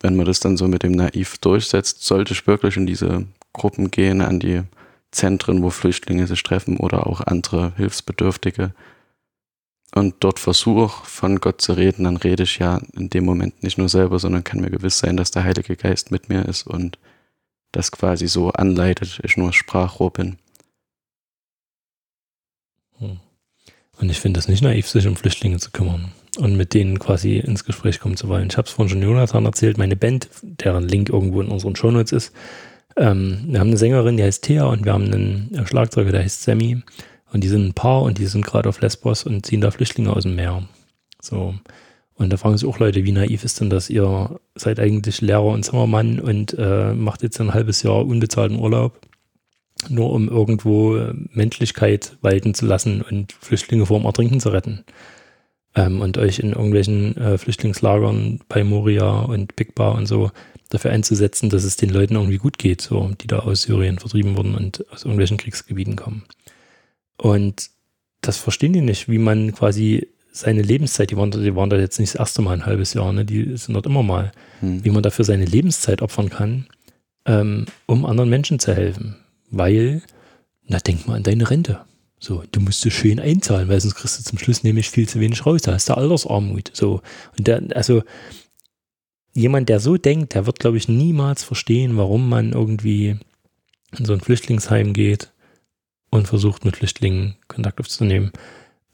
wenn 0.00 0.16
man 0.16 0.24
das 0.24 0.40
dann 0.40 0.56
so 0.56 0.68
mit 0.68 0.84
dem 0.84 0.92
Naiv 0.92 1.36
durchsetzt, 1.36 2.02
sollte 2.02 2.32
ich 2.32 2.46
wirklich 2.46 2.78
in 2.78 2.86
diese 2.86 3.26
Gruppen 3.52 3.90
gehen, 3.90 4.20
an 4.20 4.40
die 4.40 4.62
Zentren, 5.10 5.62
wo 5.62 5.70
Flüchtlinge 5.70 6.26
sich 6.26 6.42
treffen 6.42 6.78
oder 6.78 7.06
auch 7.06 7.20
andere 7.20 7.72
Hilfsbedürftige 7.76 8.72
und 9.94 10.16
dort 10.20 10.38
versuche, 10.38 11.04
von 11.04 11.38
Gott 11.38 11.60
zu 11.60 11.74
reden, 11.74 12.04
dann 12.04 12.16
rede 12.16 12.44
ich 12.44 12.58
ja 12.58 12.80
in 12.94 13.10
dem 13.10 13.24
Moment 13.24 13.62
nicht 13.62 13.76
nur 13.76 13.88
selber, 13.90 14.18
sondern 14.18 14.44
kann 14.44 14.60
mir 14.60 14.70
gewiss 14.70 14.98
sein, 14.98 15.16
dass 15.16 15.30
der 15.30 15.44
Heilige 15.44 15.76
Geist 15.76 16.10
mit 16.10 16.28
mir 16.30 16.46
ist 16.46 16.66
und 16.66 16.98
das 17.72 17.92
quasi 17.92 18.26
so 18.26 18.50
anleitet, 18.52 19.20
ich 19.22 19.36
nur 19.36 19.52
Sprachrohr 19.52 20.12
bin. 20.12 20.38
Und 22.98 24.10
ich 24.10 24.18
finde 24.18 24.40
es 24.40 24.48
nicht 24.48 24.62
naiv, 24.62 24.88
sich 24.88 25.06
um 25.06 25.16
Flüchtlinge 25.16 25.58
zu 25.58 25.70
kümmern 25.70 26.12
und 26.38 26.56
mit 26.56 26.72
denen 26.72 26.98
quasi 26.98 27.36
ins 27.38 27.64
Gespräch 27.64 28.00
kommen 28.00 28.16
zu 28.16 28.28
wollen. 28.28 28.48
Ich 28.48 28.56
habe 28.56 28.66
es 28.66 28.72
vorhin 28.72 28.90
schon 28.90 29.02
Jonathan 29.02 29.44
erzählt, 29.44 29.76
meine 29.76 29.96
Band, 29.96 30.28
deren 30.42 30.88
Link 30.88 31.10
irgendwo 31.10 31.40
in 31.40 31.48
unseren 31.48 31.76
Shownotes 31.76 32.12
ist. 32.12 32.34
Ähm, 32.96 33.44
wir 33.48 33.60
haben 33.60 33.68
eine 33.68 33.76
Sängerin, 33.76 34.16
die 34.16 34.22
heißt 34.22 34.44
Thea 34.44 34.64
und 34.64 34.84
wir 34.84 34.92
haben 34.92 35.12
einen 35.12 35.66
Schlagzeuger, 35.66 36.12
der 36.12 36.22
heißt 36.22 36.42
Sammy. 36.42 36.82
Und 37.32 37.44
die 37.44 37.48
sind 37.48 37.66
ein 37.66 37.74
Paar 37.74 38.02
und 38.02 38.18
die 38.18 38.26
sind 38.26 38.44
gerade 38.44 38.68
auf 38.68 38.80
Lesbos 38.80 39.24
und 39.24 39.46
ziehen 39.46 39.62
da 39.62 39.70
Flüchtlinge 39.70 40.12
aus 40.12 40.24
dem 40.24 40.34
Meer. 40.34 40.64
So. 41.20 41.54
Und 42.14 42.30
da 42.30 42.36
fragen 42.36 42.58
sich 42.58 42.68
auch 42.68 42.78
Leute, 42.78 43.04
wie 43.04 43.12
naiv 43.12 43.42
ist 43.42 43.60
denn 43.60 43.70
das? 43.70 43.88
Ihr 43.88 44.38
seid 44.54 44.78
eigentlich 44.78 45.22
Lehrer 45.22 45.46
und 45.46 45.64
Zimmermann 45.64 46.20
und 46.20 46.54
äh, 46.58 46.92
macht 46.92 47.22
jetzt 47.22 47.40
ein 47.40 47.54
halbes 47.54 47.82
Jahr 47.82 48.06
unbezahlten 48.06 48.58
Urlaub, 48.58 49.00
nur 49.88 50.12
um 50.12 50.28
irgendwo 50.28 50.96
äh, 50.96 51.14
Menschlichkeit 51.32 52.18
walten 52.20 52.52
zu 52.52 52.66
lassen 52.66 53.02
und 53.02 53.32
Flüchtlinge 53.32 53.86
vor 53.86 53.98
dem 53.98 54.06
Ertrinken 54.06 54.40
zu 54.40 54.50
retten. 54.50 54.84
Ähm, 55.74 56.02
und 56.02 56.18
euch 56.18 56.38
in 56.38 56.52
irgendwelchen 56.52 57.16
äh, 57.16 57.38
Flüchtlingslagern 57.38 58.40
bei 58.46 58.62
Moria 58.62 59.20
und 59.22 59.56
Bigbar 59.56 59.94
und 59.94 60.06
so 60.06 60.30
dafür 60.72 60.90
einzusetzen, 60.90 61.50
dass 61.50 61.64
es 61.64 61.76
den 61.76 61.90
Leuten 61.90 62.14
irgendwie 62.14 62.38
gut 62.38 62.58
geht, 62.58 62.80
so, 62.80 63.10
die 63.20 63.26
da 63.26 63.40
aus 63.40 63.62
Syrien 63.62 63.98
vertrieben 63.98 64.36
wurden 64.36 64.54
und 64.54 64.84
aus 64.90 65.04
irgendwelchen 65.04 65.36
Kriegsgebieten 65.36 65.96
kommen. 65.96 66.24
Und 67.16 67.70
das 68.20 68.36
verstehen 68.36 68.72
die 68.72 68.80
nicht, 68.80 69.08
wie 69.08 69.18
man 69.18 69.52
quasi 69.52 70.08
seine 70.32 70.62
Lebenszeit, 70.62 71.10
die 71.10 71.16
waren, 71.16 71.30
die 71.30 71.54
waren 71.54 71.70
da 71.70 71.76
jetzt 71.76 72.00
nicht 72.00 72.14
das 72.14 72.18
erste 72.18 72.40
Mal 72.42 72.54
ein 72.54 72.66
halbes 72.66 72.94
Jahr, 72.94 73.12
ne? 73.12 73.24
die 73.24 73.56
sind 73.56 73.74
dort 73.74 73.86
immer 73.86 74.02
mal, 74.02 74.32
Hm. 74.60 74.84
wie 74.84 74.90
man 74.90 75.02
dafür 75.02 75.24
seine 75.24 75.44
Lebenszeit 75.44 76.00
opfern 76.00 76.30
kann, 76.30 76.66
ähm, 77.26 77.66
um 77.86 78.06
anderen 78.06 78.30
Menschen 78.30 78.58
zu 78.58 78.74
helfen. 78.74 79.16
Weil, 79.50 80.02
na, 80.66 80.78
denk 80.78 81.06
mal 81.06 81.16
an 81.16 81.22
deine 81.22 81.50
Rente. 81.50 81.80
So, 82.18 82.44
du 82.52 82.60
musst 82.60 82.86
es 82.86 82.94
schön 82.94 83.20
einzahlen, 83.20 83.68
weil 83.68 83.80
sonst 83.80 83.96
kriegst 83.96 84.18
du 84.18 84.22
zum 84.22 84.38
Schluss 84.38 84.62
nämlich 84.62 84.88
viel 84.88 85.08
zu 85.08 85.20
wenig 85.20 85.44
raus. 85.44 85.62
Da 85.62 85.72
hast 85.72 85.88
du 85.88 85.94
Altersarmut. 85.94 86.70
So. 86.72 87.02
Und 87.36 87.46
der, 87.48 87.62
also, 87.74 88.02
jemand, 89.34 89.68
der 89.68 89.80
so 89.80 89.96
denkt, 89.96 90.34
der 90.34 90.46
wird, 90.46 90.58
glaube 90.58 90.76
ich, 90.76 90.88
niemals 90.88 91.44
verstehen, 91.44 91.96
warum 91.96 92.28
man 92.28 92.52
irgendwie 92.52 93.16
in 93.96 94.04
so 94.04 94.12
ein 94.12 94.20
Flüchtlingsheim 94.20 94.92
geht 94.92 95.32
und 96.10 96.28
versucht, 96.28 96.64
mit 96.64 96.76
Flüchtlingen 96.76 97.36
Kontakt 97.48 97.80
aufzunehmen, 97.80 98.32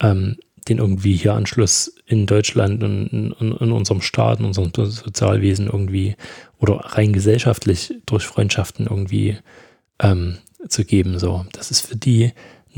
ähm, 0.00 0.36
den 0.68 0.78
irgendwie 0.78 1.16
hier 1.16 1.34
Anschluss 1.34 1.94
in 2.06 2.26
Deutschland 2.26 2.82
und 2.82 3.08
in, 3.08 3.34
in, 3.40 3.52
in 3.52 3.72
unserem 3.72 4.02
Staat, 4.02 4.40
in 4.40 4.44
unserem 4.44 4.70
Sozialwesen 4.74 5.66
irgendwie 5.66 6.16
oder 6.58 6.76
rein 6.76 7.12
gesellschaftlich 7.12 7.94
durch 8.06 8.26
Freundschaften 8.26 8.86
irgendwie 8.86 9.38
ähm, 10.00 10.38
zu 10.68 10.84
geben. 10.84 11.18
So, 11.18 11.46
das 11.52 11.70
ist 11.70 11.86
für 11.86 11.96
die 11.96 12.32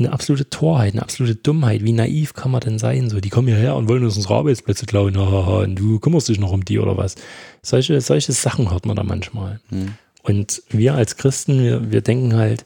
eine 0.05 0.13
absolute 0.13 0.49
Torheit, 0.49 0.93
eine 0.93 1.01
absolute 1.01 1.35
Dummheit. 1.35 1.83
Wie 1.83 1.91
naiv 1.91 2.33
kann 2.33 2.51
man 2.51 2.61
denn 2.61 2.79
sein? 2.79 3.09
So, 3.09 3.19
die 3.19 3.29
kommen 3.29 3.47
hierher 3.47 3.75
und 3.75 3.87
wollen 3.87 4.03
uns 4.03 4.15
unsere 4.15 4.35
Arbeitsplätze 4.35 4.85
klauen. 4.85 5.15
Und 5.15 5.75
du 5.75 5.99
kümmerst 5.99 6.29
dich 6.29 6.39
noch 6.39 6.51
um 6.51 6.65
die 6.65 6.79
oder 6.79 6.97
was? 6.97 7.15
Solche, 7.61 7.99
solche 8.01 8.31
Sachen 8.31 8.71
hört 8.71 8.85
man 8.85 8.95
da 8.95 9.03
manchmal. 9.03 9.59
Hm. 9.69 9.93
Und 10.23 10.63
wir 10.69 10.95
als 10.95 11.17
Christen, 11.17 11.63
wir, 11.63 11.91
wir 11.91 12.01
denken 12.01 12.35
halt, 12.35 12.65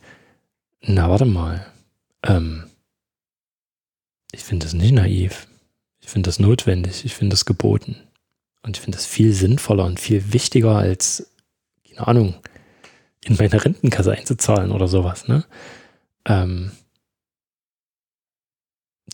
na, 0.81 1.09
warte 1.09 1.25
mal. 1.25 1.65
Ähm, 2.23 2.65
ich 4.31 4.43
finde 4.43 4.65
das 4.65 4.73
nicht 4.73 4.93
naiv. 4.93 5.47
Ich 6.01 6.09
finde 6.09 6.27
das 6.27 6.39
notwendig. 6.39 7.05
Ich 7.05 7.15
finde 7.15 7.33
das 7.33 7.45
geboten. 7.45 7.95
Und 8.61 8.77
ich 8.77 8.81
finde 8.81 8.97
das 8.97 9.05
viel 9.05 9.33
sinnvoller 9.33 9.86
und 9.86 9.99
viel 9.99 10.33
wichtiger 10.33 10.75
als, 10.75 11.31
keine 11.88 12.07
Ahnung, 12.07 12.36
in 13.23 13.36
meine 13.38 13.63
Rentenkasse 13.63 14.11
einzuzahlen 14.11 14.71
oder 14.71 14.88
sowas. 14.88 15.27
Ne? 15.27 15.45
Ähm, 16.25 16.71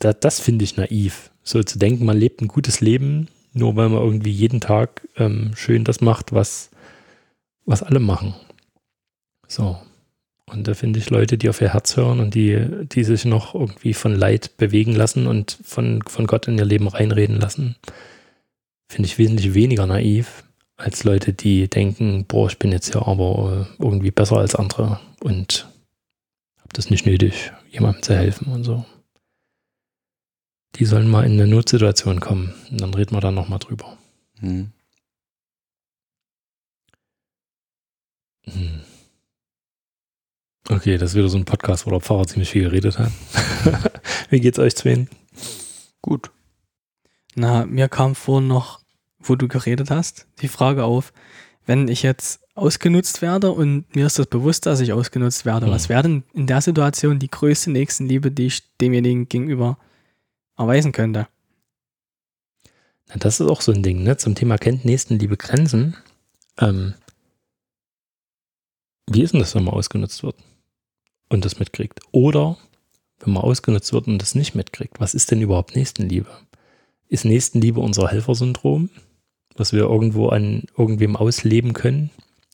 da, 0.04 0.14
das 0.14 0.39
finde 0.39 0.64
ich 0.64 0.78
naiv. 0.78 1.32
So 1.43 1.64
zu 1.64 1.80
denken, 1.80 2.06
man 2.06 2.18
lebt 2.18 2.41
ein 2.41 2.47
gutes 2.47 2.82
Leben, 2.82 3.28
nur 3.54 3.76
weil 3.76 3.89
man 3.89 4.02
irgendwie 4.02 4.32
jeden 4.32 4.62
Tag 4.62 5.08
ähm, 5.18 5.52
schön 5.56 5.84
das 5.84 6.02
macht, 6.02 6.34
was, 6.34 6.70
was 7.66 7.84
alle 7.84 7.99
machen. 7.99 8.36
So. 9.47 9.78
Und 10.45 10.68
da 10.68 10.74
finde 10.74 10.99
ich 10.99 11.10
Leute, 11.10 11.38
die 11.38 11.49
auf 11.49 11.62
ihr 11.62 11.74
Herz 11.74 11.95
hören 11.95 12.20
und 12.20 12.36
die, 12.36 12.68
die 12.88 13.06
sich 13.06 13.24
noch 13.24 13.56
irgendwie 13.56 13.93
von 13.93 14.14
Leid 14.14 14.58
bewegen 14.58 14.93
lassen 14.93 15.28
und 15.28 15.58
von, 15.64 16.02
von 16.06 16.28
Gott 16.28 16.47
in 16.47 16.58
ihr 16.58 16.66
Leben 16.66 16.89
reinreden 16.89 17.39
lassen, 17.39 17.76
finde 18.89 19.08
ich 19.08 19.18
wesentlich 19.18 19.54
weniger 19.54 19.88
naiv 19.88 20.43
als 20.76 21.04
Leute, 21.04 21.32
die 21.32 21.70
denken, 21.70 22.26
boah, 22.28 22.47
ich 22.47 22.58
bin 22.58 22.72
jetzt 22.72 22.93
ja 22.93 23.06
aber 23.06 23.68
äh, 23.80 23.84
irgendwie 23.84 24.12
besser 24.12 24.38
als 24.38 24.56
andere 24.56 24.99
und 25.22 25.70
habe 26.60 26.74
das 26.74 26.89
nicht 26.89 27.06
nötig, 27.06 27.52
jemandem 27.70 28.04
zu 28.04 28.16
helfen 28.16 28.52
und 28.52 28.64
so. 28.64 28.84
Die 30.76 30.86
sollen 30.86 31.09
mal 31.09 31.26
in 31.26 31.34
eine 31.34 31.47
Notsituation 31.47 32.19
kommen 32.19 32.53
und 32.69 32.82
dann 32.82 32.93
reden 32.93 33.13
wir 33.15 33.22
da 33.22 33.32
nochmal 33.32 33.59
drüber. 33.59 33.97
Hm. 34.39 34.72
Hm. 38.45 38.82
Okay, 40.69 40.97
das 40.97 41.11
ist 41.11 41.15
wieder 41.17 41.28
so 41.30 41.38
ein 41.38 41.45
Podcast, 41.45 41.86
wo 41.86 41.89
der 41.91 41.99
Pfarrer 41.99 42.28
ziemlich 42.28 42.49
viel 42.49 42.63
geredet 42.63 42.97
hat. 42.97 43.11
Wie 44.30 44.39
geht's 44.39 44.59
euch 44.59 44.74
Sven? 44.76 45.09
Gut. 46.01 46.32
Na, 47.36 47.65
mir 47.65 47.89
kam 47.89 48.15
vorhin 48.15 48.47
noch, 48.47 48.80
wo 49.19 49.36
du 49.36 49.47
geredet 49.47 49.91
hast, 49.91 50.28
die 50.41 50.47
Frage 50.47 50.84
auf, 50.84 51.13
wenn 51.65 51.88
ich 51.88 52.03
jetzt 52.03 52.41
ausgenutzt 52.55 53.22
werde 53.22 53.51
und 53.51 53.93
mir 53.95 54.05
ist 54.05 54.19
das 54.19 54.28
bewusst, 54.28 54.65
dass 54.65 54.80
ich 54.80 54.93
ausgenutzt 54.93 55.45
werde, 55.45 55.65
Hm. 55.67 55.74
was 55.74 55.89
wäre 55.89 56.03
denn 56.03 56.24
in 56.34 56.47
der 56.47 56.61
Situation 56.61 57.19
die 57.19 57.30
größte 57.30 57.72
Nächstenliebe, 57.72 58.32
die 58.32 58.47
ich 58.47 58.63
demjenigen 58.78 59.28
gegenüber 59.28 59.78
erweisen 60.58 60.91
könnte? 60.91 61.28
Na, 63.08 63.16
das 63.18 63.39
ist 63.39 63.47
auch 63.47 63.62
so 63.62 63.72
ein 63.72 63.84
Ding, 63.84 64.04
ne? 64.04 64.18
Zum 64.18 64.36
Thema 64.36 64.58
kennt 64.58 64.86
Nächstenliebe 64.86 65.38
Grenzen. 65.38 65.97
Ähm, 66.58 66.93
wie 69.10 69.22
ist 69.22 69.34
denn 69.34 69.39
das, 69.39 69.56
wenn 69.56 69.64
man 69.64 69.74
ausgenutzt 69.74 70.24
wird 70.24 70.36
und 71.30 71.43
das 71.43 71.60
mitkriegt? 71.60 71.99
Oder 72.12 72.58
wenn 73.20 73.34
man 73.34 73.43
ausgenutzt 73.43 73.93
wird 73.93 74.08
und 74.08 74.20
das 74.20 74.36
nicht 74.36 74.56
mitkriegt, 74.56 74.99
was 74.99 75.14
ist 75.14 75.32
denn 75.32 75.41
überhaupt 75.41 75.76
Nächstenliebe? 75.76 76.30
Ist 77.08 77.26
Nächstenliebe 77.26 77.80
unser 77.80 78.08
Helfersyndrom, 78.08 78.89
was 79.56 79.74
wir 79.74 79.82
irgendwo 79.82 80.30
an 80.30 80.64
irgendwem 80.78 81.16
ausleben 81.16 81.74
können 81.74 82.10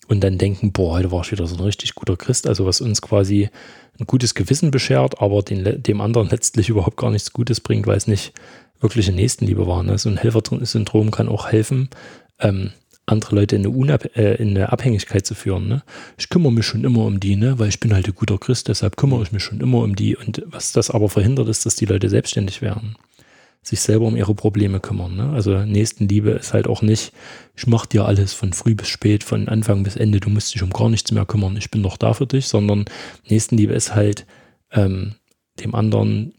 und 0.07 0.21
dann 0.23 0.37
denken, 0.37 0.71
boah, 0.71 0.97
heute 0.97 1.11
war 1.11 1.21
ich 1.21 1.31
wieder 1.31 1.47
so 1.47 1.55
ein 1.55 1.61
richtig 1.61 1.95
guter 1.95 2.15
Christ, 2.15 2.47
also 2.47 2.65
was 2.65 2.81
uns 2.81 3.01
quasi 3.01 3.49
ein 3.99 4.05
gutes 4.05 4.35
Gewissen 4.35 4.71
beschert, 4.71 5.21
aber 5.21 5.41
den, 5.41 5.81
dem 5.83 6.01
anderen 6.01 6.29
letztlich 6.31 6.69
überhaupt 6.69 6.97
gar 6.97 7.11
nichts 7.11 7.33
Gutes 7.33 7.59
bringt, 7.59 7.87
weil 7.87 7.97
es 7.97 8.07
nicht 8.07 8.33
wirkliche 8.79 9.11
Nächstenliebe 9.11 9.67
war. 9.67 9.83
Ne? 9.83 9.97
So 9.97 10.09
ein 10.09 10.17
Helfersyndrom 10.17 11.11
kann 11.11 11.29
auch 11.29 11.47
helfen, 11.47 11.89
ähm, 12.39 12.71
andere 13.05 13.35
Leute 13.35 13.55
in 13.55 13.61
eine, 13.65 13.69
Unab 13.69 14.17
äh, 14.17 14.35
in 14.35 14.49
eine 14.49 14.71
Abhängigkeit 14.71 15.25
zu 15.25 15.33
führen. 15.33 15.67
Ne? 15.67 15.83
Ich 16.17 16.29
kümmere 16.29 16.51
mich 16.51 16.65
schon 16.65 16.83
immer 16.83 17.05
um 17.05 17.19
die, 17.19 17.35
ne? 17.35 17.57
weil 17.57 17.69
ich 17.69 17.79
bin 17.79 17.93
halt 17.93 18.07
ein 18.07 18.15
guter 18.15 18.37
Christ, 18.37 18.67
deshalb 18.67 18.97
kümmere 18.97 19.23
ich 19.23 19.31
mich 19.31 19.43
schon 19.43 19.61
immer 19.61 19.79
um 19.79 19.95
die. 19.95 20.15
Und 20.15 20.43
was 20.47 20.73
das 20.73 20.91
aber 20.91 21.09
verhindert, 21.09 21.47
ist, 21.47 21.65
dass 21.65 21.75
die 21.75 21.85
Leute 21.85 22.09
selbstständig 22.09 22.61
werden, 22.61 22.95
sich 23.67 23.81
selber 23.81 24.05
um 24.05 24.15
ihre 24.15 24.33
Probleme 24.33 24.79
kümmern. 24.79 25.15
Ne? 25.15 25.29
Also 25.33 25.57
Nächstenliebe 25.65 26.31
ist 26.31 26.53
halt 26.53 26.67
auch 26.67 26.81
nicht, 26.81 27.11
ich 27.55 27.67
mache 27.67 27.87
dir 27.87 28.05
alles 28.05 28.33
von 28.33 28.53
früh 28.53 28.75
bis 28.75 28.87
spät, 28.87 29.23
von 29.23 29.49
Anfang 29.49 29.83
bis 29.83 29.97
Ende, 29.97 30.19
du 30.19 30.29
musst 30.29 30.53
dich 30.55 30.63
um 30.63 30.69
gar 30.69 30.89
nichts 30.89 31.11
mehr 31.11 31.25
kümmern, 31.25 31.57
ich 31.57 31.69
bin 31.69 31.83
doch 31.83 31.97
da 31.97 32.13
für 32.13 32.27
dich, 32.27 32.47
sondern 32.47 32.85
Nächstenliebe 33.27 33.73
ist 33.73 33.93
halt 33.93 34.25
ähm, 34.71 35.15
dem 35.59 35.75
anderen 35.75 36.33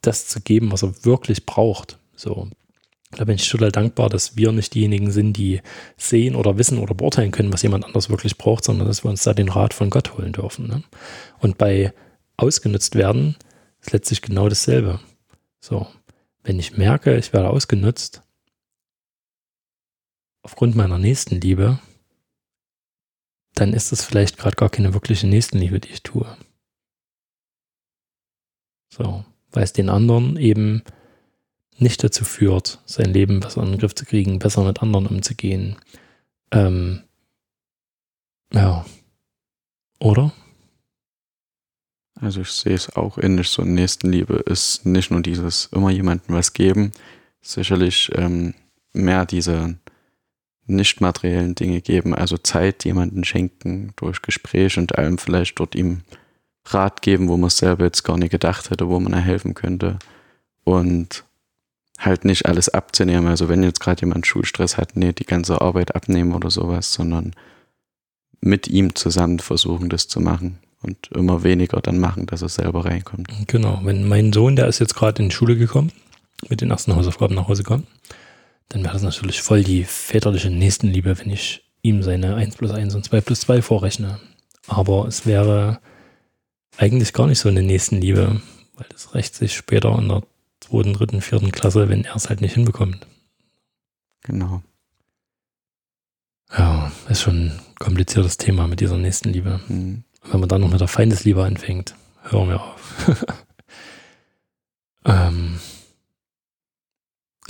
das 0.00 0.26
zu 0.26 0.40
geben, 0.40 0.72
was 0.72 0.82
er 0.82 1.04
wirklich 1.04 1.46
braucht. 1.46 1.98
So. 2.16 2.48
Da 3.12 3.24
bin 3.24 3.36
ich 3.36 3.48
total 3.48 3.70
dankbar, 3.70 4.08
dass 4.08 4.36
wir 4.36 4.50
nicht 4.52 4.74
diejenigen 4.74 5.12
sind, 5.12 5.34
die 5.36 5.60
sehen 5.96 6.34
oder 6.34 6.58
wissen 6.58 6.78
oder 6.78 6.94
beurteilen 6.94 7.30
können, 7.30 7.52
was 7.52 7.62
jemand 7.62 7.84
anders 7.84 8.10
wirklich 8.10 8.38
braucht, 8.38 8.64
sondern 8.64 8.88
dass 8.88 9.04
wir 9.04 9.10
uns 9.10 9.22
da 9.22 9.34
den 9.34 9.50
Rat 9.50 9.74
von 9.74 9.90
Gott 9.90 10.16
holen 10.16 10.32
dürfen. 10.32 10.66
Ne? 10.66 10.82
Und 11.38 11.58
bei 11.58 11.92
ausgenutzt 12.36 12.96
werden 12.96 13.36
ist 13.80 13.92
letztlich 13.92 14.22
genau 14.22 14.48
dasselbe. 14.48 14.98
So, 15.60 15.86
wenn 16.42 16.58
ich 16.58 16.76
merke, 16.76 17.16
ich 17.16 17.32
werde 17.32 17.50
ausgenutzt, 17.50 18.22
aufgrund 20.42 20.74
meiner 20.74 20.98
Nächstenliebe, 20.98 21.78
dann 23.54 23.72
ist 23.72 23.92
das 23.92 24.04
vielleicht 24.04 24.38
gerade 24.38 24.56
gar 24.56 24.70
keine 24.70 24.94
wirkliche 24.94 25.26
Nächstenliebe, 25.26 25.78
die 25.78 25.90
ich 25.90 26.02
tue. 26.02 26.36
So, 28.88 29.24
weil 29.50 29.64
es 29.64 29.72
den 29.72 29.88
anderen 29.88 30.36
eben 30.36 30.82
nicht 31.78 32.02
dazu 32.02 32.24
führt, 32.24 32.80
sein 32.86 33.12
Leben 33.12 33.40
besser 33.40 33.62
in 33.62 33.70
den 33.72 33.78
Griff 33.78 33.94
zu 33.94 34.04
kriegen, 34.04 34.38
besser 34.38 34.64
mit 34.64 34.82
anderen 34.82 35.06
umzugehen. 35.06 35.76
Ähm, 36.50 37.02
ja. 38.52 38.84
Oder? 39.98 40.32
Also 42.22 42.42
ich 42.42 42.52
sehe 42.52 42.74
es 42.74 42.94
auch 42.94 43.18
ähnlich. 43.18 43.48
So 43.48 43.62
Nächstenliebe 43.62 44.34
ist 44.46 44.86
nicht 44.86 45.10
nur 45.10 45.22
dieses 45.22 45.68
immer 45.72 45.90
jemandem 45.90 46.36
was 46.36 46.52
geben, 46.52 46.92
sicherlich 47.40 48.10
ähm, 48.14 48.54
mehr 48.92 49.26
diese 49.26 49.76
nicht 50.66 51.00
materiellen 51.00 51.56
Dinge 51.56 51.80
geben, 51.80 52.14
also 52.14 52.38
Zeit 52.38 52.84
jemanden 52.84 53.24
schenken 53.24 53.92
durch 53.96 54.22
Gespräch 54.22 54.78
und 54.78 54.96
allem 54.96 55.18
vielleicht 55.18 55.58
dort 55.58 55.74
ihm 55.74 56.02
Rat 56.64 57.02
geben, 57.02 57.28
wo 57.28 57.36
man 57.36 57.50
selber 57.50 57.84
jetzt 57.84 58.04
gar 58.04 58.16
nicht 58.16 58.30
gedacht 58.30 58.70
hätte, 58.70 58.88
wo 58.88 59.00
man 59.00 59.14
helfen 59.14 59.54
könnte 59.54 59.98
und 60.62 61.24
halt 61.98 62.24
nicht 62.24 62.46
alles 62.46 62.68
abzunehmen. 62.68 63.26
Also 63.26 63.48
wenn 63.48 63.64
jetzt 63.64 63.80
gerade 63.80 64.02
jemand 64.02 64.28
Schulstress 64.28 64.76
hat, 64.76 64.96
nee, 64.96 65.12
die 65.12 65.26
ganze 65.26 65.60
Arbeit 65.60 65.96
abnehmen 65.96 66.34
oder 66.34 66.52
sowas, 66.52 66.92
sondern 66.92 67.34
mit 68.40 68.68
ihm 68.68 68.94
zusammen 68.94 69.40
versuchen, 69.40 69.88
das 69.88 70.06
zu 70.06 70.20
machen 70.20 70.60
und 70.82 71.08
immer 71.12 71.42
weniger 71.42 71.80
dann 71.80 71.98
machen, 71.98 72.26
dass 72.26 72.42
er 72.42 72.48
selber 72.48 72.84
reinkommt. 72.84 73.28
Genau. 73.46 73.80
Wenn 73.82 74.06
mein 74.06 74.32
Sohn, 74.32 74.56
der 74.56 74.66
ist 74.66 74.78
jetzt 74.78 74.94
gerade 74.94 75.22
in 75.22 75.28
die 75.28 75.34
Schule 75.34 75.56
gekommen, 75.56 75.92
mit 76.48 76.60
den 76.60 76.70
ersten 76.70 76.94
Hausaufgaben 76.94 77.34
nach 77.34 77.48
Hause 77.48 77.62
kommt, 77.62 77.86
dann 78.68 78.82
wäre 78.82 78.94
das 78.94 79.02
natürlich 79.02 79.42
voll 79.42 79.62
die 79.62 79.84
väterliche 79.84 80.50
Nächstenliebe, 80.50 81.18
wenn 81.18 81.30
ich 81.30 81.64
ihm 81.82 82.02
seine 82.02 82.34
1 82.36 82.56
plus 82.56 82.70
1 82.70 82.94
und 82.94 83.04
2 83.04 83.20
plus 83.20 83.40
2 83.40 83.62
vorrechne. 83.62 84.18
Aber 84.66 85.06
es 85.06 85.26
wäre 85.26 85.80
eigentlich 86.76 87.12
gar 87.12 87.26
nicht 87.26 87.38
so 87.38 87.48
eine 87.48 87.62
Nächstenliebe, 87.62 88.40
weil 88.74 88.86
das 88.90 89.14
rächt 89.14 89.34
sich 89.34 89.54
später 89.54 89.96
in 89.98 90.08
der 90.08 90.22
zweiten, 90.60 90.94
dritten, 90.94 91.20
vierten 91.20 91.52
Klasse, 91.52 91.88
wenn 91.88 92.04
er 92.04 92.16
es 92.16 92.28
halt 92.28 92.40
nicht 92.40 92.54
hinbekommt. 92.54 93.06
Genau. 94.22 94.62
Ja, 96.56 96.92
ist 97.08 97.22
schon 97.22 97.46
ein 97.46 97.60
kompliziertes 97.78 98.36
Thema 98.36 98.66
mit 98.68 98.80
dieser 98.80 98.96
Nächstenliebe. 98.96 99.60
Hm. 99.66 100.04
Wenn 100.24 100.40
man 100.40 100.48
dann 100.48 100.60
noch 100.60 100.70
mit 100.70 100.80
der 100.80 100.88
Feindesliebe 100.88 101.44
anfängt, 101.44 101.94
hören 102.22 102.48
wir 102.48 102.62
auf. 102.62 103.06
ähm, 105.04 105.58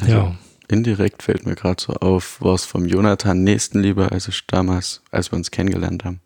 Also 0.01 0.13
ja, 0.13 0.35
Indirekt 0.69 1.23
fällt 1.23 1.47
mir 1.47 1.55
gerade 1.55 1.81
so 1.83 1.93
auf, 1.95 2.41
war 2.41 2.55
es 2.55 2.65
vom 2.65 2.87
Jonathan 2.87 3.45
Nächstenliebe, 3.45 4.11
als 4.11 4.29
ich 4.29 4.47
damals, 4.47 5.03
als 5.11 5.31
wir 5.33 5.37
uns 5.37 5.51
kennengelernt 5.51 6.05
haben. 6.05 6.21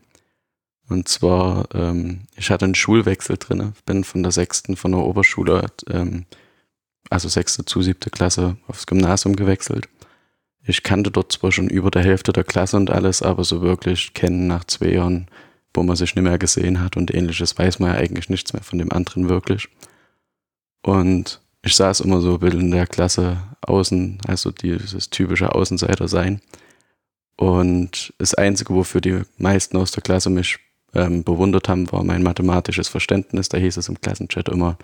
Und 0.89 1.09
zwar, 1.09 1.69
ähm, 1.75 2.23
ich 2.37 2.51
hatte 2.51 2.65
einen 2.65 2.77
Schulwechsel 2.77 3.39
drin, 3.39 3.73
bin 3.87 4.05
von 4.05 4.23
der 4.23 4.33
sechsten 4.33 4.77
von 4.77 4.93
der 4.93 5.01
Oberschule, 5.01 5.67
ähm, 5.91 6.27
also 7.11 7.29
sechste 7.29 7.65
zu 7.65 7.83
siebte 7.83 8.11
Klasse 8.11 8.57
aufs 8.69 8.87
Gymnasium 8.87 9.35
gewechselt. 9.35 9.89
Ich 10.65 10.83
kannte 10.83 11.11
dort 11.11 11.33
zwar 11.33 11.53
schon 11.53 11.69
über 11.69 11.91
der 11.91 12.03
Hälfte 12.03 12.33
der 12.33 12.45
Klasse 12.45 12.77
und 12.77 12.91
alles, 12.91 13.23
aber 13.23 13.45
so 13.45 13.63
wirklich 13.63 14.15
kennen 14.15 14.47
nach 14.47 14.65
zwei 14.65 14.91
Jahren, 14.91 15.29
wo 15.77 15.83
man 15.83 15.97
sich 15.97 16.15
nicht 16.15 16.25
mehr 16.25 16.39
gesehen 16.39 16.81
hat 16.81 16.97
und 16.97 17.15
ähnliches, 17.15 17.59
weiß 17.59 17.79
man 17.79 17.93
ja 17.93 17.99
eigentlich 17.99 18.29
nichts 18.29 18.53
mehr 18.53 18.63
von 18.63 18.79
dem 18.79 18.93
anderen 18.93 19.29
wirklich. 19.29 19.69
Und 20.83 21.41
ich 21.63 21.75
saß 21.75 22.01
immer 22.01 22.21
so 22.21 22.35
ein 22.35 22.41
bisschen 22.41 22.61
in 22.61 22.71
der 22.71 22.87
Klasse 22.87 23.39
außen, 23.63 24.19
also 24.27 24.51
dieses 24.51 25.11
typische 25.11 25.55
Außenseiter 25.55 26.09
sein. 26.09 26.41
Und 27.37 28.15
das 28.19 28.35
Einzige, 28.35 28.75
wofür 28.75 29.01
die 29.01 29.23
meisten 29.37 29.77
aus 29.77 29.91
der 29.91 30.03
Klasse 30.03 30.31
mich 30.31 30.59
ähm, 30.95 31.25
bewundert 31.25 31.69
haben, 31.69 31.91
war 31.93 32.05
mein 32.05 32.23
mathematisches 32.23 32.89
Verständnis. 32.89 33.49
Da 33.49 33.59
hieß 33.59 33.77
es 33.77 33.89
im 33.89 34.01
Klassenchat 34.01 34.49
immer, 34.49 34.79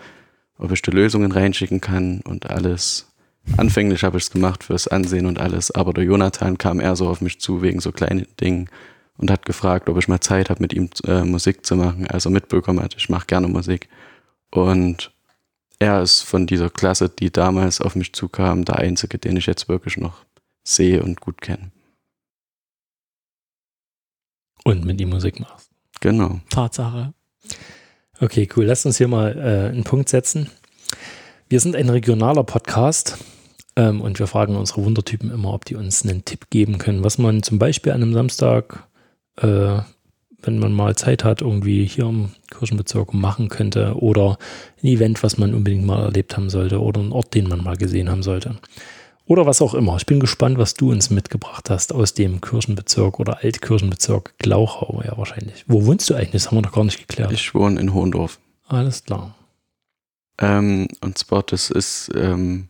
ob 0.59 0.73
ich 0.73 0.83
die 0.83 0.91
Lösungen 0.91 1.33
reinschicken 1.33 1.81
kann 1.81 2.21
und 2.23 2.51
alles. 2.51 3.09
Anfänglich 3.57 4.05
habe 4.05 4.19
ich 4.19 4.25
es 4.25 4.31
gemacht 4.31 4.65
fürs 4.65 4.89
Ansehen 4.89 5.27
und 5.27 5.39
alles, 5.39 5.71
aber 5.71 5.93
der 5.93 6.05
Jonathan 6.05 6.59
kam 6.59 6.79
eher 6.81 6.95
so 6.95 7.09
auf 7.09 7.21
mich 7.21 7.41
zu 7.41 7.63
wegen 7.63 7.81
so 7.81 7.91
kleinen 7.91 8.27
Dingen 8.41 8.69
und 9.19 9.31
hat 9.31 9.47
gefragt, 9.47 9.89
ob 9.89 9.99
ich 9.99 10.09
mal 10.09 10.21
Zeit 10.21 10.51
habe, 10.51 10.63
mit 10.63 10.73
ihm 10.73 10.89
äh, 11.07 11.23
Musik 11.23 11.65
zu 11.67 11.77
machen. 11.77 12.07
Also 12.07 12.31
mitbekommen 12.31 12.81
hat, 12.81 12.95
ich 12.97 13.09
mache 13.09 13.27
gerne 13.27 13.49
Musik. 13.49 13.89
Und 14.51 15.13
er 15.79 16.03
ist 16.03 16.23
von 16.23 16.47
dieser 16.47 16.71
Klasse, 16.71 17.09
die 17.09 17.31
damals 17.31 17.81
auf 17.81 17.97
mich 17.97 18.13
zukam, 18.13 18.65
der 18.65 18.77
einzige, 18.77 19.19
den 19.19 19.37
ich 19.37 19.47
jetzt 19.47 19.69
wirklich 19.69 19.97
noch 19.97 20.25
sehe 20.65 21.03
und 21.03 21.21
gut 21.21 21.41
kenne. 21.41 21.73
Und 24.65 24.85
mit 24.85 25.01
ihm 25.01 25.11
Musik 25.11 25.41
machst. 25.41 25.71
Genau. 26.01 26.41
Tatsache. 26.51 27.15
Okay, 28.21 28.49
cool. 28.57 28.67
Lass 28.67 28.87
uns 28.87 28.99
hier 28.99 29.09
mal 29.09 29.37
äh, 29.37 29.71
einen 29.71 29.85
Punkt 29.85 30.09
setzen. 30.09 30.51
Wir 31.49 31.61
sind 31.61 31.75
ein 31.75 31.89
regionaler 31.89 32.45
Podcast 32.45 33.19
ähm, 33.75 34.01
und 34.01 34.19
wir 34.19 34.27
fragen 34.27 34.57
unsere 34.57 34.85
Wundertypen 34.85 35.31
immer, 35.31 35.53
ob 35.53 35.65
die 35.65 35.75
uns 35.75 36.05
einen 36.05 36.25
Tipp 36.25 36.49
geben 36.51 36.79
können, 36.79 37.03
was 37.03 37.19
man 37.19 37.43
zum 37.43 37.59
Beispiel 37.59 37.93
an 37.93 38.03
einem 38.03 38.15
Samstag, 38.15 38.87
äh, 39.37 39.81
wenn 40.43 40.59
man 40.59 40.73
mal 40.73 40.97
Zeit 40.97 41.25
hat, 41.25 41.41
irgendwie 41.41 41.87
hier 41.87 42.07
im 42.07 42.31
Kirchenbezirk 42.51 43.15
machen 43.15 43.49
könnte 43.49 43.95
oder 43.97 44.39
ein 44.83 44.87
Event, 44.89 45.23
was 45.23 45.39
man 45.39 45.55
unbedingt 45.55 45.87
mal 45.87 46.03
erlebt 46.03 46.37
haben 46.37 46.51
sollte 46.51 46.81
oder 46.81 47.01
einen 47.01 47.13
Ort, 47.13 47.35
den 47.35 47.49
man 47.49 47.63
mal 47.63 47.77
gesehen 47.77 48.11
haben 48.11 48.23
sollte. 48.23 48.57
Oder 49.25 49.47
was 49.47 49.63
auch 49.63 49.75
immer. 49.75 49.97
Ich 49.97 50.07
bin 50.07 50.19
gespannt, 50.19 50.59
was 50.59 50.75
du 50.75 50.91
uns 50.91 51.11
mitgebracht 51.11 51.71
hast 51.71 51.95
aus 51.95 52.13
dem 52.13 52.41
Kirchenbezirk 52.41 53.21
oder 53.21 53.39
Altkirchenbezirk 53.43 54.35
Glauchau, 54.39 55.01
ja 55.05 55.17
wahrscheinlich. 55.17 55.65
Wo 55.69 55.87
wohnst 55.87 56.11
du 56.11 56.15
eigentlich? 56.15 56.33
Das 56.33 56.49
haben 56.49 56.59
wir 56.59 56.63
noch 56.63 56.73
gar 56.73 56.85
nicht 56.85 56.99
geklärt. 56.99 57.31
Ich 57.31 57.55
wohne 57.55 57.81
in 57.81 57.95
Hohendorf. 57.95 58.41
Alles 58.67 59.05
klar. 59.05 59.37
Ähm, 60.39 60.89
und 61.01 61.19
zwar, 61.19 61.45
das 61.45 61.71
ist, 61.71 62.11
ähm, 62.17 62.69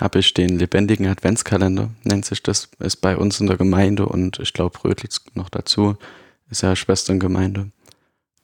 habe 0.00 0.18
ich 0.18 0.32
den 0.32 0.58
lebendigen 0.58 1.06
Adventskalender, 1.06 1.90
nennt 2.04 2.24
sich 2.24 2.42
das, 2.42 2.70
ist 2.78 2.96
bei 2.96 3.16
uns 3.16 3.38
in 3.40 3.46
der 3.46 3.58
Gemeinde 3.58 4.06
und 4.06 4.38
ich 4.40 4.52
glaube 4.54 4.82
Rödlitz 4.82 5.20
noch 5.34 5.50
dazu, 5.50 5.96
ist 6.50 6.62
ja 6.62 6.74
Schwesterngemeinde, 6.74 7.70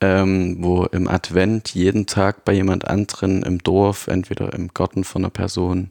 ähm, 0.00 0.56
wo 0.60 0.84
im 0.84 1.08
Advent 1.08 1.74
jeden 1.74 2.06
Tag 2.06 2.44
bei 2.44 2.52
jemand 2.52 2.86
anderen 2.86 3.42
im 3.42 3.58
Dorf, 3.58 4.06
entweder 4.06 4.52
im 4.52 4.68
Garten 4.74 5.02
von 5.02 5.22
einer 5.22 5.30
Person, 5.30 5.88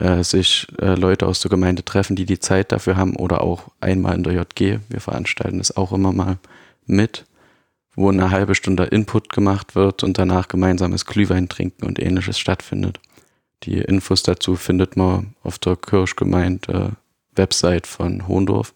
äh, 0.00 0.24
sich 0.24 0.66
äh, 0.80 0.94
Leute 0.94 1.26
aus 1.26 1.40
der 1.40 1.50
Gemeinde 1.50 1.84
treffen, 1.84 2.16
die 2.16 2.24
die 2.24 2.40
Zeit 2.40 2.72
dafür 2.72 2.96
haben 2.96 3.14
oder 3.14 3.42
auch 3.42 3.70
einmal 3.80 4.14
in 4.14 4.22
der 4.24 4.32
JG. 4.32 4.80
Wir 4.88 5.00
veranstalten 5.00 5.58
das 5.58 5.76
auch 5.76 5.92
immer 5.92 6.12
mal 6.12 6.38
mit, 6.86 7.26
wo 7.94 8.08
eine 8.08 8.30
halbe 8.30 8.54
Stunde 8.54 8.84
Input 8.84 9.28
gemacht 9.28 9.76
wird 9.76 10.02
und 10.02 10.18
danach 10.18 10.48
gemeinsames 10.48 11.06
Glühwein 11.06 11.48
trinken 11.48 11.84
und 11.84 12.00
ähnliches 12.00 12.38
stattfindet. 12.38 12.98
Die 13.64 13.78
Infos 13.78 14.22
dazu 14.22 14.56
findet 14.56 14.96
man 14.96 15.34
auf 15.42 15.58
der 15.58 15.76
Kirchgemeinde 15.76 16.92
Website 17.34 17.86
von 17.86 18.28
Hohendorf. 18.28 18.74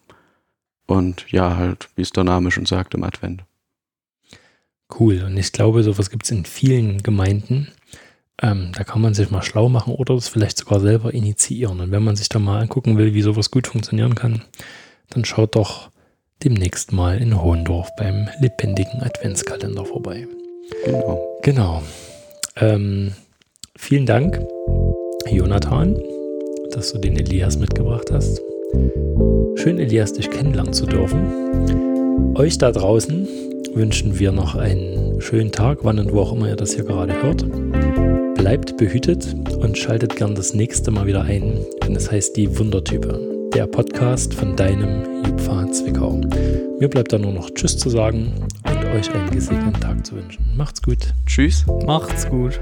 Und 0.87 1.31
ja, 1.31 1.55
halt, 1.55 1.89
wie 1.95 2.01
es 2.01 2.11
der 2.11 2.23
Name 2.23 2.49
schon 2.51 2.65
sagt, 2.65 2.95
im 2.95 3.03
Advent. 3.03 3.43
Cool. 4.99 5.23
Und 5.23 5.37
ich 5.37 5.51
glaube, 5.51 5.83
sowas 5.83 6.09
gibt 6.09 6.23
es 6.25 6.31
in 6.31 6.45
vielen 6.45 7.03
Gemeinden. 7.03 7.67
Ähm, 8.41 8.71
da 8.75 8.83
kann 8.83 9.01
man 9.01 9.13
sich 9.13 9.29
mal 9.29 9.43
schlau 9.43 9.69
machen 9.69 9.93
oder 9.93 10.15
das 10.15 10.29
vielleicht 10.29 10.57
sogar 10.57 10.79
selber 10.79 11.13
initiieren. 11.13 11.79
Und 11.79 11.91
wenn 11.91 12.03
man 12.03 12.15
sich 12.15 12.29
da 12.29 12.39
mal 12.39 12.61
angucken 12.61 12.97
will, 12.97 13.13
wie 13.13 13.21
sowas 13.21 13.51
gut 13.51 13.67
funktionieren 13.67 14.15
kann, 14.15 14.43
dann 15.09 15.25
schaut 15.25 15.55
doch 15.55 15.91
demnächst 16.43 16.91
mal 16.91 17.21
in 17.21 17.39
Hohendorf 17.39 17.89
beim 17.97 18.29
lebendigen 18.39 19.01
Adventskalender 19.01 19.85
vorbei. 19.85 20.27
Genau. 20.85 21.39
Genau. 21.43 21.83
Ähm, 22.55 23.13
vielen 23.75 24.05
Dank, 24.05 24.39
Jonathan, 25.27 26.01
dass 26.71 26.91
du 26.91 26.99
den 26.99 27.17
Elias 27.17 27.57
mitgebracht 27.57 28.11
hast. 28.11 28.41
Schön, 29.55 29.79
Elias, 29.79 30.13
dich 30.13 30.29
kennenlernen 30.29 30.73
zu 30.73 30.85
dürfen. 30.85 32.35
Euch 32.35 32.57
da 32.57 32.71
draußen 32.71 33.27
wünschen 33.73 34.17
wir 34.17 34.31
noch 34.31 34.55
einen 34.55 35.21
schönen 35.21 35.51
Tag, 35.51 35.79
wann 35.83 35.99
und 35.99 36.13
wo 36.13 36.21
auch 36.21 36.33
immer 36.33 36.47
ihr 36.49 36.55
das 36.55 36.73
hier 36.73 36.85
gerade 36.85 37.21
hört. 37.21 37.45
Bleibt 38.35 38.77
behütet 38.77 39.35
und 39.59 39.77
schaltet 39.77 40.15
gern 40.15 40.35
das 40.35 40.53
nächste 40.53 40.91
Mal 40.91 41.05
wieder 41.05 41.23
ein, 41.23 41.59
wenn 41.81 41.95
es 41.95 42.09
heißt 42.11 42.37
Die 42.37 42.57
Wundertype, 42.57 43.49
der 43.53 43.67
Podcast 43.67 44.33
von 44.33 44.55
deinem 44.55 45.23
Jupfa 45.25 45.69
Zwickau. 45.71 46.21
Mir 46.79 46.87
bleibt 46.87 47.11
da 47.11 47.19
nur 47.19 47.33
noch 47.33 47.49
Tschüss 47.51 47.77
zu 47.77 47.89
sagen 47.89 48.33
und 48.65 48.85
euch 48.95 49.13
einen 49.13 49.29
gesegneten 49.31 49.81
Tag 49.81 50.05
zu 50.05 50.15
wünschen. 50.15 50.43
Macht's 50.55 50.81
gut. 50.81 51.13
Tschüss. 51.25 51.65
Macht's 51.85 52.27
gut. 52.27 52.59